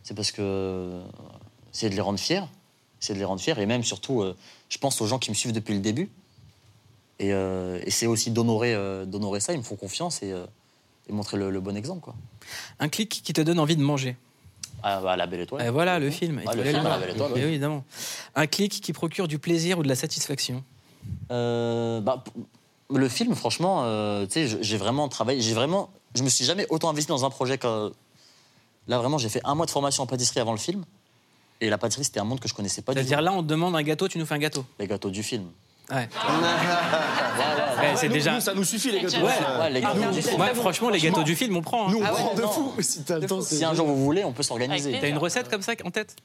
C'est 0.01 0.15
parce 0.15 0.31
que 0.31 0.41
euh, 0.41 1.03
c'est 1.71 1.91
de 1.91 1.95
les 1.95 2.01
rendre 2.01 2.17
fiers. 2.17 2.41
C'est 2.99 3.13
de 3.13 3.19
les 3.19 3.25
rendre 3.25 3.41
fiers. 3.41 3.59
Et 3.59 3.67
même, 3.67 3.83
surtout, 3.83 4.23
euh, 4.23 4.35
je 4.69 4.79
pense 4.79 4.99
aux 5.01 5.05
gens 5.05 5.19
qui 5.19 5.29
me 5.29 5.35
suivent 5.35 5.53
depuis 5.53 5.75
le 5.75 5.79
début. 5.81 6.09
Et, 7.19 7.33
euh, 7.33 7.79
et 7.85 7.91
c'est 7.91 8.07
aussi 8.07 8.31
d'honorer 8.31 8.73
euh, 8.73 9.05
d'honorer 9.05 9.39
ça. 9.39 9.53
Ils 9.53 9.57
me 9.59 9.63
font 9.63 9.75
confiance 9.75 10.23
et, 10.23 10.31
euh, 10.31 10.45
et 11.09 11.13
montrer 11.13 11.37
le, 11.37 11.49
le 11.49 11.59
bon 11.59 11.75
exemple. 11.75 12.01
Quoi. 12.01 12.15
Un 12.79 12.87
clic 12.89 13.09
qui 13.23 13.33
te 13.33 13.41
donne 13.41 13.59
envie 13.59 13.75
de 13.75 13.81
manger 13.83 14.15
Ah, 14.83 15.01
bah, 15.01 15.15
la 15.17 15.27
belle 15.27 15.41
étoile. 15.41 15.65
Et 15.65 15.69
voilà, 15.69 15.99
le 15.99 16.09
film. 16.11 16.41
Il 16.49 16.57
le 16.57 16.63
film. 16.63 16.83
La 16.83 16.97
Belle 16.97 17.09
Étoile, 17.11 17.31
Eh 17.35 17.39
oui, 17.39 17.45
évidemment. 17.49 17.83
Un 18.35 18.47
clic 18.47 18.79
qui 18.81 18.93
procure 18.93 19.27
du 19.27 19.37
plaisir 19.39 19.79
ou 19.79 19.83
de 19.83 19.87
la 19.89 19.95
satisfaction 19.95 20.63
Euh, 21.31 21.99
bah, 22.01 22.23
le 22.93 23.09
film, 23.09 23.35
franchement, 23.35 23.83
tu 24.25 24.31
sais, 24.31 24.47
je- 24.47 24.57
j'ai 24.61 24.77
vraiment 24.77 25.07
travaillé. 25.09 25.41
J'ai 25.41 25.53
vraiment, 25.53 25.89
je 26.15 26.23
me 26.23 26.29
suis 26.29 26.45
jamais 26.45 26.65
autant 26.69 26.89
investi 26.89 27.09
dans 27.09 27.25
un 27.25 27.29
projet 27.29 27.57
que. 27.57 27.91
Là, 28.87 28.97
vraiment, 28.97 29.17
j'ai 29.17 29.29
fait 29.29 29.41
un 29.43 29.53
mois 29.55 29.65
de 29.65 29.71
formation 29.71 30.03
en 30.03 30.07
pâtisserie 30.07 30.39
avant 30.39 30.51
le 30.53 30.57
film. 30.57 30.83
Et 31.61 31.69
la 31.69 31.77
pâtisserie, 31.77 32.05
c'était 32.05 32.19
un 32.19 32.23
monde 32.23 32.39
que 32.39 32.47
je 32.47 32.53
connaissais 32.53 32.81
pas 32.81 32.93
du 32.93 33.01
tout. 33.01 33.05
C'est-à-dire 33.07 33.21
là, 33.21 33.33
on 33.33 33.43
te 33.43 33.47
demande 33.47 33.75
un 33.75 33.83
gâteau, 33.83 34.07
tu 34.07 34.17
nous 34.17 34.25
fais 34.25 34.35
un 34.35 34.39
gâteau. 34.39 34.65
Les 34.79 34.87
gâteaux 34.87 35.09
du 35.11 35.21
film. 35.23 35.45
Ouais. 35.91 35.97
Ouais, 35.97 36.07
Ouais, 37.79 37.95
c'est 37.95 38.07
Nous- 38.07 38.13
déjà. 38.13 38.33
nous, 38.35 38.41
ça 38.41 38.53
nous 38.53 38.63
suffit, 38.63 38.91
les 38.91 39.01
gâteaux. 39.01 39.17
Ouais, 39.25 39.33
Ouais, 39.59 39.69
les 39.69 39.81
gâteaux. 39.81 40.37
Moi, 40.37 40.53
franchement, 40.53 40.89
les 40.89 40.99
gâteaux 40.99 41.23
du 41.23 41.35
film, 41.35 41.55
on 41.57 41.61
prend. 41.61 41.87
hein. 41.87 41.91
Nous, 41.91 41.99
on 41.99 42.03
Ah 42.05 42.13
ouais, 42.13 42.19
prend 42.19 42.33
de 42.35 42.41
non. 42.41 42.49
fou. 42.51 42.73
Si 42.81 43.03
t'as 43.03 43.19
le 43.19 43.25
temps, 43.27 43.41
c'est. 43.41 43.55
Si 43.55 43.63
un 43.65 43.73
jour 43.73 43.87
vous 43.87 44.03
voulez, 44.03 44.23
on 44.23 44.31
peut 44.33 44.43
s'organiser. 44.43 44.97
T'as 44.99 45.07
une 45.07 45.17
recette 45.17 45.49
comme 45.49 45.61
ça 45.61 45.73
en 45.85 45.91
tête? 45.91 46.15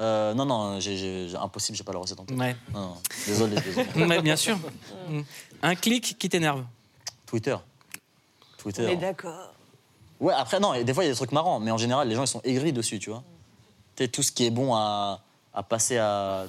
Euh, 0.00 0.34
non, 0.34 0.44
non, 0.46 0.80
j'ai, 0.80 0.96
j'ai- 0.96 1.28
j'ai- 1.28 1.36
impossible, 1.36 1.78
j'ai 1.78 1.84
pas 1.84 1.92
la 1.92 2.00
recette 2.00 2.18
en 2.18 2.24
tête. 2.24 2.36
Ouais. 2.36 2.56
Non, 2.74 2.80
non, 2.80 2.96
désolé, 3.26 3.56
désolé. 3.60 3.86
Ouais, 4.08 4.20
bien 4.22 4.34
sûr. 4.36 4.58
Mm. 5.08 5.20
Un 5.62 5.74
clic 5.76 6.16
qui 6.18 6.28
t'énerve 6.28 6.64
Twitter. 7.26 7.56
Twitter. 8.58 8.82
Mais 8.86 8.96
d'accord. 8.96 9.52
Ouais, 10.18 10.34
après, 10.36 10.58
non, 10.58 10.72
des 10.82 10.92
fois, 10.94 11.04
il 11.04 11.06
y 11.06 11.10
a 11.10 11.12
des 11.12 11.16
trucs 11.16 11.30
marrants, 11.32 11.60
mais 11.60 11.70
en 11.70 11.78
général, 11.78 12.08
les 12.08 12.14
gens, 12.16 12.24
ils 12.24 12.28
sont 12.28 12.40
aigris 12.42 12.72
dessus, 12.72 12.98
tu 12.98 13.10
vois. 13.10 13.22
Tu 13.96 14.02
sais, 14.04 14.08
tout 14.08 14.22
ce 14.22 14.32
qui 14.32 14.46
est 14.46 14.50
bon 14.50 14.74
à, 14.74 15.20
à 15.54 15.62
passer 15.62 15.98
à, 15.98 16.46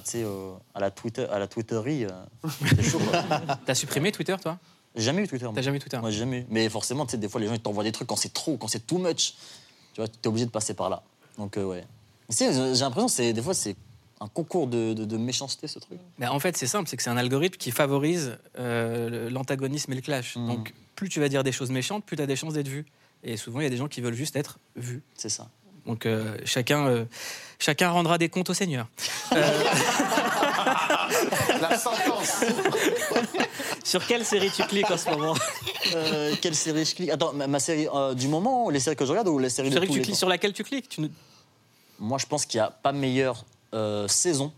à 0.74 0.80
la 0.80 0.90
Twitter, 0.90 1.26
à 1.30 1.38
la 1.38 1.46
Twitterie, 1.46 2.04
euh, 2.04 2.08
c'est 2.76 2.82
chaud, 2.82 2.98
quoi. 2.98 3.22
T'as 3.66 3.74
supprimé 3.74 4.12
Twitter, 4.12 4.36
toi? 4.40 4.58
J'ai 4.96 5.02
jamais 5.02 5.22
eu 5.22 5.28
Twitter. 5.28 5.44
moi. 5.44 5.54
T'as 5.54 5.62
jamais 5.62 5.76
eu 5.78 5.80
Twitter 5.80 5.98
Moi, 5.98 6.10
j'ai 6.10 6.18
jamais 6.20 6.40
eu. 6.40 6.46
Mais 6.50 6.68
forcément, 6.68 7.04
tu 7.04 7.12
sais, 7.12 7.18
des 7.18 7.28
fois, 7.28 7.40
les 7.40 7.46
gens, 7.48 7.54
ils 7.54 7.60
t'envoient 7.60 7.82
des 7.84 7.92
trucs 7.92 8.08
quand 8.08 8.16
c'est 8.16 8.32
trop, 8.32 8.56
quand 8.56 8.68
c'est 8.68 8.86
too 8.86 8.98
much. 8.98 9.34
Tu 9.92 10.00
vois, 10.00 10.08
t'es 10.08 10.28
obligé 10.28 10.46
de 10.46 10.50
passer 10.50 10.74
par 10.74 10.88
là. 10.88 11.02
Donc, 11.36 11.56
euh, 11.56 11.64
ouais. 11.64 11.84
Tu 12.30 12.36
sais, 12.36 12.52
j'ai 12.52 12.80
l'impression 12.80 13.06
que 13.06 13.12
c'est, 13.12 13.32
des 13.32 13.42
fois, 13.42 13.54
c'est 13.54 13.76
un 14.20 14.28
concours 14.28 14.66
de, 14.68 14.94
de- 14.94 15.04
de 15.04 15.16
méchanceté, 15.16 15.66
ce 15.66 15.78
truc. 15.80 15.98
Mais 16.18 16.26
en 16.28 16.38
fait, 16.38 16.56
c'est 16.56 16.66
simple, 16.68 16.88
c'est 16.88 16.96
que 16.96 17.02
c'est 17.02 17.10
un 17.10 17.16
algorithme 17.16 17.56
qui 17.58 17.72
favorise 17.72 18.38
euh, 18.58 19.10
le- 19.10 19.28
l'antagonisme 19.28 19.92
et 19.92 19.96
le 19.96 20.00
clash. 20.00 20.36
Mhm. 20.36 20.46
Donc, 20.46 20.74
plus 20.94 21.08
tu 21.08 21.18
vas 21.20 21.28
dire 21.28 21.42
des 21.44 21.52
choses 21.52 21.70
méchantes, 21.70 22.04
plus 22.04 22.16
tu 22.16 22.22
as 22.22 22.26
des 22.26 22.36
chances 22.36 22.54
d'être 22.54 22.68
vu. 22.68 22.86
Et 23.24 23.36
souvent, 23.36 23.60
il 23.60 23.64
y 23.64 23.66
a 23.66 23.70
des 23.70 23.76
gens 23.76 23.88
qui 23.88 24.00
veulent 24.00 24.14
juste 24.14 24.36
être 24.36 24.58
vus. 24.76 25.02
C'est 25.16 25.28
ça. 25.28 25.48
Donc, 25.86 26.06
euh, 26.06 26.38
chacun, 26.44 26.86
euh, 26.86 27.04
chacun 27.58 27.90
rendra 27.90 28.18
des 28.18 28.28
comptes 28.28 28.50
au 28.50 28.54
Seigneur. 28.54 28.86
La 31.60 31.76
sentence. 31.78 32.44
Sur 33.84 34.06
quelle 34.06 34.24
série 34.24 34.50
tu 34.50 34.62
cliques 34.64 34.90
en 34.90 34.96
ce 34.96 35.10
moment? 35.10 35.34
Euh, 35.94 36.34
quelle 36.40 36.54
série 36.54 36.84
je 36.84 36.94
clique? 36.94 37.10
Attends, 37.10 37.32
ma, 37.32 37.46
ma 37.46 37.58
série 37.60 37.86
euh, 37.94 38.14
du 38.14 38.28
moment, 38.28 38.70
les 38.70 38.80
séries 38.80 38.96
que 38.96 39.04
je 39.04 39.10
regarde 39.10 39.28
ou 39.28 39.38
les 39.38 39.50
séries 39.50 39.68
de 39.70 39.74
Série 39.74 39.86
tous 39.86 39.92
que 39.92 39.94
tu 39.94 39.98
les 40.00 40.04
cliques, 40.04 40.14
temps? 40.14 40.18
Sur 40.18 40.28
laquelle 40.28 40.52
tu 40.52 40.64
cliques 40.64 40.88
tu 40.88 41.00
ne- 41.02 41.08
Moi, 41.98 42.18
je 42.18 42.26
pense 42.26 42.46
qu'il 42.46 42.58
n'y 42.60 42.66
a 42.66 42.70
pas 42.70 42.92
meilleure 42.92 43.44
euh, 43.74 44.08
saison 44.08 44.52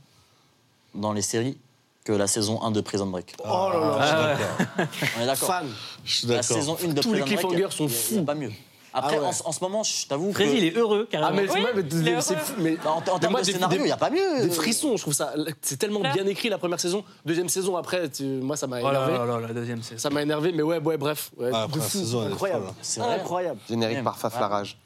dans 0.94 1.12
les 1.12 1.22
séries 1.22 1.58
que 2.04 2.12
la 2.12 2.28
saison 2.28 2.62
1 2.62 2.70
de 2.70 2.80
Prison 2.80 3.06
Break. 3.06 3.34
Oh 3.40 3.68
là 3.72 3.78
là, 3.80 3.98
Ah 3.98 4.02
je 4.02 4.06
suis 4.06 4.16
d'accord. 4.16 4.86
On 5.18 5.22
est 5.22 5.26
d'accord 5.26 5.48
Fan. 5.48 5.66
Je 6.04 6.12
suis 6.14 6.26
La 6.28 6.36
d'accord. 6.36 6.56
saison 6.56 6.76
1 6.82 6.88
de 6.92 7.00
Tous 7.02 7.12
les 7.12 7.20
Prison 7.20 7.48
Break, 7.48 7.58
cliffhangers 7.66 7.76
sont 7.76 7.86
a- 7.86 7.88
il 7.88 7.92
y 7.92 7.96
a 8.16 8.18
fous. 8.20 8.24
pas 8.24 8.34
mieux. 8.36 8.52
Après, 8.98 9.16
Ah 9.18 9.20
ouais. 9.20 9.26
en, 9.44 9.48
en 9.48 9.52
ce 9.52 9.60
moment, 9.60 9.82
je 9.82 10.06
t'avoue 10.06 10.28
que... 10.28 10.34
Freddy, 10.42 10.56
il 10.56 10.64
est 10.64 10.76
heureux, 10.76 11.06
carrément. 11.10 11.30
Ah, 11.30 11.34
mais 11.42 11.46
c'est 11.48 11.54
Oui, 11.54 11.66
mais 11.74 11.82
il 11.82 12.08
est 12.08 12.20
c'est 12.22 12.34
heureux. 12.34 12.42
fou. 12.44 12.52
Mais 12.60 12.76
En, 12.86 12.90
en 12.92 13.00
Mais 13.00 13.18
termes 13.20 13.30
moi, 13.32 13.40
de 13.42 13.46
des- 13.46 13.52
scénario, 13.52 13.80
il 13.80 13.84
n'y 13.84 13.92
a 13.92 13.96
pas 13.98 14.08
mieux. 14.10 14.42
des 14.42 14.50
frissons, 14.50 14.96
je 14.96 15.02
trouve 15.02 15.12
ça. 15.12 15.34
C'est 15.60 15.76
tellement 15.78 16.00
bien 16.00 16.26
écrit 16.26 16.48
la 16.48 16.56
première 16.58 16.80
saison. 16.80 17.04
Deuxième 17.26 17.48
saison, 17.50 17.76
après, 17.76 18.08
tu- 18.08 18.22
moi, 18.24 18.56
ça 18.56 18.66
m'a 18.66 18.80
Oh 18.80 18.84
là 18.90 19.06
énervé. 19.06 19.12
là 19.18 19.26
là, 19.26 19.46
la 19.48 19.52
deuxième, 19.54 19.82
c'est. 19.82 20.00
Ça 20.00 20.08
m'a 20.10 20.22
énervé, 20.22 20.52
mais 20.52 20.62
ouais, 20.62 20.78
ouais, 20.78 20.96
bref. 20.96 21.30
Ouais, 21.36 21.50
Ah, 21.52 21.66
fou. 21.70 21.80
saison, 21.80 22.22
incroyable. 22.26 22.66
C'est. 22.80 23.00
Incroyable. 23.02 23.60
Générique 23.68 24.02
par 24.02 24.16
Faflarage. 24.18 24.78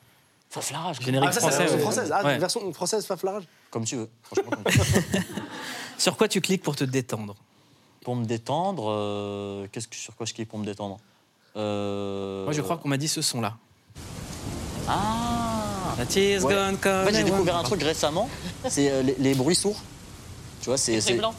Faflarage. 0.49 0.99
Générique 1.01 1.29
Ah, 1.31 1.33
ça, 1.33 1.41
c'est 1.41 1.47
la 1.47 1.53
français. 1.53 1.63
version 1.63 1.77
ouais. 1.77 1.83
française. 1.83 2.13
Ah, 2.13 2.25
Ouais. 2.25 2.39
version 2.39 2.73
française, 2.73 3.07
Faflarage 3.07 3.45
Comme 3.71 3.85
tu 3.85 3.95
veux. 3.97 4.09
Franchement, 4.25 4.51
comme 4.51 4.65
tu 4.73 4.79
veux. 4.79 5.23
Sur 5.99 6.17
quoi 6.17 6.27
tu 6.27 6.41
cliques 6.41 6.63
pour 6.63 6.75
te 6.75 6.83
détendre? 6.85 7.37
Pour 8.03 8.17
me 8.17 8.25
détendre, 8.25 8.87
euh, 8.91 9.67
qu'est-ce 9.71 9.87
que, 9.87 9.95
sur 9.95 10.17
quoi 10.17 10.25
je 10.27 10.33
clique 10.35 10.49
pour 10.49 10.59
me 10.59 10.65
détendre? 10.65 10.97
Euh, 11.57 12.45
Moi, 12.45 12.53
je 12.53 12.63
crois 12.63 12.79
qu'on 12.79 12.89
m'a 12.89 12.97
dit 12.97 13.09
ce 13.09 13.21
son-là. 13.23 13.55
Ah 14.91 15.95
Ouais. 15.99 16.39
gone 16.41 16.75
En 16.85 17.05
fait, 17.07 17.15
j'ai 17.15 17.25
découvert 17.25 17.57
un 17.57 17.63
truc 17.63 17.83
récemment, 17.83 18.29
c'est 18.69 18.91
euh, 18.91 19.03
les, 19.03 19.17
les 19.19 19.35
bruits 19.35 19.55
sourds. 19.55 19.81
Tu 20.63 20.67
vois, 20.67 20.77
c'est. 20.79 20.99
Bruit 21.01 21.15
blanc. 21.19 21.35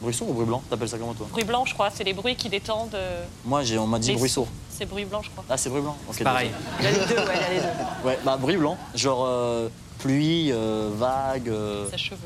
Bruit 0.00 0.14
sourd 0.14 0.30
ou 0.30 0.32
bruit 0.32 0.46
blanc 0.46 0.62
T'appelles 0.70 0.88
ça 0.88 0.96
comment 0.98 1.14
toi? 1.14 1.26
Bruit 1.30 1.42
blanc, 1.44 1.64
je 1.64 1.74
crois. 1.74 1.90
C'est 1.92 2.04
les 2.04 2.12
bruits 2.12 2.36
qui 2.36 2.48
détendent. 2.48 2.94
euh, 2.94 3.24
Moi, 3.44 3.64
j'ai, 3.64 3.78
on 3.78 3.86
m'a 3.86 3.98
dit 3.98 4.12
les 4.12 4.16
bruit 4.16 4.30
sourd. 4.30 4.46
C'est 4.70 4.86
bruit 4.86 5.04
blanc, 5.04 5.20
je 5.22 5.30
crois. 5.30 5.44
Ah, 5.50 5.56
c'est 5.56 5.68
bruit 5.70 5.82
blanc 5.82 5.96
Ok, 6.08 6.22
Pareil. 6.22 6.50
Il 6.78 6.84
y 6.84 6.88
a 6.88 6.90
les 6.92 6.98
deux, 6.98 7.16
ouais, 7.16 7.34
il 7.34 7.40
y 7.40 7.44
a 7.44 7.50
les 7.50 7.60
deux. 7.60 8.08
Ouais, 8.08 8.18
bah 8.24 8.36
bruit 8.36 8.56
blanc. 8.56 8.76
Genre 8.94 9.24
euh, 9.26 9.68
pluie, 9.98 10.52
euh, 10.52 10.90
vague. 10.96 11.48
Euh... 11.48 11.86
Ses 11.90 11.98
cheveux. 11.98 12.18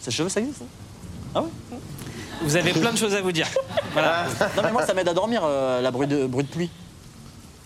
Ses 0.00 0.10
cheveux, 0.12 0.28
ça 0.28 0.38
existe 0.40 0.62
Ah 1.34 1.42
ouais? 1.42 1.48
Vous 2.42 2.54
avez 2.54 2.72
plein 2.72 2.92
de 2.92 2.98
choses 2.98 3.14
à 3.14 3.20
vous 3.20 3.32
dire. 3.32 3.48
Voilà. 3.92 4.26
Non, 4.56 4.62
mais 4.62 4.70
moi, 4.72 4.86
ça 4.86 4.94
m'aide 4.94 5.08
à 5.08 5.14
dormir, 5.14 5.42
euh, 5.44 5.80
la 5.80 5.90
bruit 5.90 6.06
de, 6.06 6.26
bruit 6.26 6.44
de 6.44 6.48
pluie. 6.48 6.70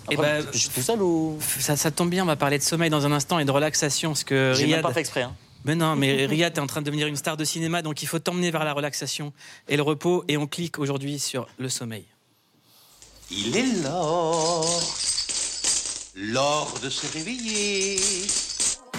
Ben, 0.09 0.45
je 0.53 0.59
suis 0.59 0.69
tout 0.69 0.83
seul 0.83 1.03
ou. 1.03 1.39
Ça, 1.59 1.77
ça 1.77 1.91
tombe 1.91 2.11
bien, 2.11 2.25
on 2.25 2.27
va 2.27 2.37
parler 2.37 2.59
de 2.59 2.63
sommeil 2.63 2.91
dans 2.91 3.07
un 3.07 3.13
instant 3.13 3.39
et 3.39 3.45
de 3.45 3.51
relaxation, 3.51 4.11
parce 4.11 4.25
que 4.25 4.53
J'ai 4.55 4.63
même 4.63 4.71
Riyad... 4.71 4.83
pas 4.83 4.93
fait 4.93 5.01
exprès. 5.01 5.23
Hein. 5.23 5.35
Mais 5.65 5.75
non, 5.75 5.97
mais 5.97 6.27
Riyad 6.27 6.57
est 6.57 6.61
en 6.61 6.67
train 6.67 6.81
de 6.81 6.87
devenir 6.87 7.07
une 7.07 7.17
star 7.17 7.37
de 7.37 7.45
cinéma, 7.45 7.83
donc 7.83 8.03
il 8.03 8.07
faut 8.07 8.19
t'emmener 8.19 8.51
vers 8.51 8.65
la 8.65 8.73
relaxation 8.73 9.33
et 9.69 9.77
le 9.77 9.83
repos, 9.83 10.25
et 10.29 10.37
on 10.37 10.47
clique 10.47 10.79
aujourd'hui 10.79 11.19
sur 11.19 11.47
le 11.59 11.69
sommeil. 11.69 12.05
Il 13.31 13.57
est 13.57 13.83
l'heure, 13.83 14.65
l'heure 16.17 16.75
de 16.83 16.91
se 16.91 17.07
réveiller. 17.13 17.99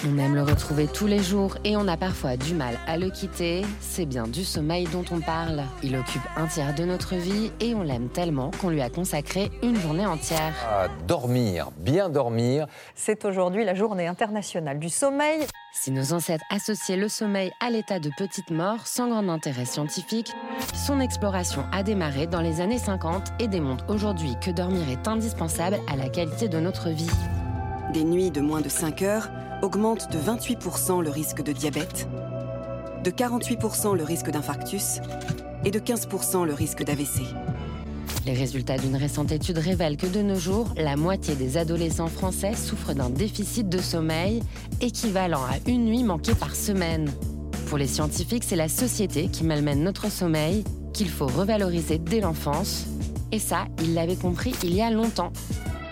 On 0.02 0.18
aime 0.18 0.34
le 0.34 0.42
retrouver 0.42 0.86
tous 0.86 1.06
les 1.06 1.22
jours 1.22 1.56
et 1.64 1.76
on 1.78 1.88
a 1.88 1.96
parfois 1.96 2.36
du 2.36 2.54
mal 2.54 2.78
à 2.86 2.98
le 2.98 3.08
quitter. 3.08 3.62
C'est 3.80 4.04
bien 4.04 4.26
du 4.26 4.44
sommeil 4.44 4.86
dont 4.92 5.04
on 5.10 5.20
parle. 5.20 5.62
Il 5.82 5.96
occupe 5.96 6.22
un 6.36 6.46
tiers 6.46 6.74
de 6.74 6.84
notre 6.84 7.14
vie 7.14 7.50
et 7.60 7.74
on 7.74 7.82
l'aime 7.82 8.08
tellement 8.08 8.50
qu'on 8.60 8.68
lui 8.68 8.82
a 8.82 8.90
consacré 8.90 9.50
une 9.62 9.76
journée 9.76 10.04
entière. 10.04 10.52
À 10.68 10.88
dormir, 11.06 11.70
bien 11.78 12.10
dormir. 12.10 12.66
C'est 12.94 13.24
aujourd'hui 13.24 13.64
la 13.64 13.74
journée 13.74 14.06
internationale 14.06 14.78
du 14.78 14.90
sommeil. 14.90 15.46
Si 15.72 15.90
nos 15.90 16.12
ancêtres 16.12 16.44
associaient 16.50 16.98
le 16.98 17.08
sommeil 17.08 17.50
à 17.60 17.70
l'état 17.70 17.98
de 17.98 18.10
petite 18.18 18.50
mort 18.50 18.86
sans 18.86 19.08
grand 19.08 19.28
intérêt 19.30 19.64
scientifique, 19.64 20.32
son 20.74 21.00
exploration 21.00 21.64
a 21.72 21.82
démarré 21.82 22.26
dans 22.26 22.42
les 22.42 22.60
années 22.60 22.78
50 22.78 23.32
et 23.40 23.48
démontre 23.48 23.86
aujourd'hui 23.88 24.34
que 24.44 24.50
dormir 24.50 24.88
est 24.90 25.08
indispensable 25.08 25.78
à 25.90 25.96
la 25.96 26.10
qualité 26.10 26.48
de 26.48 26.60
notre 26.60 26.90
vie. 26.90 27.10
Des 27.94 28.04
nuits 28.04 28.30
de 28.30 28.40
moins 28.40 28.60
de 28.60 28.68
5 28.68 29.02
heures 29.02 29.30
augmentent 29.62 30.10
de 30.12 30.18
28% 30.18 31.02
le 31.02 31.10
risque 31.10 31.42
de 31.42 31.52
diabète, 31.52 32.08
de 33.02 33.10
48% 33.10 33.96
le 33.96 34.04
risque 34.04 34.30
d'infarctus 34.30 35.00
et 35.64 35.70
de 35.70 35.78
15% 35.78 36.44
le 36.44 36.54
risque 36.54 36.84
d'AVC. 36.84 37.22
Les 38.26 38.32
résultats 38.32 38.78
d'une 38.78 38.96
récente 38.96 39.32
étude 39.32 39.58
révèlent 39.58 39.98
que 39.98 40.06
de 40.06 40.22
nos 40.22 40.36
jours, 40.38 40.72
la 40.76 40.96
moitié 40.96 41.34
des 41.34 41.58
adolescents 41.58 42.08
français 42.08 42.54
souffrent 42.54 42.94
d'un 42.94 43.10
déficit 43.10 43.68
de 43.68 43.78
sommeil 43.78 44.42
équivalent 44.80 45.42
à 45.42 45.58
une 45.68 45.84
nuit 45.84 46.04
manquée 46.04 46.34
par 46.34 46.54
semaine. 46.56 47.10
Pour 47.68 47.76
les 47.76 47.86
scientifiques, 47.86 48.44
c'est 48.44 48.56
la 48.56 48.68
société 48.68 49.28
qui 49.28 49.44
malmène 49.44 49.82
notre 49.82 50.10
sommeil, 50.10 50.64
qu'il 50.94 51.10
faut 51.10 51.26
revaloriser 51.26 51.98
dès 51.98 52.20
l'enfance. 52.20 52.86
Et 53.30 53.38
ça, 53.38 53.66
ils 53.82 53.94
l'avaient 53.94 54.16
compris 54.16 54.54
il 54.62 54.74
y 54.74 54.80
a 54.80 54.90
longtemps. 54.90 55.32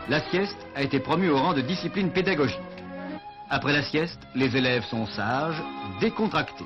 La 0.09 0.21
sieste 0.31 0.57
a 0.75 0.83
été 0.83 1.01
promue 1.01 1.31
au 1.31 1.37
rang 1.37 1.55
de 1.55 1.61
discipline 1.61 2.11
pédagogique. 2.11 2.59
Après 3.55 3.75
la 3.75 3.85
sieste, 3.85 4.19
les 4.35 4.57
élèves 4.57 4.83
sont 4.91 5.07
sages, 5.15 5.63
décontractés. 6.01 6.65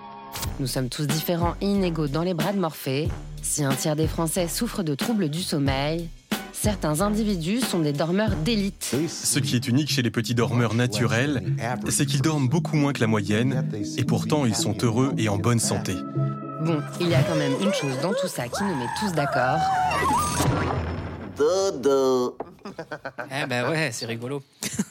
Nous 0.60 0.68
sommes 0.68 0.88
tous 0.88 1.08
différents 1.08 1.56
et 1.60 1.66
inégaux 1.66 2.06
dans 2.06 2.22
les 2.22 2.32
bras 2.32 2.52
de 2.52 2.60
Morphée. 2.60 3.08
Si 3.42 3.64
un 3.64 3.74
tiers 3.74 3.96
des 3.96 4.06
Français 4.06 4.46
souffrent 4.46 4.84
de 4.84 4.94
troubles 4.94 5.28
du 5.28 5.42
sommeil, 5.42 6.08
certains 6.52 7.00
individus 7.00 7.60
sont 7.60 7.80
des 7.80 7.92
dormeurs 7.92 8.36
d'élite. 8.44 8.94
Ce 9.08 9.40
qui 9.40 9.56
est 9.56 9.66
unique 9.66 9.90
chez 9.90 10.02
les 10.02 10.12
petits 10.12 10.36
dormeurs 10.36 10.74
naturels, 10.74 11.42
c'est 11.88 12.06
qu'ils 12.06 12.22
dorment 12.22 12.48
beaucoup 12.48 12.76
moins 12.76 12.92
que 12.92 13.00
la 13.00 13.08
moyenne, 13.08 13.68
et 13.98 14.04
pourtant 14.04 14.46
ils 14.46 14.54
sont 14.54 14.76
heureux 14.84 15.12
et 15.18 15.28
en 15.28 15.38
bonne 15.38 15.58
santé. 15.58 15.96
Bon, 16.60 16.80
il 17.00 17.08
y 17.08 17.14
a 17.16 17.22
quand 17.24 17.34
même 17.34 17.54
une 17.60 17.74
chose 17.74 17.98
dans 18.00 18.14
tout 18.14 18.28
ça 18.28 18.46
qui 18.46 18.62
nous 18.62 18.76
met 18.76 18.86
tous 19.00 19.12
d'accord. 19.12 19.58
Dodo. 21.36 22.38
Eh 23.42 23.46
ben 23.46 23.68
ouais, 23.70 23.90
c'est 23.92 24.06
rigolo. 24.06 24.42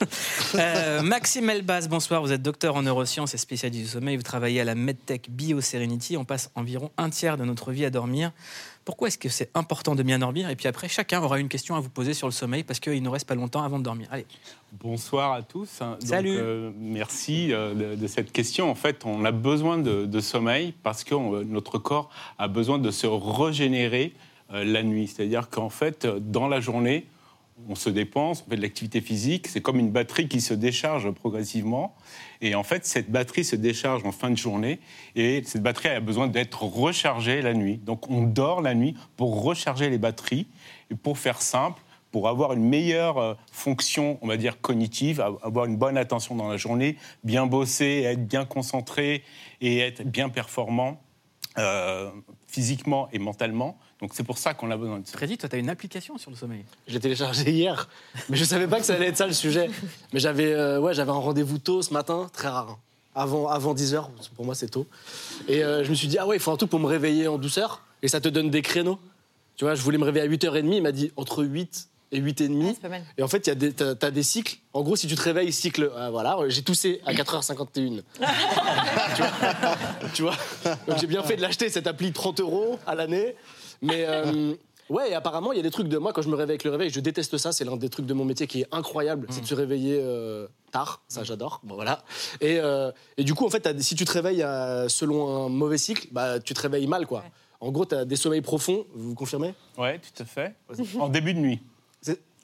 Euh, 0.57 1.01
Maxime 1.01 1.49
Elbaz, 1.49 1.89
bonsoir. 1.89 2.21
Vous 2.21 2.31
êtes 2.31 2.41
docteur 2.41 2.77
en 2.77 2.81
neurosciences 2.83 3.33
et 3.33 3.37
spécialiste 3.37 3.83
du 3.83 3.89
sommeil. 3.89 4.15
Vous 4.15 4.23
travaillez 4.23 4.61
à 4.61 4.63
la 4.63 4.73
MedTech 4.73 5.29
BioSerenity. 5.29 6.15
On 6.15 6.23
passe 6.23 6.49
environ 6.55 6.91
un 6.97 7.09
tiers 7.09 7.35
de 7.35 7.43
notre 7.43 7.71
vie 7.73 7.83
à 7.83 7.89
dormir. 7.89 8.31
Pourquoi 8.85 9.09
est-ce 9.09 9.17
que 9.17 9.27
c'est 9.27 9.49
important 9.53 9.95
de 9.95 10.03
bien 10.03 10.19
dormir? 10.19 10.49
Et 10.49 10.55
puis 10.55 10.67
après, 10.69 10.87
chacun 10.87 11.21
aura 11.21 11.39
une 11.39 11.49
question 11.49 11.75
à 11.75 11.81
vous 11.81 11.89
poser 11.89 12.13
sur 12.13 12.27
le 12.27 12.31
sommeil 12.31 12.63
parce 12.63 12.79
qu'il 12.79 13.03
ne 13.03 13.09
reste 13.09 13.27
pas 13.27 13.35
longtemps 13.35 13.63
avant 13.63 13.79
de 13.79 13.83
dormir. 13.83 14.07
Allez. 14.11 14.25
Bonsoir 14.79 15.33
à 15.33 15.41
tous. 15.41 15.79
Donc, 15.79 15.97
Salut. 16.01 16.37
euh, 16.37 16.71
merci 16.77 17.51
euh, 17.51 17.73
de, 17.73 17.95
de 17.95 18.07
cette 18.07 18.31
question. 18.31 18.69
En 18.71 18.75
fait, 18.75 19.01
on 19.03 19.25
a 19.25 19.31
besoin 19.31 19.77
de, 19.77 20.05
de 20.05 20.19
sommeil 20.21 20.73
parce 20.83 21.03
que 21.03 21.15
on- 21.15 21.43
notre 21.43 21.79
corps 21.79 22.09
a 22.37 22.47
besoin 22.47 22.77
de 22.77 22.91
se 22.91 23.07
régénérer 23.07 24.13
euh, 24.53 24.63
la 24.63 24.83
nuit. 24.83 25.07
C'est-à-dire 25.13 25.49
qu'en 25.49 25.69
fait, 25.69 26.05
dans 26.05 26.47
la 26.47 26.61
journée, 26.61 27.07
on 27.69 27.75
se 27.75 27.89
dépense, 27.89 28.43
on 28.45 28.49
fait 28.49 28.57
de 28.57 28.61
l'activité 28.61 29.01
physique. 29.01 29.47
C'est 29.47 29.61
comme 29.61 29.79
une 29.79 29.91
batterie 29.91 30.27
qui 30.27 30.41
se 30.41 30.53
décharge 30.53 31.09
progressivement. 31.11 31.95
Et 32.41 32.55
en 32.55 32.63
fait, 32.63 32.85
cette 32.85 33.09
batterie 33.09 33.45
se 33.45 33.55
décharge 33.55 34.03
en 34.05 34.11
fin 34.11 34.29
de 34.29 34.37
journée. 34.37 34.79
Et 35.15 35.41
cette 35.45 35.63
batterie 35.63 35.89
a 35.89 35.99
besoin 35.99 36.27
d'être 36.27 36.63
rechargée 36.63 37.41
la 37.41 37.53
nuit. 37.53 37.77
Donc, 37.77 38.09
on 38.09 38.23
dort 38.23 38.61
la 38.61 38.75
nuit 38.75 38.95
pour 39.15 39.43
recharger 39.43 39.89
les 39.89 39.97
batteries. 39.97 40.47
Et 40.91 40.95
pour 40.95 41.17
faire 41.17 41.41
simple, 41.41 41.81
pour 42.11 42.27
avoir 42.27 42.53
une 42.53 42.63
meilleure 42.63 43.17
euh, 43.17 43.33
fonction, 43.51 44.17
on 44.21 44.27
va 44.27 44.37
dire, 44.37 44.61
cognitive, 44.61 45.19
avoir 45.19 45.65
une 45.65 45.77
bonne 45.77 45.97
attention 45.97 46.35
dans 46.35 46.49
la 46.49 46.57
journée, 46.57 46.97
bien 47.23 47.45
bosser, 47.45 48.03
être 48.05 48.25
bien 48.25 48.45
concentré 48.45 49.23
et 49.61 49.79
être 49.79 50.03
bien 50.03 50.29
performant 50.29 51.01
euh, 51.57 52.11
physiquement 52.47 53.09
et 53.11 53.19
mentalement. 53.19 53.77
Donc 54.05 54.11
c'est 54.13 54.23
pour 54.23 54.37
ça 54.37 54.53
qu'on 54.53 54.69
a 54.69 54.77
besoin 54.77 54.99
de 54.99 55.07
ça. 55.07 55.13
Freddy, 55.17 55.35
toi, 55.35 55.49
tu 55.49 55.55
as 55.55 55.57
une 55.57 55.67
application 55.67 56.19
sur 56.19 56.29
le 56.29 56.37
sommeil. 56.37 56.63
Je 56.87 56.93
l'ai 56.93 56.99
téléchargé 56.99 57.49
hier, 57.49 57.89
mais 58.29 58.37
je 58.37 58.43
savais 58.45 58.67
pas 58.67 58.79
que 58.79 58.85
ça 58.85 58.93
allait 58.93 59.07
être 59.07 59.17
ça 59.17 59.25
le 59.25 59.33
sujet. 59.33 59.67
Mais 60.13 60.19
j'avais 60.19 60.53
euh, 60.53 60.79
ouais, 60.79 60.93
j'avais 60.93 61.09
un 61.09 61.15
rendez-vous 61.15 61.57
tôt 61.57 61.81
ce 61.81 61.91
matin, 61.91 62.29
très 62.31 62.47
rare. 62.49 62.69
hein. 62.69 62.77
Avant, 63.15 63.47
avant 63.49 63.73
10h, 63.73 64.05
pour 64.35 64.45
moi 64.45 64.53
c'est 64.53 64.67
tôt. 64.67 64.85
Et 65.47 65.63
euh, 65.63 65.83
je 65.83 65.89
me 65.89 65.95
suis 65.95 66.07
dit, 66.07 66.19
ah 66.19 66.27
ouais, 66.27 66.35
il 66.35 66.39
faut 66.39 66.51
un 66.51 66.55
truc 66.55 66.69
pour 66.69 66.79
me 66.79 66.85
réveiller 66.85 67.27
en 67.27 67.39
douceur. 67.39 67.81
Et 68.03 68.07
ça 68.07 68.21
te 68.21 68.29
donne 68.29 68.51
des 68.51 68.61
créneaux. 68.61 68.99
Tu 69.55 69.65
vois, 69.65 69.73
je 69.73 69.81
voulais 69.81 69.97
me 69.97 70.05
réveiller 70.05 70.27
à 70.27 70.29
8h30, 70.29 70.71
il 70.75 70.83
m'a 70.83 70.91
dit 70.91 71.11
entre 71.15 71.43
8 71.43 71.89
et 72.11 72.21
8h30. 72.21 72.75
et 73.17 73.23
en 73.23 73.27
fait, 73.27 73.39
t'as 73.39 74.07
as 74.07 74.11
des 74.11 74.23
cycles. 74.23 74.57
En 74.73 74.83
gros, 74.83 74.95
si 74.95 75.07
tu 75.07 75.15
te 75.15 75.21
réveilles, 75.23 75.51
cycle, 75.51 75.91
ah, 75.97 76.11
voilà, 76.11 76.37
j'ai 76.49 76.61
toussé 76.61 77.01
à 77.07 77.13
4h51. 77.13 78.03
tu 79.15 79.21
vois, 79.21 79.31
tu 80.13 80.21
vois 80.21 80.35
Donc 80.87 80.99
j'ai 80.99 81.07
bien 81.07 81.23
fait 81.23 81.37
de 81.37 81.41
l'acheter, 81.41 81.69
cette 81.69 81.87
appli 81.87 82.11
30 82.11 82.41
euros 82.41 82.77
à 82.85 82.93
l'année. 82.93 83.35
Mais 83.81 84.05
euh, 84.07 84.53
ouais, 84.89 85.11
et 85.11 85.13
apparemment, 85.13 85.51
il 85.51 85.57
y 85.57 85.59
a 85.59 85.63
des 85.63 85.71
trucs 85.71 85.87
de 85.87 85.97
moi, 85.97 86.13
quand 86.13 86.21
je 86.21 86.29
me 86.29 86.35
réveille 86.35 86.53
avec 86.53 86.63
le 86.63 86.71
réveil, 86.71 86.89
je 86.89 86.99
déteste 86.99 87.37
ça, 87.37 87.51
c'est 87.51 87.65
l'un 87.65 87.77
des 87.77 87.89
trucs 87.89 88.05
de 88.05 88.13
mon 88.13 88.25
métier 88.25 88.47
qui 88.47 88.61
est 88.61 88.67
incroyable, 88.71 89.27
c'est 89.29 89.41
de 89.41 89.47
se 89.47 89.55
réveiller 89.55 89.99
euh, 90.01 90.47
tard, 90.71 91.03
ça 91.07 91.23
j'adore, 91.23 91.61
bon 91.63 91.75
voilà. 91.75 92.03
Et, 92.41 92.59
euh, 92.59 92.91
et 93.17 93.23
du 93.23 93.33
coup, 93.33 93.45
en 93.45 93.49
fait, 93.49 93.81
si 93.81 93.95
tu 93.95 94.05
te 94.05 94.11
réveilles 94.11 94.45
selon 94.89 95.45
un 95.45 95.49
mauvais 95.49 95.77
cycle, 95.77 96.07
bah, 96.11 96.39
tu 96.39 96.53
te 96.53 96.61
réveilles 96.61 96.87
mal, 96.87 97.07
quoi. 97.07 97.23
En 97.61 97.71
gros, 97.71 97.85
tu 97.85 97.95
as 97.95 98.05
des 98.05 98.15
sommeils 98.15 98.41
profonds, 98.41 98.85
vous 98.93 99.15
confirmez? 99.15 99.53
Ouais, 99.77 99.99
tout 99.99 100.21
à 100.21 100.25
fait. 100.25 100.55
En 100.99 101.09
début 101.09 101.33
de 101.33 101.39
nuit. 101.39 101.61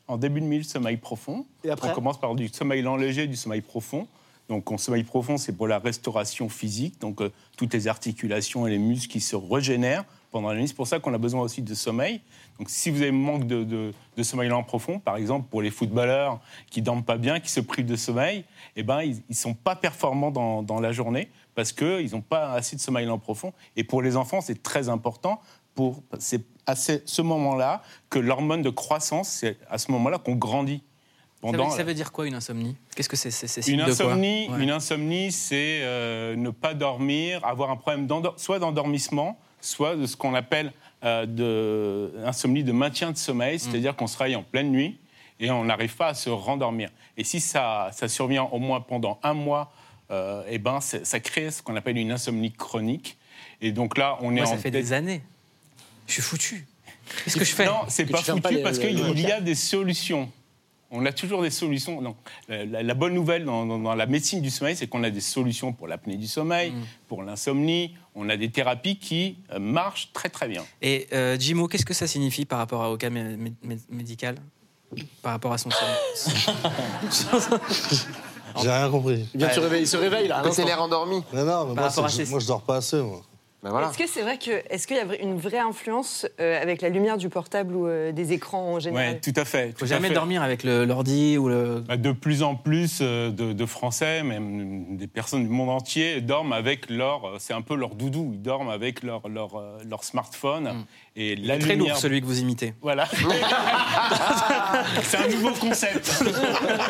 En 0.08 0.17
début 0.17 0.41
de 0.41 0.46
nuit, 0.46 0.58
le 0.58 0.63
sommeil 0.63 0.98
profond. 0.98 1.46
Et 1.63 1.70
après 1.70 1.91
On 1.91 1.94
commence 1.94 2.20
par 2.20 2.36
du 2.36 2.50
sommeil 2.50 2.82
lent 2.82 2.98
léger, 2.98 3.28
du 3.28 3.36
sommeil 3.36 3.62
profond. 3.62 4.08
Donc, 4.50 4.70
en 4.70 4.78
sommeil 4.78 5.04
profond, 5.04 5.38
c'est 5.38 5.54
pour 5.54 5.67
la 5.67 5.80
restauration 5.80 6.50
physique, 6.50 7.00
donc 7.00 7.22
euh, 7.22 7.32
toutes 7.56 7.74
les 7.74 7.88
articulations 7.88 8.67
et 8.67 8.72
les 8.72 8.78
muscles 8.78 9.10
qui 9.10 9.22
se 9.22 9.38
régénèrent 9.38 10.04
pendant 10.32 10.50
la 10.50 10.56
nuit. 10.60 10.67
C'est 10.67 10.76
pour 10.76 10.88
ça 10.88 11.00
qu'on 11.00 11.13
a 11.13 11.17
besoin 11.17 11.41
aussi 11.41 11.62
de 11.62 11.74
sommeil. 11.76 12.22
Donc, 12.58 12.70
si 12.70 12.89
vous 12.89 13.02
avez 13.02 13.12
manque 13.12 13.46
de, 13.48 13.63
de- 13.63 13.94
de 14.17 14.24
sommeil 14.24 14.50
lent 14.50 14.63
profond, 14.63 15.00
par 15.00 15.17
exemple 15.17 15.48
pour 15.50 15.62
les 15.62 15.72
footballeurs 15.72 16.39
qui 16.70 16.82
dorment 16.82 17.04
pas 17.04 17.17
bien, 17.17 17.39
qui 17.39 17.50
se 17.50 17.60
privent 17.60 17.86
de 17.86 17.96
sommeil, 17.96 18.46
eh 18.76 18.84
ben, 18.84 19.02
ils 19.02 19.22
ne 19.30 19.36
sont 19.36 19.54
pas 19.54 19.76
performants 19.76 20.32
dans, 20.32 20.63
dans 20.63 20.80
la 20.80 20.91
journée 20.91 21.30
parce 21.56 21.74
qu'ils 21.74 22.12
n'ont 22.12 22.22
pas 22.22 22.54
assez 22.54 22.76
de 22.76 22.82
sommeil 22.82 23.06
lent 23.06 23.20
profond. 23.20 23.54
Et 23.76 23.84
pour 23.84 24.02
les 24.02 24.15
enfants, 24.15 24.41
c'est 24.41 24.63
très 24.63 24.89
important. 24.89 25.41
Pour, 25.76 26.02
c'est 26.20 26.41
à 26.65 26.76
ce, 26.76 27.22
moment-là 27.22 27.82
que 28.10 28.20
l'hormone 28.20 28.62
de 28.62 28.70
croissance, 28.70 29.28
c'est 29.30 29.58
à 29.70 29.78
ce 29.78 29.91
moment-là 29.91 30.17
qu'on 30.17 30.36
grandit. 30.36 30.84
Ça 31.44 31.48
veut, 31.48 31.58
Pendant 31.58 31.70
ça 31.72 31.84
veut 31.84 31.94
dire 31.96 32.12
quoi 32.12 32.28
une 32.28 32.36
insomnie? 32.36 32.76
Qu'est-ce 32.96 33.10
que 33.10 33.15
c'est 33.17 33.32
c'est- 33.32 33.48
c'est 33.48 33.63
signe 33.63 33.74
une 33.80 33.80
de 33.80 33.86
quoi? 33.86 33.94
insomnie, 34.06 34.48
Ouais. 34.50 34.63
une 34.63 34.70
insomnie, 34.70 35.32
c'est 35.32 35.80
euh, 35.82 36.36
ne 36.36 36.52
pas 36.52 36.76
dormir, 36.76 37.44
avoir 37.44 37.72
un 37.72 37.78
problème 37.78 38.06
d'endor- 38.06 38.36
soit 38.38 38.60
d'endormissement, 38.60 39.39
soit 39.62 39.95
de 39.95 40.06
ce 40.06 40.15
qu'on 40.17 40.34
appelle 40.34 40.74
euh, 41.04 41.26
de 41.26 42.12
insomnie 42.26 42.63
de 42.63 42.71
maintien 42.71 43.12
de 43.12 43.17
sommeil, 43.17 43.60
c'est-à-dire 43.60 43.95
qu'on 43.95 44.08
se 44.08 44.17
réveille 44.17 44.36
en 44.36 44.43
pleine 44.43 44.71
nuit 44.71 44.97
et 45.39 45.50
on 45.50 45.65
n'arrive 45.65 45.95
pas 45.95 46.08
à 46.10 46.13
se 46.13 46.30
rendormir. 46.30 46.89
Et 47.17 47.24
si 47.24 47.39
ça, 47.39 47.89
ça 47.93 48.08
survient 48.08 48.43
au 48.43 48.60
moins 48.60 48.82
pendant 48.82 49.19
un 49.24 49.34
mois, 49.34 49.71
euh, 50.12 50.43
eh 50.50 50.58
ben 50.60 50.80
c'est- 50.82 51.06
ça 51.06 51.19
crée 51.19 51.50
ce 51.52 51.62
qu'on 51.63 51.76
appelle 51.76 51.97
une 51.97 52.12
insomnie 52.12 52.52
chronique. 52.52 53.17
Et 53.62 53.71
donc 53.71 53.97
là, 53.97 54.17
on 54.21 54.32
est 54.36 54.41
Moi, 54.41 54.47
en 54.50 54.52
ça 54.52 54.58
fait 54.58 54.71
des 54.71 54.93
années. 54.93 55.21
Je 56.08 56.13
suis 56.13 56.21
foutu. 56.21 56.67
Qu'est-ce 57.24 57.38
que 57.38 57.45
je 57.45 57.54
fais? 57.56 57.65
Non, 57.65 57.82
c'est 57.88 58.06
pas 58.06 58.19
foutu 58.21 58.62
parce 58.62 58.78
qu'il 58.80 59.19
y 59.19 59.32
a 59.32 59.41
des 59.41 59.56
solutions. 59.56 60.32
On 60.93 61.06
a 61.06 61.13
toujours 61.13 61.41
des 61.41 61.49
solutions. 61.51 62.01
Non. 62.01 62.15
La, 62.49 62.65
la- 62.65 62.84
la 62.84 62.93
bonne 62.93 63.13
nouvelle 63.13 63.45
dans, 63.45 63.65
dans- 63.65 63.80
dans 63.80 63.95
la 63.95 64.06
médecine 64.06 64.41
du 64.41 64.49
sommeil, 64.49 64.75
c'est 64.75 64.88
qu'on 64.88 65.04
a 65.04 65.10
des 65.10 65.21
solutions 65.21 65.71
pour 65.71 65.88
l'apnée 65.88 66.17
du 66.17 66.27
sommeil, 66.27 66.71
Mm. 66.71 66.82
pour 67.08 67.23
l'insomnie. 67.23 67.95
On 68.13 68.27
a 68.30 68.36
des 68.36 68.49
thérapies 68.51 68.97
qui 68.97 69.38
euh, 69.54 69.60
marchent 69.60 70.10
très 70.12 70.27
très 70.30 70.47
bien. 70.49 70.63
Et 70.82 71.08
euh, 71.13 71.38
Jimo, 71.39 71.67
qu'est-ce 71.69 71.86
que 71.86 71.93
ça 71.93 72.08
signifie 72.08 72.43
par 72.45 72.60
rapport 72.60 72.91
au 72.91 72.97
cas 72.97 73.10
mé- 73.10 73.38
mé- 73.38 73.54
mé- 73.65 73.80
médical? 73.89 74.36
Par 75.21 75.32
rapport 75.32 75.54
à 75.54 75.58
son 75.58 75.69
sommeil? 75.71 75.95
J'ai 78.62 78.69
rien 78.69 78.89
compris. 78.89 79.25
Il 79.34 79.38
vient 79.39 79.47
de 79.47 79.54
se 79.54 79.60
réveiller, 79.62 79.84
il 79.84 79.88
se 79.88 79.97
réveille 79.97 80.27
là. 80.27 80.39
à 80.39 80.43
l'instant. 80.43 80.67
endormi. 80.84 81.23
Mais 81.32 81.43
non, 81.45 81.67
mais 81.67 81.75
moi, 81.75 81.89
c'est- 81.89 82.01
à 82.04 82.10
ces- 82.10 82.25
moi, 82.25 82.39
je 82.39 82.47
dors 82.47 82.62
pas 82.62 82.75
assez, 82.77 82.97
moi. 83.01 83.21
Est-ce 83.63 83.97
que 83.97 84.08
c'est 84.08 84.24
vrai 84.24 84.39
que 84.39 84.50
est-ce 84.71 84.88
qu'il 84.88 84.97
y 84.97 85.00
a 85.00 85.06
une 85.21 85.38
vraie 85.38 85.60
influence 85.60 86.26
euh, 86.39 86.60
avec 86.60 86.82
la 86.82 86.89
lumière 86.89 87.17
du 87.17 87.30
portable 87.30 87.76
ou 87.76 87.86
euh, 87.88 88.12
des 88.12 88.34
écrans 88.34 88.74
en 88.74 88.80
général? 88.80 89.10
Ouais, 89.13 89.19
tout 89.19 89.34
à 89.39 89.45
fait. 89.45 89.71
Faut 89.74 89.80
tout 89.80 89.84
à 89.86 89.88
jamais 89.88 90.08
fait. 90.08 90.15
dormir 90.15 90.41
avec 90.41 90.63
l'ordi 90.63 91.38
ou 91.38 91.47
le. 91.47 91.84
Bah, 91.88 91.95
De 91.97 92.12
plus 92.12 92.41
en 92.41 92.56
plus 92.56 93.00
euh, 93.02 93.30
de, 93.30 93.54
de 93.54 93.65
Français, 93.67 94.24
même 94.24 94.97
des 94.97 95.06
personnes 95.06 95.43
du 95.43 95.50
monde 95.50 95.69
entier, 95.69 96.21
dorment 96.21 96.54
avec 96.54 96.89
leur. 96.89 97.36
C'est 97.38 97.54
un 97.54 97.62
peu 97.62 97.76
leur 97.76 97.93
doudou. 97.93 98.32
Ils 98.34 98.41
dorment 98.41 98.69
avec 98.71 99.04
leur, 99.04 99.28
leur, 99.30 99.52
leur 99.88 100.04
smartphone. 100.04 100.86
Et 101.15 101.34
Il 101.34 101.45
la 101.45 101.58
très 101.60 101.76
lumière- 101.76 101.89
lourd 101.93 101.97
celui 102.02 102.19
que 102.21 102.26
vous 102.26 102.39
imitez. 102.39 102.74
Voilà. 102.82 103.06
C'est 105.04 105.17
un 105.17 105.28
nouveau 105.28 105.52
concept. 105.52 106.24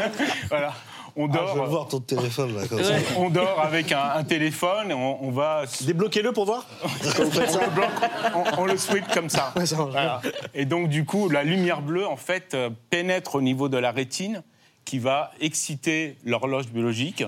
voilà. 0.49 0.73
On 1.15 1.29
Ah, 1.29 1.33
dort. 1.37 1.55
je 1.55 1.59
veux 1.61 1.67
voir 1.67 1.87
ton 1.87 1.99
téléphone, 1.99 2.55
là, 2.55 2.67
comme 2.67 2.83
ça. 2.83 2.93
On 3.17 3.29
dort 3.29 3.59
avec 3.59 3.91
un, 3.91 4.01
un 4.15 4.23
téléphone 4.23 4.93
on, 4.93 5.17
on 5.21 5.31
va. 5.31 5.63
Débloquez-le 5.81 6.31
pour 6.31 6.45
voir 6.45 6.65
on, 6.83 6.87
ça. 7.31 7.65
le 7.65 7.69
bloque, 7.71 7.89
on, 8.35 8.61
on 8.61 8.65
le 8.65 8.77
sweep 8.77 9.05
comme 9.13 9.29
ça. 9.29 9.53
Ouais, 9.55 9.65
ça 9.65 9.77
marche. 9.77 9.91
Voilà. 9.91 10.21
Et 10.53 10.65
donc, 10.65 10.89
du 10.89 11.05
coup, 11.05 11.29
la 11.29 11.43
lumière 11.43 11.81
bleue, 11.81 12.07
en 12.07 12.17
fait, 12.17 12.53
euh, 12.53 12.69
pénètre 12.89 13.35
au 13.35 13.41
niveau 13.41 13.69
de 13.69 13.77
la 13.77 13.91
rétine 13.91 14.43
qui 14.85 14.99
va 14.99 15.31
exciter 15.39 16.17
l'horloge 16.25 16.67
biologique 16.67 17.23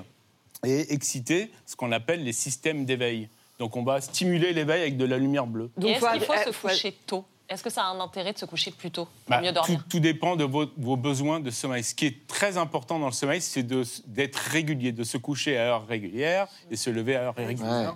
et 0.66 0.94
exciter 0.94 1.52
ce 1.66 1.76
qu'on 1.76 1.92
appelle 1.92 2.24
les 2.24 2.34
systèmes 2.34 2.86
d'éveil. 2.86 3.30
Donc, 3.60 3.76
on 3.76 3.84
va 3.84 4.02
stimuler 4.02 4.54
l'éveil 4.54 4.82
avec 4.82 4.98
de 4.98 5.06
la 5.06 5.18
lumière 5.18 5.46
bleue. 5.46 5.70
Et 5.82 5.92
est-ce 5.92 6.12
qu'il 6.12 6.22
faut 6.22 6.34
euh, 6.34 6.52
se 6.52 6.58
coucher 6.68 6.98
tôt? 7.06 7.26
Est-ce 7.50 7.62
que 7.64 7.70
ça 7.70 7.84
a 7.84 7.88
un 7.88 8.00
intérêt 8.00 8.34
de 8.34 8.38
se 8.38 8.46
coucher 8.46 8.72
plus 8.72 8.90
tôt 8.90 9.06
pour 9.06 9.12
Bah, 9.28 9.42
mieux 9.42 9.50
tout, 9.50 9.54
dormir 9.54 9.84
tout 9.90 10.00
dépend 10.00 10.36
de 10.36 10.44
vos, 10.44 10.66
vos 10.78 10.96
besoins 10.98 11.40
de 11.40 11.52
sommeil. 11.52 11.84
Ce 11.84 11.94
qui 11.94 12.06
est 12.08 12.26
très 12.28 12.58
important 12.58 13.00
dans 13.00 13.08
le 13.08 13.12
sommeil, 13.12 13.42
c'est 13.42 13.64
d'être 14.08 14.36
régulier, 14.38 14.92
de 14.92 15.04
se 15.04 15.18
coucher 15.18 15.58
à 15.58 15.64
heure 15.64 15.88
régulière 15.88 16.48
et 16.72 16.76
se 16.78 16.90
lever 16.90 17.16
à 17.16 17.24
heure 17.24 17.36
régulière. 17.36 17.96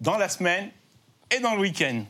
Dans 0.00 0.18
la 0.18 0.28
semaine, 0.28 0.70
et 1.34 1.40
dans 1.40 1.54
le 1.54 1.60
week-end. 1.62 2.02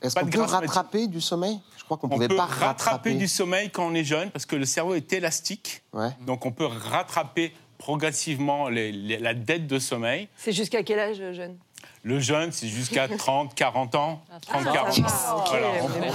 Est-ce 0.00 0.14
Pas 0.14 0.20
qu'on 0.20 0.26
de 0.28 0.32
peut 0.32 0.42
rattraper 0.42 1.08
du 1.08 1.20
sommeil? 1.20 1.58
Je 1.76 1.82
crois 1.82 1.96
qu'on 1.96 2.06
On 2.06 2.10
pouvait 2.10 2.28
peut 2.28 2.36
pas 2.36 2.44
rattraper 2.46 2.66
rattraper. 2.84 3.14
du 3.14 3.26
sommeil 3.26 3.70
quand 3.70 3.84
on 3.88 3.94
est 3.94 4.04
jeune 4.04 4.30
parce 4.30 4.46
que 4.46 4.54
le 4.54 4.66
cerveau 4.66 4.94
est 4.94 5.12
élastique. 5.12 5.82
Ouais. 5.92 6.10
Donc 6.26 6.46
on 6.46 6.52
peut 6.52 6.66
rattraper 6.66 7.52
progressivement 7.78 8.68
les- 8.68 8.92
les- 8.92 9.18
la 9.18 9.34
dette 9.34 9.66
de 9.66 9.78
sommeil. 9.80 10.28
C'est 10.36 10.52
jusqu'à 10.52 10.82
quel 10.84 10.98
âge, 11.00 11.16
jeune? 11.16 11.56
Le 12.04 12.20
jeune, 12.20 12.52
c'est 12.52 12.68
jusqu'à 12.68 13.08
30, 13.18 13.54
40 13.54 13.94
ans. 13.96 14.22
30, 14.46 14.64
ça 14.64 14.72
40. 14.72 14.98
va, 15.00 15.36
ok, 15.36 15.44
Voilà, 15.50 15.66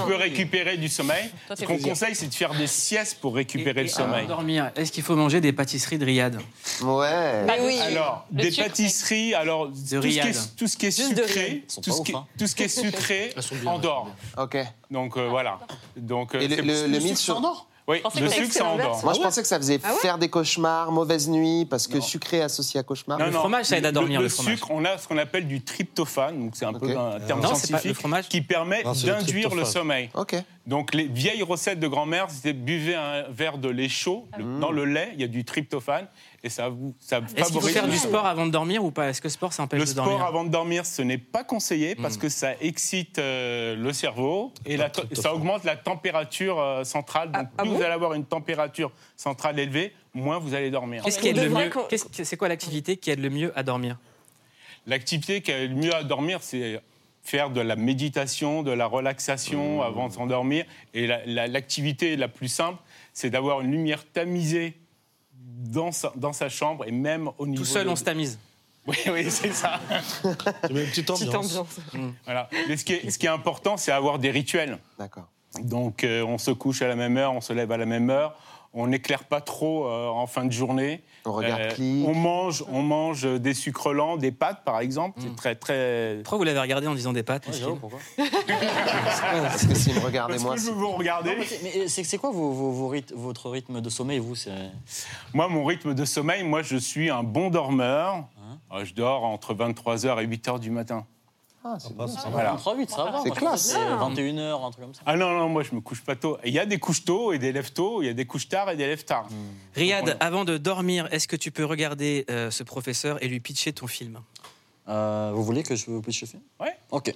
on 0.03 0.07
peut 0.07 0.15
récupérer 0.15 0.77
du 0.77 0.87
sommeil. 0.89 1.29
Ce 1.57 1.65
qu'on 1.65 1.77
conseille, 1.77 2.15
c'est 2.15 2.27
de 2.27 2.33
faire 2.33 2.53
des 2.53 2.67
siestes 2.67 3.19
pour 3.19 3.35
récupérer 3.35 3.81
Et 3.81 3.83
le 3.83 3.89
sommeil. 3.89 4.25
dormir, 4.27 4.71
est-ce 4.75 4.91
qu'il 4.91 5.03
faut 5.03 5.15
manger 5.15 5.41
des 5.41 5.51
pâtisseries 5.53 5.97
de 5.97 6.05
Riyad 6.05 6.39
Ouais. 6.81 7.43
Mais 7.45 7.59
oui. 7.61 7.79
Alors, 7.79 8.25
Le 8.33 8.43
des 8.43 8.51
sucre, 8.51 8.67
pâtisseries, 8.67 9.33
alors 9.33 9.67
tout 9.67 9.75
ce, 9.75 9.89
qui 9.89 9.97
Riyad. 9.97 10.27
est, 10.27 10.55
tout 10.55 10.67
ce 10.67 10.77
qui 10.77 10.85
est 10.87 10.97
Juste 10.97 11.15
sucré, 11.17 11.63
tout 11.83 11.91
ce, 11.91 12.01
qui, 12.01 12.11
ouf, 12.13 12.17
hein. 12.21 12.27
tout 12.39 12.47
ce 12.47 12.55
qui 12.55 12.63
est 12.63 12.67
sucré 12.67 13.33
endort. 13.65 14.07
Ok. 14.37 14.57
Donc 14.89 15.17
euh, 15.17 15.27
voilà. 15.27 15.59
Donc, 15.97 16.33
euh, 16.35 16.39
Et 16.39 16.47
le, 16.47 16.55
le, 16.61 16.87
le 16.87 16.99
mythe 16.99 17.17
sur. 17.17 17.41
Oui, 17.87 18.01
le 18.19 18.27
sucre, 18.29 18.53
ça 18.53 18.65
endort. 18.65 19.01
Moi, 19.03 19.13
je 19.13 19.19
pensais 19.19 19.41
que 19.41 19.47
ça 19.47 19.57
faisait 19.57 19.79
Ah 19.83 19.93
ouais 19.93 19.99
faire 19.99 20.17
des 20.17 20.29
cauchemars, 20.29 20.91
mauvaise 20.91 21.27
nuit, 21.29 21.65
parce 21.69 21.87
que 21.87 21.99
sucré 21.99 22.41
associé 22.41 22.79
à 22.79 22.83
cauchemar. 22.83 23.19
Non, 23.19 23.25
Le 23.25 23.31
non, 23.31 23.39
fromage, 23.39 23.65
ça 23.65 23.77
aide 23.77 23.85
à 23.85 23.91
dormir, 23.91 24.19
Le, 24.19 24.25
le 24.25 24.29
fromage. 24.29 24.53
sucre, 24.55 24.67
on 24.71 24.85
a 24.85 24.97
ce 24.97 25.07
qu'on 25.07 25.17
appelle 25.17 25.47
du 25.47 25.61
tryptophane, 25.61 26.39
donc 26.45 26.51
c'est 26.55 26.65
un 26.65 26.73
peu 26.73 26.97
un 26.97 27.19
terme 27.19 27.41
Non, 27.41 27.49
c'est 27.55 27.71
pas 27.71 27.77
le 27.77 27.81
scientifique, 27.81 27.93
fromage. 27.95 28.29
qui 28.29 28.41
permet 28.41 28.83
Non, 28.83 28.93
c'est 28.93 29.07
le 29.07 29.13
d'induire 29.13 29.49
le 29.49 29.63
tryptophane. 29.63 29.73
sommeil. 29.73 30.09
Ok. 30.13 30.35
Donc 30.65 30.93
les 30.93 31.05
vieilles 31.05 31.43
recettes 31.43 31.79
de 31.81 31.87
grand-mère, 31.89 32.27
c'était 32.29 32.53
buvez 32.53 32.95
un 32.95 33.23
verre 33.29 33.57
de 33.57 33.67
lait 33.69 33.89
chaud. 33.89 34.27
Ah 34.31 34.37
Le- 34.39 34.59
Dans 34.59 34.71
le 34.71 34.85
lait, 34.85 35.09
il 35.15 35.19
y 35.19 35.25
a 35.25 35.27
du 35.27 35.43
tryptophane 35.43 36.07
et 36.43 36.49
ça 36.49 36.67
vous 36.69 36.93
ça 36.99 37.21
Est-ce 37.37 37.51
qu'il 37.51 37.61
faut 37.61 37.67
faire 37.67 37.85
le 37.85 37.91
du 37.91 37.97
sport 37.97 38.25
avant 38.25 38.45
de 38.45 38.51
dormir 38.51 38.83
ou 38.83 38.91
pas? 38.91 39.09
Est-ce 39.09 39.21
que 39.21 39.27
le 39.27 39.31
sport, 39.31 39.53
ça 39.53 39.63
empêche 39.63 39.79
Le 39.79 39.85
de 39.85 39.89
sport 39.91 40.05
dormir? 40.05 40.25
avant 40.25 40.43
de 40.43 40.49
dormir, 40.49 40.85
ce 40.85 41.01
n'est 41.01 41.17
pas 41.17 41.43
conseillé 41.43 41.95
Hmm. 41.95 42.01
parce 42.01 42.17
que 42.17 42.27
ça 42.29 42.53
excite 42.61 43.17
euh, 43.19 43.75
le 43.75 43.93
cerveau 43.93 44.51
et 44.65 44.75
la- 44.77 44.91
ça 45.13 45.33
augmente 45.33 45.63
la 45.63 45.75
température 45.77 46.59
euh, 46.59 46.83
centrale. 46.83 47.31
Donc 47.31 47.47
ah 47.57 47.63
plus 47.63 47.71
vous 47.71 47.81
allez 47.81 47.93
avoir 47.93 48.13
une 48.13 48.25
température 48.25 48.91
centrale 49.15 49.57
élevée, 49.59 49.93
moins 50.13 50.37
vous 50.39 50.53
allez 50.53 50.69
dormir. 50.69 51.01
Qu'est-ce 51.03 51.19
qui 51.19 51.29
aide 51.29 51.37
le 51.37 51.49
mieux 51.49 51.69
qu'on- 51.69 51.83
Qu'est-ce 51.83 52.05
que- 52.05 52.23
C'est 52.23 52.37
quoi 52.37 52.49
l'activité 52.49 52.97
qui 52.97 53.09
aide 53.11 53.19
le 53.21 53.29
mieux 53.29 53.57
à 53.57 53.63
dormir? 53.63 53.97
L'activité 54.85 55.41
qui 55.41 55.51
a 55.51 55.65
le 55.65 55.73
mieux 55.73 55.93
à 55.95 56.03
dormir, 56.03 56.39
c'est 56.41 56.81
faire 57.21 57.49
de 57.51 57.61
la 57.61 57.77
méditation, 57.77 58.63
de 58.63 58.71
la 58.71 58.85
relaxation 58.85 59.77
Mmh. 59.77 59.81
avant 59.83 60.07
de 60.09 60.13
s'endormir. 60.13 60.65
Et 60.93 61.07
la- 61.07 61.25
la- 61.25 61.47
l'activité 61.47 62.17
la, 62.17 62.27
plus 62.27 62.49
simple, 62.49 62.79
c'est 63.13 63.29
d'avoir 63.29 63.61
une 63.61 63.71
lumière 63.71 64.03
tamisée 64.11 64.73
dans 65.45 65.91
sa, 65.91 66.11
dans 66.15 66.33
sa 66.33 66.49
chambre 66.49 66.85
et 66.87 66.91
même 66.91 67.29
au 67.37 67.47
niveau. 67.47 67.63
Tout 67.63 67.69
seul, 67.69 67.85
de- 67.85 67.91
on 67.91 67.95
se 67.95 68.03
tamise. 68.03 68.39
Oui, 68.85 68.97
oui, 69.13 69.31
c'est 69.31 69.53
ça. 69.53 69.79
Tu 70.67 70.73
mets 70.73 70.83
une 70.83 70.89
petite 70.89 71.07
Petite 71.07 71.29
ambiance. 71.33 71.55
ambiance. 71.55 71.79
Voilà. 72.25 72.49
Mais 72.67 72.75
ce 72.75 72.83
qui 72.83 72.91
est, 72.93 73.09
ce 73.09 73.17
qui 73.17 73.27
est 73.27 73.29
important, 73.29 73.77
c'est 73.77 73.93
avoir 73.93 74.19
des 74.19 74.29
rituels. 74.29 74.77
D'accord. 74.99 75.29
Donc, 75.61 76.03
euh, 76.03 76.21
on 76.25 76.37
se 76.37 76.51
couche 76.51 76.81
à 76.81 76.87
la 76.89 76.97
même 76.97 77.15
heure, 77.15 77.31
on 77.31 77.39
se 77.39 77.53
lève 77.53 77.71
à 77.71 77.77
la 77.77 77.85
même 77.85 78.09
heure. 78.09 78.35
On 78.75 78.87
n'éclaire 78.87 79.25
pas 79.25 79.39
trop 79.39 79.85
euh, 79.85 80.07
en 80.07 80.25
fin 80.25 80.45
de 80.45 80.51
journée. 80.51 81.03
On 81.25 81.31
regarde 81.31 81.61
Euh, 81.61 81.71
clic. 81.71 82.05
on 82.07 82.15
mange, 82.15 82.63
on 82.71 82.81
mange 82.81 83.23
des 83.39 83.53
sucres 83.53 83.93
lents, 83.93 84.17
des 84.17 84.31
pâtes 84.31 84.63
par 84.65 84.79
exemple. 84.79 85.21
C'est 85.21 85.35
très 85.35 85.55
très. 85.55 86.17
Pourquoi 86.23 86.39
vous 86.39 86.43
l'avez 86.43 86.59
regardé 86.59 86.87
en 86.87 86.95
disant 86.95 87.13
des 87.13 87.21
pâtes 87.23 87.47
Ouais, 87.47 87.53
pourquoi 87.79 87.99
Parce 88.17 89.65
que 89.65 89.67
me 89.69 89.73
Parce 90.27 90.43
moi. 90.43 90.53
que 90.55 90.59
je 90.59 90.65
c'est- 90.65 90.71
veux 90.71 90.75
vous 90.77 90.91
regarder. 90.91 91.35
Mais 91.63 91.87
c'est 91.87 92.03
c'est 92.03 92.17
quoi 92.17 92.31
vos, 92.31 92.51
vos- 92.51 92.71
vos 92.71 92.91
ryth- 92.93 93.13
votre 93.15 93.49
rythme 93.49 93.79
de 93.79 93.89
sommeil, 93.89 94.19
vous 94.19 94.35
c'est- 94.35 94.51
Moi, 95.33 95.47
mon 95.47 95.63
rythme 95.65 95.93
de 95.93 96.05
sommeil, 96.05 96.43
moi, 96.43 96.61
je 96.63 96.77
suis 96.77 97.09
un 97.09 97.23
bon 97.23 97.49
dormeur. 97.49 98.27
Hein 98.71 98.83
je 98.85 98.93
dors 98.95 99.23
entre 99.23 99.53
23h 99.53 100.19
et 100.21 100.25
8h 100.25 100.59
du 100.59 100.71
matin. 100.71 101.05
Ah, 101.65 101.77
c'est 101.79 101.95
bon. 101.95 102.07
c'est 102.07 102.29
Voilà. 102.29 102.55
3-8, 102.55 102.89
ça 102.89 103.03
va. 103.05 103.19
C'est 103.23 103.29
moi, 103.29 103.35
je 103.35 103.39
classe. 103.39 103.61
c'était 103.67 103.79
21h, 103.79 104.65
un 104.65 104.71
truc 104.71 104.83
comme 104.83 104.93
ça. 104.93 105.01
Ah 105.05 105.15
non, 105.15 105.31
non, 105.31 105.47
moi, 105.47 105.63
je 105.63 105.73
me 105.73 105.79
couche 105.81 106.01
pas 106.01 106.15
tôt. 106.15 106.37
Il 106.43 106.53
y 106.53 106.59
a 106.59 106.65
des 106.65 106.77
couches 106.79 107.05
tôt 107.05 107.31
et 107.31 107.39
des 107.39 107.51
lèves 107.53 107.71
tôt. 107.71 108.01
Il 108.01 108.05
y 108.07 108.09
a 108.09 108.13
des 108.13 108.25
couches 108.25 108.49
tard 108.49 108.69
et 108.69 108.75
des 108.75 108.85
lèves 108.85 109.05
tard. 109.05 109.27
Riyad, 109.75 110.17
avant 110.19 110.43
de 110.43 110.57
dormir, 110.57 111.07
est-ce 111.11 111.27
que 111.27 111.35
tu 111.37 111.51
peux 111.51 111.63
regarder 111.65 112.25
euh, 112.29 112.51
ce 112.51 112.63
professeur 112.63 113.21
et 113.23 113.27
lui 113.27 113.39
pitcher 113.39 113.71
ton 113.73 113.87
film? 113.87 114.19
Euh, 114.89 115.31
vous 115.33 115.43
voulez 115.43 115.63
que 115.63 115.75
je 115.77 115.85
vous 115.85 116.01
pitche 116.01 116.21
le 116.21 116.27
film? 116.27 116.41
Ouais. 116.59 116.75
Ok. 116.91 117.13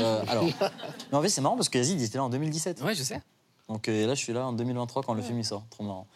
Euh, 0.00 0.22
alors, 0.28 0.44
mais 1.10 1.16
en 1.18 1.22
fait, 1.22 1.30
c'est 1.30 1.40
marrant 1.40 1.56
parce 1.56 1.70
que 1.70 1.78
Yazid, 1.78 1.98
il 1.98 2.04
était 2.04 2.18
là 2.18 2.24
en 2.24 2.28
2017. 2.28 2.82
Ouais, 2.82 2.94
je 2.94 3.02
sais. 3.02 3.22
Donc 3.68 3.88
euh, 3.88 4.06
là, 4.06 4.14
je 4.14 4.20
suis 4.20 4.32
là 4.34 4.46
en 4.46 4.52
2023 4.52 5.02
quand 5.02 5.14
le 5.14 5.22
film 5.22 5.38
il 5.38 5.44
sort. 5.44 5.64
Trop 5.70 5.82
marrant. 5.84 6.06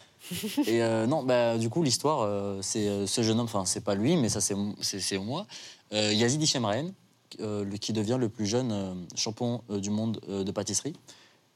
Et 0.67 0.83
euh, 0.83 1.07
non, 1.07 1.23
bah, 1.23 1.57
du 1.57 1.69
coup, 1.69 1.81
l'histoire, 1.81 2.21
euh, 2.21 2.59
c'est 2.61 2.87
euh, 2.87 3.07
ce 3.07 3.23
jeune 3.23 3.39
homme, 3.39 3.45
enfin, 3.51 3.65
c'est 3.65 3.83
pas 3.83 3.95
lui, 3.95 4.15
mais 4.15 4.29
ça, 4.29 4.39
c'est 4.39 4.55
c'est- 4.81 4.99
c'est 4.99 5.17
moi, 5.17 5.47
euh, 5.93 6.13
Yazid 6.13 6.41
Hichemraen, 6.41 6.85
euh, 6.85 6.91
le- 7.39 7.77
qui 7.77 7.93
devient 7.93 8.17
le 8.19 8.29
plus 8.29 8.45
jeune 8.45 8.71
euh, 8.71 8.93
champion 9.15 9.63
euh, 9.69 9.79
du 9.79 9.89
monde 9.89 10.19
euh, 10.29 10.43
de 10.43 10.51
pâtisserie. 10.51 10.95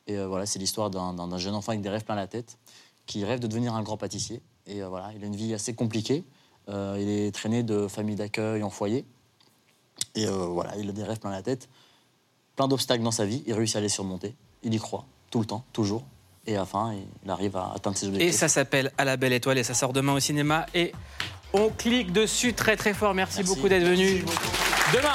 Et 0.07 0.17
euh, 0.17 0.27
voilà, 0.27 0.45
c'est 0.45 0.59
l'histoire 0.59 0.89
d'un 0.89 1.37
jeune 1.37 1.55
enfant 1.55 1.71
avec 1.71 1.81
des 1.81 1.89
rêves 1.89 2.03
plein 2.03 2.15
la 2.15 2.27
tête, 2.27 2.57
qui 3.05 3.25
rêve 3.25 3.39
de 3.39 3.47
devenir 3.47 3.73
un 3.75 3.81
grand 3.83 3.97
pâtissier. 3.97 4.41
Et 4.67 4.81
euh, 4.83 4.87
voilà, 4.87 5.11
il 5.15 5.23
a 5.23 5.27
une 5.27 5.35
vie 5.35 5.53
assez 5.53 5.73
compliquée. 5.73 6.23
Euh, 6.69 6.97
il 6.99 7.09
est 7.09 7.31
traîné 7.33 7.63
de 7.63 7.87
famille 7.87 8.15
d'accueil 8.15 8.63
en 8.63 8.69
foyer. 8.69 9.05
Et 10.15 10.25
euh, 10.27 10.31
voilà, 10.31 10.75
il 10.77 10.89
a 10.89 10.91
des 10.93 11.03
rêves 11.03 11.19
plein 11.19 11.31
la 11.31 11.41
tête, 11.41 11.69
plein 12.55 12.67
d'obstacles 12.67 13.03
dans 13.03 13.11
sa 13.11 13.25
vie. 13.25 13.43
Il 13.47 13.53
réussit 13.53 13.75
à 13.75 13.81
les 13.81 13.89
surmonter. 13.89 14.35
Il 14.63 14.73
y 14.73 14.77
croit, 14.79 15.05
tout 15.31 15.39
le 15.39 15.45
temps, 15.45 15.63
toujours. 15.73 16.03
Et 16.47 16.55
à 16.55 16.59
la 16.59 16.65
fin, 16.65 16.93
il 17.23 17.29
arrive 17.29 17.57
à 17.57 17.71
atteindre 17.75 17.97
ses 17.97 18.07
objectifs. 18.07 18.29
Et 18.29 18.31
ça 18.37 18.47
s'appelle 18.47 18.91
À 18.97 19.05
la 19.05 19.17
belle 19.17 19.33
étoile 19.33 19.57
et 19.57 19.63
ça 19.63 19.73
sort 19.73 19.93
demain 19.93 20.13
au 20.13 20.19
cinéma. 20.19 20.65
Et 20.75 20.91
on 21.53 21.69
clique 21.69 22.11
dessus 22.11 22.53
très 22.53 22.75
très 22.75 22.93
fort. 22.93 23.13
Merci, 23.15 23.39
Merci. 23.39 23.55
beaucoup 23.55 23.67
d'être 23.69 23.83
venu. 23.87 24.23
Demain, 24.93 25.13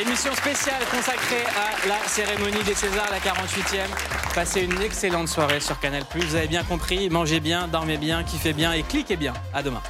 émission 0.00 0.34
spéciale 0.34 0.82
consacrée 0.90 1.44
à 1.56 1.86
la 1.88 1.98
cérémonie 2.06 2.62
des 2.64 2.74
Césars, 2.74 3.10
la 3.10 3.18
48e. 3.18 4.34
Passez 4.34 4.62
une 4.62 4.80
excellente 4.80 5.28
soirée 5.28 5.60
sur 5.60 5.78
Canal+. 5.80 6.04
Vous 6.14 6.34
avez 6.34 6.48
bien 6.48 6.64
compris, 6.64 7.10
mangez 7.10 7.40
bien, 7.40 7.68
dormez 7.68 7.98
bien, 7.98 8.24
kiffez 8.24 8.52
bien 8.52 8.72
et 8.72 8.82
cliquez 8.82 9.16
bien. 9.16 9.34
À 9.52 9.62
demain. 9.62 9.82